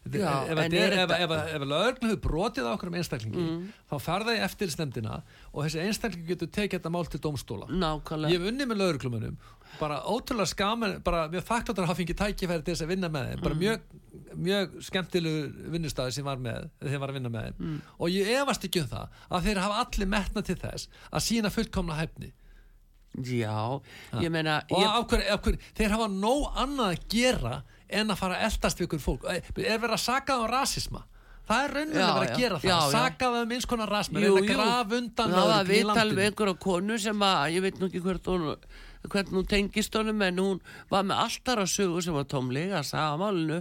ef, 0.07 1.65
lögreglu 1.69 2.09
hefur 2.09 2.21
brotið 2.25 2.69
á 2.69 2.71
okkur 2.73 2.89
um 2.93 2.97
einstaklingi 3.01 3.45
þá 3.91 3.95
ferða 4.01 4.37
í 4.39 4.43
eftirlitsnefndina 4.47 5.21
og 5.53 5.67
þessi 5.67 5.83
einstaklingi 5.85 6.31
getur 6.33 6.51
tekið 6.55 6.79
þetta 6.79 6.93
mál 6.95 7.07
til 7.11 7.21
dómstóla. 7.25 7.69
Nákvæmlega. 7.69 8.33
Ég 8.33 8.41
hef 8.41 8.53
unnið 8.53 8.71
með 8.71 8.81
lögreglumönnum 8.83 9.39
bara 9.79 9.99
ótrúlega 10.09 10.49
skaman, 10.49 10.97
bara 11.05 11.27
mjög 11.29 11.45
þakkláttur 11.45 11.85
að 11.85 11.91
hafa 11.91 12.01
fengið 12.01 12.19
tækifæri 12.23 12.65
til 12.65 12.75
þess 12.75 12.85
að 12.87 12.93
vinna 12.95 13.11
með 13.13 13.29
þeim 13.29 13.43
bara 13.45 13.59
mjög, 13.61 13.85
mjög 14.49 14.77
skemmtilegu 14.89 15.71
vinnustæði 15.75 16.17
sem 16.17 16.27
var 16.27 16.41
með, 16.43 16.69
þeim 16.83 17.03
var 17.03 17.13
að 17.13 17.19
vinna 17.19 17.33
með 17.35 17.49
þeim. 17.51 17.79
Og 17.99 18.13
ég 18.15 18.33
efast 18.39 18.65
ekki 18.69 18.83
um 18.85 18.91
það 18.91 19.23
að 19.29 19.49
þeir 19.49 19.63
hafa 19.67 19.81
allir 19.85 20.11
metna 20.17 20.45
til 20.49 20.59
þess 20.63 20.89
að 21.11 21.27
sína 21.29 21.53
fullkomna 21.53 21.99
hæfni. 22.01 22.33
Já, 23.25 23.81
ég 24.21 24.31
meina 24.31 24.61
og 24.69 24.83
ég, 24.83 24.89
af 24.89 25.07
hverju, 25.11 25.29
af 25.33 25.41
hverju, 25.45 25.61
þeir 25.79 25.95
hafa 25.97 26.09
nóg 26.13 26.59
annað 26.61 26.91
að 26.93 27.07
gera 27.15 27.55
en 27.89 28.11
að 28.13 28.19
fara 28.21 28.39
að 28.39 28.49
eldast 28.49 28.81
við 28.81 28.89
ykkur 28.89 29.01
fólk. 29.05 29.25
Er 29.29 29.79
verið 29.79 29.95
að 29.97 30.03
saka 30.05 30.35
það 30.35 30.45
um 30.45 30.53
rasisma? 30.53 31.05
Það 31.49 31.63
er 31.65 31.73
Já, 31.79 32.09
verið 32.13 32.33
að 32.35 32.41
gera 32.43 32.59
það. 32.61 32.69
Já, 32.69 32.79
það 32.93 33.37
um 33.43 33.53
eins 33.57 33.67
konar 33.69 33.89
rasisma 33.89 34.21
Jú, 34.21 34.35
reyna 34.35 34.41
að 34.43 34.49
jú. 34.49 34.57
graf 34.59 34.93
undan 34.99 35.31
það 35.33 35.49
í 35.49 35.69
viðtal 35.71 35.95
við 35.95 36.03
landinu. 36.05 36.25
einhverja 36.27 36.59
konu 36.65 36.99
sem 36.99 37.23
að 37.25 37.45
ég 37.55 37.65
veit 37.65 37.79
nú 37.81 37.89
ekki 37.89 38.03
hvert 38.05 38.29
hún 38.29 38.45
hvernig 39.09 39.33
hún 39.39 39.47
tengist 39.49 39.95
honum 39.97 40.23
en 40.27 40.43
hún 40.43 40.61
var 40.91 41.07
með 41.09 41.23
alltara 41.25 41.65
sögu 41.71 42.03
sem 42.05 42.13
var 42.13 42.27
tómlega 42.29 42.83
að 42.83 42.89
sagða 42.91 43.17
málinu 43.23 43.59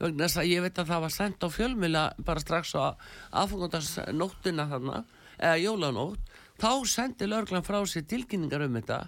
vegna 0.00 0.24
þess 0.26 0.40
að 0.40 0.50
ég 0.50 0.64
veit 0.64 0.78
að 0.80 0.90
það 0.90 1.04
var 1.04 1.14
sendt 1.14 1.44
á 1.44 1.48
fjölmila 1.52 2.04
bara 2.26 2.40
strax 2.42 2.74
á 2.74 2.96
aðfangandars 3.30 3.92
nóttina 4.16 4.66
þarna 4.70 5.04
eða 5.38 5.58
jólanótt. 5.60 6.20
Þá 6.60 6.70
sendi 6.88 7.28
lögreglan 7.30 7.64
frá 7.64 7.78
sér 7.86 8.08
tilkynningar 8.10 8.64
um 8.66 8.74
þetta 8.80 9.04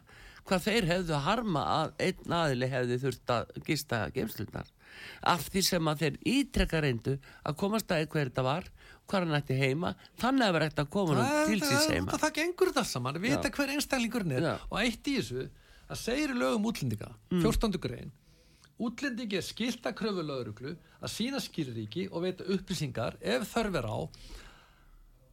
hvað 0.48 0.64
þeir 0.66 0.86
hefðu 0.90 1.14
að 1.16 1.26
harma 1.26 1.62
að 1.78 1.92
einn 2.06 2.36
aðili 2.38 2.68
hefði 2.72 2.98
þurft 3.04 3.32
að 3.36 3.52
gista 3.66 4.00
geimslunar 4.14 4.70
af 5.32 5.44
því 5.48 5.62
sem 5.64 5.88
að 5.92 6.00
þeir 6.02 6.16
ítrekka 6.34 6.80
reyndu 6.84 7.14
að 7.48 7.56
komast 7.62 7.92
að 7.94 8.06
hver 8.12 8.28
þetta 8.30 8.44
var 8.46 8.66
hvað 9.08 9.24
hann 9.26 9.38
ætti 9.38 9.56
heima 9.58 9.94
þannig 10.20 10.46
að 10.48 10.52
vera 10.58 10.66
eftir 10.70 10.84
að 10.84 10.90
koma 10.96 11.14
Það- 11.20 11.46
til 11.48 11.60
síns 11.60 11.86
það- 11.86 11.94
heima 11.94 12.12
það, 12.12 12.20
það 12.24 12.34
gengur 12.40 12.72
það 12.76 12.86
saman, 12.90 13.20
vita 13.22 13.48
Já. 13.48 13.54
hver 13.56 13.72
einstaklingurinn 13.76 14.32
er 14.36 14.42
Já. 14.42 14.54
og 14.70 14.78
eitt 14.82 15.04
í 15.08 15.16
þessu 15.18 15.48
að 15.92 15.96
segir 16.02 16.34
lögum 16.34 16.66
útlendinga 16.72 17.10
14. 17.30 17.78
grein 17.80 18.12
útlendingi 18.82 19.36
er 19.38 19.42
skilt 19.46 19.82
að 19.86 19.94
kröfu 19.94 20.22
lögreglu 20.26 20.76
að 21.02 21.10
sína 21.12 21.40
skilríki 21.40 22.08
og 22.10 22.22
veita 22.24 22.44
upplýsingar 22.44 23.16
ef 23.20 23.48
þörf 23.54 23.76
er 23.78 23.86
á 23.86 23.98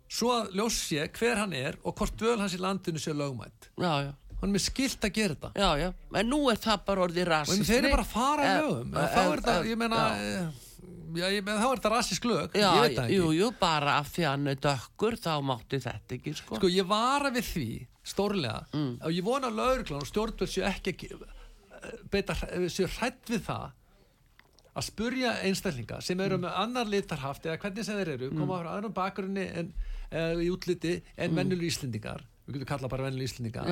svo 0.10 0.32
að 0.34 0.54
ljós 0.58 0.78
sé 0.88 1.06
hver 1.14 1.38
hann 1.38 1.54
er 1.54 1.78
og 1.84 1.96
hvort 2.00 2.16
dvöl 2.18 2.40
hans 2.42 2.56
í 2.58 2.60
landinu 2.62 2.98
sé 3.02 3.14
lögmætt 3.14 3.70
já, 3.78 3.94
já, 4.08 4.14
hann 4.42 4.56
er 4.56 4.64
skilt 4.64 5.02
að 5.04 5.14
gera 5.20 5.36
þetta. 5.36 5.52
Já, 5.56 5.70
já, 5.84 5.90
en 6.22 6.30
nú 6.30 6.40
er 6.52 6.56
það 6.64 6.86
bara 6.86 7.02
orðið 7.08 7.22
og 7.26 7.32
rasismi 7.34 7.60
meina, 7.60 7.70
þeir 7.70 7.84
eru 7.84 7.92
bara 7.96 8.06
að 8.08 8.14
fara 8.14 8.44
Eh, 8.44 8.50
að 8.56 8.64
lögum. 8.70 8.94
Eh, 8.96 9.08
þá 9.14 9.20
er 9.20 9.30
eh, 9.30 9.36
þetta, 9.40 9.56
eh, 9.60 9.70
ég 9.70 9.78
meina 9.78 10.02
eh, 10.18 10.50
þá 11.10 11.70
er 11.70 11.80
þetta 11.80 11.92
rassisk 11.96 12.26
lög. 12.30 12.52
Ekki. 12.54 13.08
jú, 13.16 13.32
jú, 13.34 13.52
bara 13.60 13.98
af 14.00 14.12
því 14.14 14.24
að 14.26 14.30
hann 14.36 14.48
er 14.48 14.56
dökkur 14.56 15.18
þá 15.18 15.32
mátti 15.44 15.80
þetta 15.82 16.16
ekki, 16.20 16.36
sko. 16.38 16.56
Sko 16.60 16.68
ég 16.70 16.86
vara 16.88 17.32
við 17.32 17.48
því 17.54 17.68
stórlega 18.10 18.66
Mm. 18.74 18.94
og 19.04 19.12
ég 19.12 19.24
vona 19.24 19.48
að 19.50 19.56
lauruglan 19.60 20.02
og 20.02 20.08
stjórnvöld 20.08 20.50
séu 20.50 20.64
ekki 20.66 20.94
ge- 20.98 21.18
beita, 22.12 22.34
séu 22.70 22.88
hrætt 22.88 23.26
við 23.30 23.42
það 23.46 23.72
að 24.80 24.84
spurja 24.86 25.34
einstaklinga 25.44 26.02
sem 26.02 26.18
Mm. 26.18 26.26
eru 26.26 26.38
með 26.38 26.54
annar 26.58 26.86
litarhaft 26.86 27.44
eða 27.46 27.58
hvernig 27.60 27.84
sem 27.86 27.96
þeir 27.98 28.14
eru, 28.16 28.30
koma 28.32 28.60
frá 28.64 28.70
öðrum 28.80 28.94
bakgrunni 28.94 29.46
en, 29.58 29.74
eða 30.12 30.42
í 30.42 30.50
útliti 30.50 31.02
en 31.18 31.32
mm. 31.36 31.52
Íslendingar 31.62 32.22
við 32.50 32.58
getum 32.60 32.72
kallað 32.74 32.94
bara 32.96 33.06
vennilu 33.08 33.28
Íslendinga. 33.28 33.68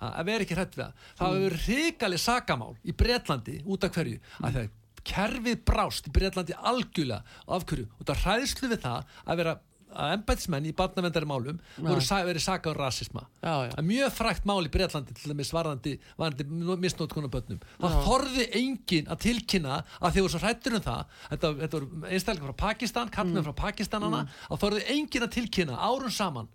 Að 0.00 0.30
vera 0.30 0.46
ekki 0.46 0.58
hrætt 0.58 0.78
við 0.78 0.84
það 0.84 1.04
það 1.20 1.36
hefur 1.36 1.58
hrikaleg 1.66 2.24
sakamál 2.24 2.72
í 2.82 2.96
Bretlandi 3.04 3.60
út 3.64 3.86
af 3.86 3.94
hverju? 3.94 4.18
Mm. 4.18 4.48
að 4.48 4.58
það 4.58 4.72
kerfið 5.04 5.60
brást 5.68 6.08
í 6.08 6.14
Bretlandi 6.16 6.56
algjörlega. 6.56 7.38
Af 7.46 7.68
hverju? 7.68 7.86
Og 8.00 8.08
það 8.08 8.24
hræðslu 8.24 8.72
við 8.72 8.84
það 8.86 9.14
að 9.24 9.40
vera 9.42 9.56
að 9.94 10.14
embætismenn 10.16 10.66
í 10.66 10.72
barnavendari 10.74 11.28
málum 11.28 11.60
voru 11.76 12.02
sa 12.02 12.20
verið 12.26 12.42
sakað 12.42 12.72
um 12.74 12.80
rasisma. 12.80 13.24
Já, 13.44 13.68
já. 13.68 13.70
Er 13.78 13.86
mjög 13.86 14.16
frækt 14.16 14.48
mál 14.48 14.66
í 14.66 14.72
Bretlandi 14.74 15.14
til 15.14 15.30
dæmis 15.30 15.52
varðandi, 15.54 15.92
varðandi 16.18 16.76
misnótkunar 16.82 17.30
börnum. 17.30 17.60
Það 17.78 17.96
þorði 18.08 18.48
enginn 18.60 19.12
að 19.12 19.22
tilkynna 19.28 19.78
að 20.00 20.16
þeir 20.16 20.26
voru 20.26 20.34
svo 20.34 20.42
hrættur 20.42 20.78
um 20.80 20.84
það. 20.88 21.14
Þetta, 21.30 21.52
þetta 21.62 21.78
voru 21.78 22.10
einstaklega 22.10 22.50
frá 22.50 22.60
Pakistan 22.64 23.14
kallmenn 23.14 23.46
frá 23.46 23.56
Pakistanana. 23.62 24.24
Að 24.50 24.62
þorði 24.64 24.86
enginn 24.96 25.28
að 25.28 25.34
tilkynna 25.38 25.78
árun 25.78 26.14
saman 26.14 26.50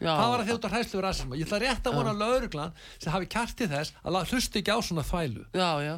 já, 0.00 0.10
það 0.10 0.30
var 0.32 0.42
að 0.42 0.50
þjóta 0.50 0.70
hræðslu 0.72 0.98
við 0.98 1.04
rasisma? 1.06 1.38
Ég 1.38 1.48
ætla 1.48 1.60
rétt 1.64 1.88
að 1.90 1.96
vona 1.98 2.12
lauruglan 2.18 2.72
sem 2.98 3.12
hafi 3.14 3.28
kjartið 3.34 3.74
þess 3.74 3.92
að 4.04 4.18
hlusta 4.32 4.60
ekki 4.62 4.74
á 4.74 4.78
svona 4.88 5.04
þvælu. 5.08 5.44
Já, 5.54 5.70
já. 5.84 5.94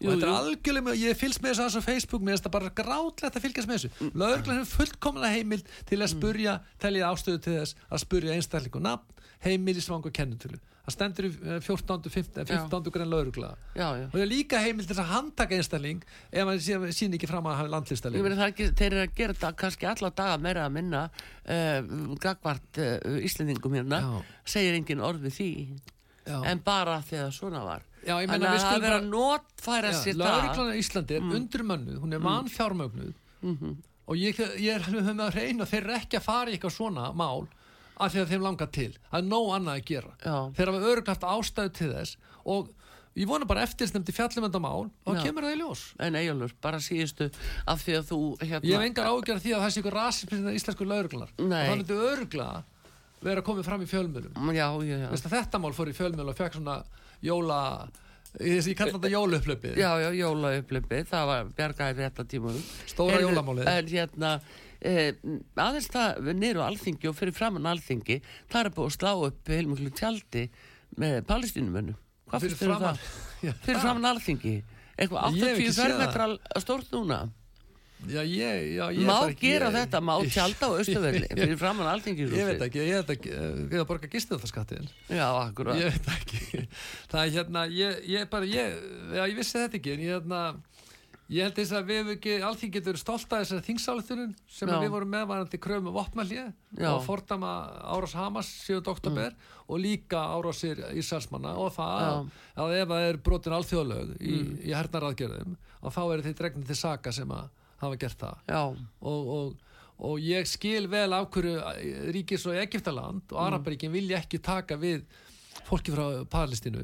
og 0.00 0.08
þetta 0.14 0.26
er 0.26 0.32
algjörlega, 0.36 0.84
með- 0.86 1.00
ég 1.04 1.18
fylgst 1.20 1.42
með 1.44 1.58
þessu 1.60 1.80
á 1.84 1.88
Facebook 1.90 2.22
mér 2.24 2.32
finnst 2.36 2.46
það 2.48 2.54
bara 2.56 2.70
grátlegt 2.80 3.36
að 3.36 3.44
fylgjast 3.44 3.68
með 3.68 3.76
þessu. 3.78 3.90
Mm. 4.00 4.12
lögreglan 4.22 4.60
hefur 4.62 4.78
fullkomlega 4.80 5.34
heimild 5.36 5.66
til 5.90 5.98
að 6.00 6.12
spurja, 6.14 6.54
telja 6.80 7.10
ástöðu 7.12 7.40
til 7.44 7.56
þess 7.58 7.74
að 7.90 8.02
spurja 8.06 8.36
einstakling 8.38 8.76
og 8.80 8.86
nafn, 8.86 9.20
heimili 9.44 9.80
svang 9.84 10.06
og 10.08 10.12
kennutölu 10.16 10.56
það 10.90 10.94
stendur 10.96 11.26
í 11.26 11.30
eh, 11.30 11.60
14. 11.62 12.10
15. 12.10 12.44
15. 12.50 12.90
grein 12.94 13.10
lögregla 13.14 13.50
Já, 13.78 13.86
já. 13.96 14.06
og 14.10 14.14
það 14.18 14.24
er 14.26 14.30
líka 14.34 14.60
heimild 14.64 14.90
til 14.90 14.98
að 15.00 15.10
handtaka 15.14 15.56
einstakling 15.56 16.02
ef 16.32 16.50
sé- 16.66 16.92
sýni 16.98 17.16
ekki 17.20 17.30
fram 17.30 17.46
að 17.46 17.56
hafa 17.60 17.68
Ég 17.70 17.74
landlistalið 17.76 18.22
meina 18.26 18.38
það 18.40 18.46
er 18.48 18.52
ekki, 18.54 18.68
þeir 18.80 18.90
eru 18.96 19.04
að 19.06 19.14
gera 19.22 19.36
þetta 19.38 19.52
kannski 19.62 19.88
alla 19.94 20.10
daga 20.20 20.38
meira 20.48 20.64
að 20.66 20.74
minna 20.76 21.04
uh, 21.06 22.16
gagvart 22.26 22.80
uh, 22.82 23.22
Íslendingum 23.24 23.78
hérna 23.78 24.02
Já. 24.04 24.20
segir 24.56 24.76
engin 24.80 25.00
orð 25.06 25.24
við 25.28 25.36
því 25.38 25.50
Já. 26.26 26.40
en 26.50 26.60
bara 26.66 26.98
þegar 27.06 27.30
svona 27.32 27.62
var 27.64 27.86
Já, 28.00 28.14
ég 28.22 28.28
meina, 28.30 28.48
við 28.50 28.56
það 28.56 28.64
skulum 28.64 28.84
er 28.84 28.90
bara- 28.90 28.98
að 29.00 29.08
notfæra 29.12 29.90
sér 29.92 30.14
það 30.16 30.20
Lögreglan 30.24 30.72
í 30.74 30.80
Íslandi 30.80 31.16
er 31.16 31.24
mm. 31.24 31.32
undurmönnuð, 31.36 31.98
hún 32.04 32.12
er 32.16 32.22
vanfjármögnuð 32.24 33.14
Mhm. 33.40 33.76
og 34.10 34.16
ég, 34.18 34.36
ég 34.60 34.74
er 34.74 34.84
með 34.90 35.20
að 35.24 35.34
reyna 35.36 35.64
þeir 35.68 35.86
ekki 35.96 36.18
að 36.18 36.24
fara 36.26 36.50
í 36.50 36.56
eitthvað 36.58 36.74
svona 36.76 37.10
mál 37.16 37.46
af 38.00 38.12
því 38.14 38.22
að 38.22 38.34
þeim 38.34 38.44
langar 38.46 38.70
til, 38.74 38.90
það 39.10 39.20
er 39.20 39.28
nóg 39.28 39.48
annað 39.56 39.78
að 39.78 39.88
gera. 39.90 40.12
Já. 40.24 40.36
þeir 40.56 40.70
hafa 40.72 40.90
öruglega 40.90 41.14
haft 41.14 41.26
ástæðu 41.30 41.72
til 41.78 41.90
þess 41.94 42.16
og 42.50 42.70
ég 43.18 43.28
vona 43.28 43.48
bara 43.48 43.64
eftirsnefndi 43.66 44.14
fjallumendamál 44.14 44.88
og 44.88 45.16
Já. 45.18 45.22
kemur 45.26 45.46
það 45.46 45.54
í 45.56 45.60
ljós. 45.60 45.84
En 46.00 46.18
Eyjólfur, 46.18 46.52
bara 46.62 46.82
síðustu 46.82 47.30
af 47.66 47.82
því 47.84 47.96
að 47.98 48.04
þú 48.10 48.20
hérna 48.40 48.70
ég 48.70 48.76
hef 48.76 48.86
engar 48.86 49.10
ágjör 49.10 49.40
því 49.42 49.54
að 49.56 49.64
það 49.64 49.72
sé 49.74 49.82
ykkur 49.82 49.98
rasismin 49.98 50.52
íslensku 50.54 50.86
lögreglunar 50.86 51.32
og 51.34 51.50
það 51.50 51.72
myndi 51.74 51.98
öruglega 52.10 52.62
vera 53.20 53.44
komið 53.44 53.66
fram 53.66 53.82
í 53.84 53.88
fjölmjölum 53.90 54.52
að 55.10 55.34
þetta 55.34 55.60
mál 55.60 55.74
fór 55.76 55.90
í 55.90 55.96
fjölmjöl 55.96 56.30
og 56.30 56.38
fekk 56.38 56.56
svona 56.56 56.78
jóla 57.20 57.58
ég, 58.38 58.62
ég 58.62 58.76
kalla 58.78 58.96
þetta 58.96 59.10
jólaupplöpið. 59.12 59.78
Já, 59.80 59.90
já, 60.04 60.08
jólaupplöpi, 60.20 61.02
það 61.10 61.30
var 61.30 61.52
bjargaði 61.58 61.96
rétta 61.98 62.26
tímunum 62.30 62.62
Stóra 62.86 63.16
Heyrðu, 63.18 63.28
jólamálið. 63.28 63.70
En 63.72 63.90
hérna, 63.90 64.32
eh, 64.80 65.12
aðeins 65.56 65.88
það 65.92 66.20
á 66.60 66.62
alþingi 66.68 67.08
og 67.10 67.16
fyrir 67.18 67.34
framann 67.36 67.66
alþingi 67.70 68.20
það 68.50 68.60
er 68.64 68.70
búið 68.76 68.90
að 68.90 68.96
slá 68.98 69.12
upp 69.28 69.48
heilmiklu 69.52 69.90
tjaldi 69.96 70.46
með 71.00 71.20
palestínumönnum 71.30 71.98
Hvað 72.30 72.44
Fyrir 72.46 72.54
um 72.54 72.60
framan- 72.62 72.94
það? 72.94 73.18
Já. 73.48 73.52
Fyrir 73.64 73.80
framann 73.82 74.04
alþingi? 74.12 74.56
Eitthvað 75.00 75.34
Ég 75.34 75.44
hef 75.44 75.50
80 75.50 75.60
ekki 75.60 75.70
séð 75.70 75.76
það. 75.76 75.90
fermetrar 75.90 76.62
stórt 76.62 76.90
núna? 76.94 77.20
Já, 78.08 78.22
ég, 78.24 78.60
já, 78.78 78.84
ég 78.96 79.04
Má 79.04 79.16
ekki- 79.28 79.40
gera 79.50 79.66
ég- 79.68 79.74
þetta, 79.76 79.98
má 80.00 80.12
tjálta 80.36 80.68
á 80.70 80.78
Östuvelli 80.80 81.26
fyrir 81.40 81.58
framann 81.60 81.90
alþingi 81.90 82.28
Ég 82.32 82.46
veit 82.48 82.62
ekki, 82.68 82.84
ég 82.86 83.00
veit 83.02 83.10
ekki, 83.16 83.32
eh, 83.34 83.58
við 83.74 83.82
að 83.82 83.88
borga 83.90 84.08
gistum 84.14 84.38
það 84.40 84.52
skattin 84.54 84.86
Já, 85.10 85.26
akkurat. 85.42 85.76
Ég 85.76 85.90
veit 85.90 86.08
ekki. 86.14 86.62
Það 87.10 87.20
er 87.26 87.34
hérna, 87.34 87.64
ég, 87.74 87.98
ég 88.14 88.30
bara, 88.32 88.48
ég 88.48 89.36
vissi 89.36 89.58
þetta 89.58 89.76
ekki 89.82 89.92
En 89.98 90.04
ég 90.06 90.14
hérna, 90.14 90.40
ég 91.30 91.44
held 91.46 91.54
þess 91.60 91.72
að 91.78 91.86
við 91.92 92.08
ekki 92.16 92.32
Allþing 92.42 92.72
getur 92.74 92.98
stolt 93.00 93.32
af 93.32 93.44
þessari 93.44 93.64
þingsáluþurinn 93.68 94.32
Sem 94.50 94.68
við 94.82 94.90
vorum 94.94 95.12
meðvarandi 95.14 95.60
kröfum 95.62 95.92
vopnallið 95.94 96.50
Já. 96.80 96.88
Og 96.94 97.04
fordama 97.06 97.52
árás 97.94 98.14
Hamas 98.18 98.50
7. 98.66 98.80
oktober 98.90 99.34
Og 99.70 99.78
líka 99.82 100.20
árásir 100.34 100.82
Ísælsmanna 100.98 101.54
Og 101.60 101.70
það 101.76 102.04
að, 102.08 102.30
að 102.64 102.76
ef 102.80 102.88
það 102.92 103.06
er 103.12 103.20
brotin 103.30 103.56
alþjóðlög 103.60 104.14
Í, 104.20 104.36
í 104.68 104.74
hernaraðgerðum 104.74 105.56
Og 105.80 105.94
þá 105.94 106.00
eru 106.12 106.26
þeir 106.26 106.38
dregnir 106.42 106.66
til 106.72 106.78
saka 106.82 107.12
sem 107.14 107.30
að 107.32 107.48
hafa 107.80 107.96
gert 107.96 108.20
það. 108.20 108.40
Og, 109.00 109.28
og, 109.32 109.52
og 110.04 110.18
ég 110.20 110.44
skil 110.50 110.84
vel 110.92 111.14
af 111.16 111.30
hverju 111.32 111.54
ríkis 112.12 112.42
og 112.50 112.58
Egiptaland 112.60 113.22
Mm. 113.22 113.36
og 113.36 113.40
Araparíkin 113.46 113.92
vilja 113.94 114.18
ekki 114.20 114.40
taka 114.44 114.76
við 114.76 115.06
fólki 115.64 115.94
frá 115.94 116.04
Palestínu 116.28 116.82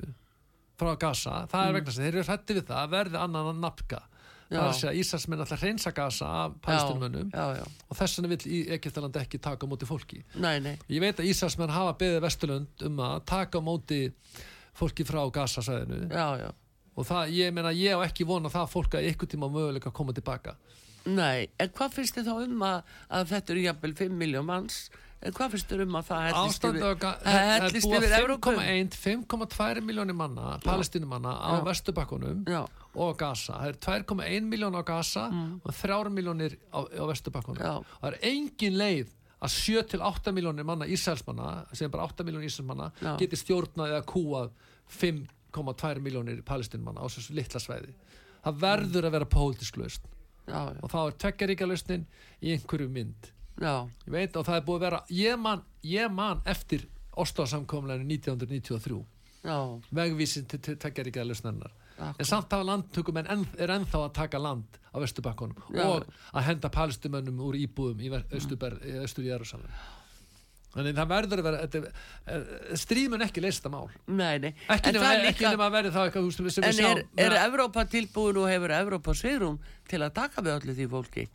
frá 0.80 0.94
Gaza, 1.00 1.42
það 1.52 1.66
er 1.68 1.74
vegna 1.76 1.90
þess 1.90 1.98
að 2.00 2.06
þeir 2.06 2.14
eru 2.16 2.24
hrætti 2.30 2.56
við 2.56 2.64
það 2.70 2.80
að 2.82 2.90
verði 2.94 3.20
annan 3.20 3.50
að 3.52 3.60
napka 3.66 4.00
Íslandsmenn 5.00 5.40
alltaf 5.42 5.60
hreinsa 5.64 5.90
Gaza 5.96 6.26
af 6.44 6.52
já. 7.58 7.64
Og 7.90 7.96
þess 7.98 8.18
vegna 8.20 8.28
vill 8.34 8.44
í- 8.46 8.68
Egyptaland 8.76 9.16
ekki 9.22 9.40
taka 9.42 9.66
á 9.66 9.68
móti 9.68 9.86
fólki. 9.88 10.22
Nei, 10.38 10.60
nei, 10.60 10.76
ég 10.88 11.00
veit 11.02 11.16
að 11.18 11.30
Íslandsmenn 11.32 11.70
hafa 11.74 11.96
beðið 11.98 12.20
Vesturlund 12.22 12.86
um 12.86 12.96
að 13.08 13.24
taka 13.26 13.58
á 13.58 13.62
móti 13.66 14.12
fólki 14.76 15.04
frá 15.08 15.24
Gaza 15.32 15.60
sæðinu 15.66 16.08
já, 16.10 16.26
já. 16.46 16.50
Og 16.96 17.04
það, 17.04 17.32
ég 17.36 17.52
meina 17.52 17.72
ég 17.76 17.92
á 17.92 18.00
ekki 18.06 18.24
vona 18.24 18.48
það 18.48 18.70
fólk 18.72 18.94
að 18.96 19.10
ykkur 19.10 19.28
tíma 19.28 19.50
möguleika 19.52 19.90
koma 19.92 20.12
tilbaka. 20.16 20.54
Nei, 21.06 21.48
en 21.60 21.68
hvað 21.70 21.92
finnst 21.92 22.16
þið 22.16 22.30
þá 22.30 22.38
um 22.46 22.62
að, 22.66 22.94
að 23.10 23.26
þetta 23.34 23.52
eru 23.52 23.60
jafnvel 23.66 23.92
5 23.98 24.16
miljón 24.22 24.46
manns? 24.48 24.78
En 25.22 25.32
hvað 25.32 25.52
finnst 25.54 25.68
þið 25.70 25.82
um 25.86 25.94
að 26.00 26.08
það 26.08 26.24
hellist 26.26 26.64
yfir, 26.66 26.82
á 26.82 26.92
ga- 27.02 27.12
það 27.20 27.36
það 27.36 27.50
er 27.52 27.62
hellist 27.66 27.86
búið 27.86 27.96
yfir 28.06 28.16
Evrópu? 28.16 28.54
5,1 28.56 28.96
5,2 29.26 29.84
miljónir 29.86 30.16
manna, 30.18 30.58
palestínumanna 30.64 31.32
á. 31.36 31.50
Vesturbakkunum 31.68 32.42
og 32.96 33.18
Gaza. 33.20 33.60
Það 33.60 33.68
er 33.68 33.78
2,1 34.08 34.48
miljón 34.48 34.78
á 34.78 34.82
Gaza 34.86 35.26
og 35.62 35.74
3 35.74 36.10
miljónir 36.14 36.56
á, 36.72 36.80
á 36.82 37.04
Vesturbakkunum. 37.10 37.60
Mm. 37.60 37.66
Já. 37.66 38.00
Það 38.00 38.10
er 38.12 38.18
engin 38.32 38.78
leið 38.80 39.14
að 39.36 39.52
7-8 39.52 40.32
miljónir 40.32 40.64
manna 40.64 40.88
Ísælsmanna, 40.88 41.66
sem 41.76 41.90
bara 41.92 42.08
8 42.08 42.24
miljónir 42.24 42.48
Ísælsmanna, 42.48 42.90
geti 43.20 43.36
stjórnað 43.36 43.92
eða 43.92 44.04
kúað 44.08 44.50
5,2 44.88 46.00
miljónir 46.00 46.42
palestínumanna 46.46 47.04
á 47.04 47.06
þessu 47.06 47.36
litla 47.36 47.60
svæði. 47.60 47.92
Það 48.46 48.60
verður 48.62 49.08
að 49.08 49.16
vera 49.18 49.28
pólitísk 49.36 49.80
lausn 49.82 50.12
og 50.46 50.90
þá 50.92 50.98
er 51.00 51.16
tveggjaríka 51.22 51.66
lausnin 51.66 52.04
í 52.38 52.52
einhverju 52.54 52.88
mynd 52.92 53.32
ég 54.06 54.12
veit 54.12 54.36
og 54.36 54.46
það 54.46 54.58
er 54.58 54.66
búið 54.66 54.76
að 54.76 54.84
vera 54.84 55.00
ég 55.10 55.40
man, 55.40 55.64
ég 55.82 56.12
man 56.12 56.42
eftir 56.46 56.86
Oslo-samkomleginu 57.16 58.06
1993 58.20 59.00
já, 59.42 59.58
vegvísin 59.90 60.46
til 60.50 60.76
tveggjaríkja 60.76 61.24
lausnennar 61.26 61.72
Akkurat. 61.72 61.85
En 61.98 62.28
samt 62.28 62.52
hafa 62.52 62.66
landtökum 62.66 63.20
en 63.22 63.44
er 63.58 63.72
ennþá 63.76 64.02
að 64.06 64.14
taka 64.20 64.40
land 64.42 64.80
á 64.92 64.96
Vesturbakkonum 65.00 65.76
Já. 65.76 65.84
og 65.84 66.08
að 66.32 66.48
henda 66.50 66.70
palestumönnum 66.72 67.44
úr 67.46 67.58
íbúðum 67.60 68.02
í 68.04 68.10
Östur 68.36 69.24
Jérúsalem 69.26 69.70
þannig 70.76 70.98
það 70.98 71.12
verður 71.12 71.40
að 71.40 71.46
vera 71.48 71.62
þetta, 71.64 71.92
er- 72.34 72.80
stríð 72.82 73.12
mun 73.12 73.24
ekki 73.24 73.44
leysa 73.44 73.62
þetta 73.62 73.72
mál 73.72 73.88
nei, 74.06 74.38
nei 74.44 74.50
ekki 74.68 74.92
nema, 74.92 75.30
það 75.36 75.64
að 75.66 75.76
verði 75.78 75.94
það 75.94 76.10
eitthvað 76.10 76.28
sem 76.36 76.48
við 76.48 76.58
En 76.58 76.68
er, 76.68 76.76
sjáum 76.80 77.24
er 77.26 77.38
Evrópa 77.46 77.86
tilbúin 77.88 78.42
og 78.42 78.50
hefur 78.52 78.76
Evrópa 78.76 79.16
svigrum 79.16 79.56
til 79.88 80.02
að 80.04 80.12
taka 80.20 80.44
við 80.44 80.58
öllu 80.58 80.76
því 80.76 80.90
fólki 80.92 81.26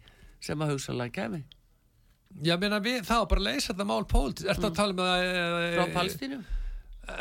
sem 0.41 0.61
að 0.61 0.75
hugsalega 0.75 1.17
kemi 1.17 1.41
Já, 2.39 2.55
meina 2.57 2.79
við, 2.79 3.01
það 3.05 3.23
var 3.23 3.29
bara 3.33 3.41
að 3.41 3.47
leysa 3.49 3.73
þetta 3.73 3.85
mál 3.89 4.03
pólitískt. 4.09 4.49
Ertu 4.53 4.67
að 4.69 4.75
tala 4.77 4.95
með 4.95 5.09
það... 5.09 5.23
Mm. 5.27 5.73
frá 5.75 5.95
Palestínu? 5.97 6.37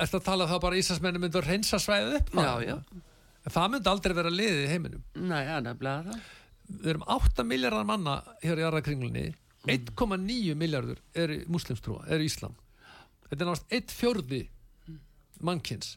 Ertu 0.04 0.18
að 0.20 0.26
tala 0.28 0.46
þá 0.46 0.56
bara 0.62 0.78
Íslandsmenni 0.80 1.22
myndu 1.22 1.40
að 1.40 1.48
reynsa 1.50 1.80
svæðið 1.82 2.18
upp? 2.20 2.30
Já, 2.36 2.52
já, 2.68 2.76
Það 3.48 3.70
myndi 3.72 3.90
aldrei 3.90 4.14
vera 4.16 4.32
liðið 4.32 4.64
í 4.64 4.70
heiminum. 4.70 5.04
nei, 5.16 5.42
er 5.46 5.62
nefnilega 5.64 6.10
það 6.10 6.28
Við 6.70 6.90
erum 6.92 7.06
8 7.10 7.44
miljardar 7.50 7.86
manna 7.88 8.12
hér 8.44 8.60
í 8.60 8.62
jarðakringlunni. 8.62 9.22
Mm. 9.64 9.70
1,9 9.74 10.54
miljardur 10.60 11.00
er 11.18 11.32
muslimstrúa, 11.50 12.04
er 12.06 12.22
Íslam. 12.22 12.54
Þetta 13.26 13.42
er 13.42 13.48
náttúrulega 13.48 13.80
1 13.80 13.96
fjörði 13.96 14.42
mannkins. 15.42 15.96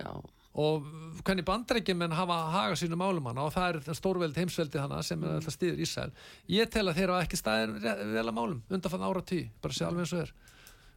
Já, 0.00 0.08
Og 0.56 0.86
hvernig 1.20 1.44
bandrækjumenn 1.44 2.14
hafa 2.16 2.36
haga 2.54 2.76
sínum 2.80 3.02
málum 3.02 3.26
hana 3.28 3.44
og 3.44 3.52
það 3.52 3.74
er 3.90 3.96
stórveld 3.98 4.38
heimsveldi 4.40 4.80
hana 4.80 5.02
sem 5.04 5.20
er 5.20 5.34
alltaf 5.36 5.52
stiður 5.52 5.82
Ísæl. 5.84 6.14
Ég 6.48 6.70
tel 6.72 6.86
að 6.88 6.96
þeir 6.96 7.12
hafa 7.12 7.26
ekki 7.26 7.40
staðir 7.40 7.74
vel 7.76 8.22
að 8.22 8.32
málum 8.38 8.62
undanfann 8.72 9.04
ára 9.04 9.20
tí, 9.20 9.42
bara 9.60 9.76
sé 9.76 9.84
alveg 9.84 10.06
eins 10.06 10.14
og 10.16 10.22
er. 10.22 10.32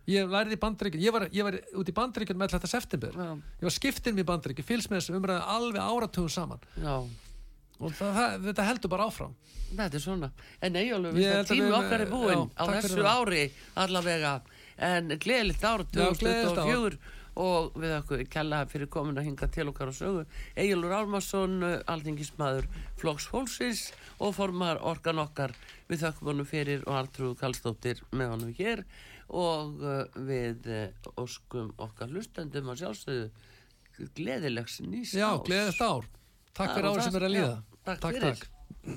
Ég 0.09 0.29
lærði 0.31 0.55
í 0.55 0.61
bandrækjun, 0.61 1.01
ég 1.03 1.13
var, 1.13 1.27
ég 1.35 1.45
var 1.45 1.57
út 1.77 1.89
í 1.89 1.93
bandrækjun 1.93 2.37
með 2.39 2.55
þetta 2.55 2.69
september. 2.71 3.13
já, 3.13 3.33
Ég 3.59 3.67
var 3.67 3.75
skiptinn 3.75 4.15
mér 4.17 4.25
bandrækjun, 4.25 4.65
fylgst 4.65 4.89
með 4.89 5.01
þessu 5.03 5.17
umræðu 5.19 5.43
alveg 5.55 5.81
áratugum 5.81 6.29
saman. 6.33 6.63
já 6.79 6.95
Og 7.79 7.93
það, 7.95 8.09
það, 8.17 8.33
þetta 8.43 8.63
heldur 8.67 8.91
bara 8.91 9.05
áfram. 9.07 9.35
Þetta 9.69 9.95
er 9.95 10.03
svona. 10.03 10.29
En 10.65 10.75
að 10.75 11.45
tími 11.47 11.69
okkar 11.77 12.01
er 12.03 12.09
búinn 12.11 12.41
já, 12.41 12.59
á 12.59 12.63
þessu 12.75 13.05
ári 13.07 13.43
allavega. 13.79 14.33
En 14.89 15.13
gleðilegt 15.15 15.63
ár 15.63 15.85
Já, 15.85 16.09
gleðilegt 16.19 16.59
ár. 16.59 16.67
2024 16.67 17.17
og 17.39 17.77
við 17.79 17.93
okkur 17.95 18.23
kella 18.33 18.65
fyrir 18.67 18.89
komin 18.91 19.15
að 19.19 19.29
hinga 19.29 19.47
til 19.47 19.69
okkar 19.71 19.91
á 19.91 19.93
sögu. 19.95 20.25
Eyjólfur 20.59 20.95
Ármarsson, 20.97 21.53
alþingismadur 21.87 22.67
Flóks 22.99 23.29
Fólksins 23.31 23.85
og 24.19 24.33
formar 24.35 24.81
orkan 24.83 25.21
okkar. 25.23 25.53
Við 25.87 26.03
þakkum 26.03 26.33
honum 26.33 26.49
fyrir 26.49 26.83
og 26.83 26.97
Artrúð 26.99 27.37
Kallstóttir 27.39 28.03
með 28.11 28.33
honum 28.33 28.51
hér 28.59 28.83
og 29.29 29.83
uh, 29.83 30.03
við 30.25 30.69
uh, 30.73 31.11
óskum 31.21 31.73
okkar 31.77 32.11
hlustendum 32.13 32.71
að 32.73 32.83
sjálfsögðu 32.83 34.07
gleðilegs 34.15 34.79
nýs 34.85 35.13
Já, 35.17 35.27
árs. 35.33 35.43
gleðist 35.47 35.83
ár. 35.83 36.07
Takk 36.55 36.73
fyrir 36.75 36.89
árið 36.89 37.03
sem 37.05 37.19
er 37.19 37.27
að 37.27 37.35
líða. 37.35 37.51
Já, 37.51 37.81
takk 37.83 37.99
takk. 38.05 38.15
fyrir. 38.15 38.39
takk. 38.39 38.55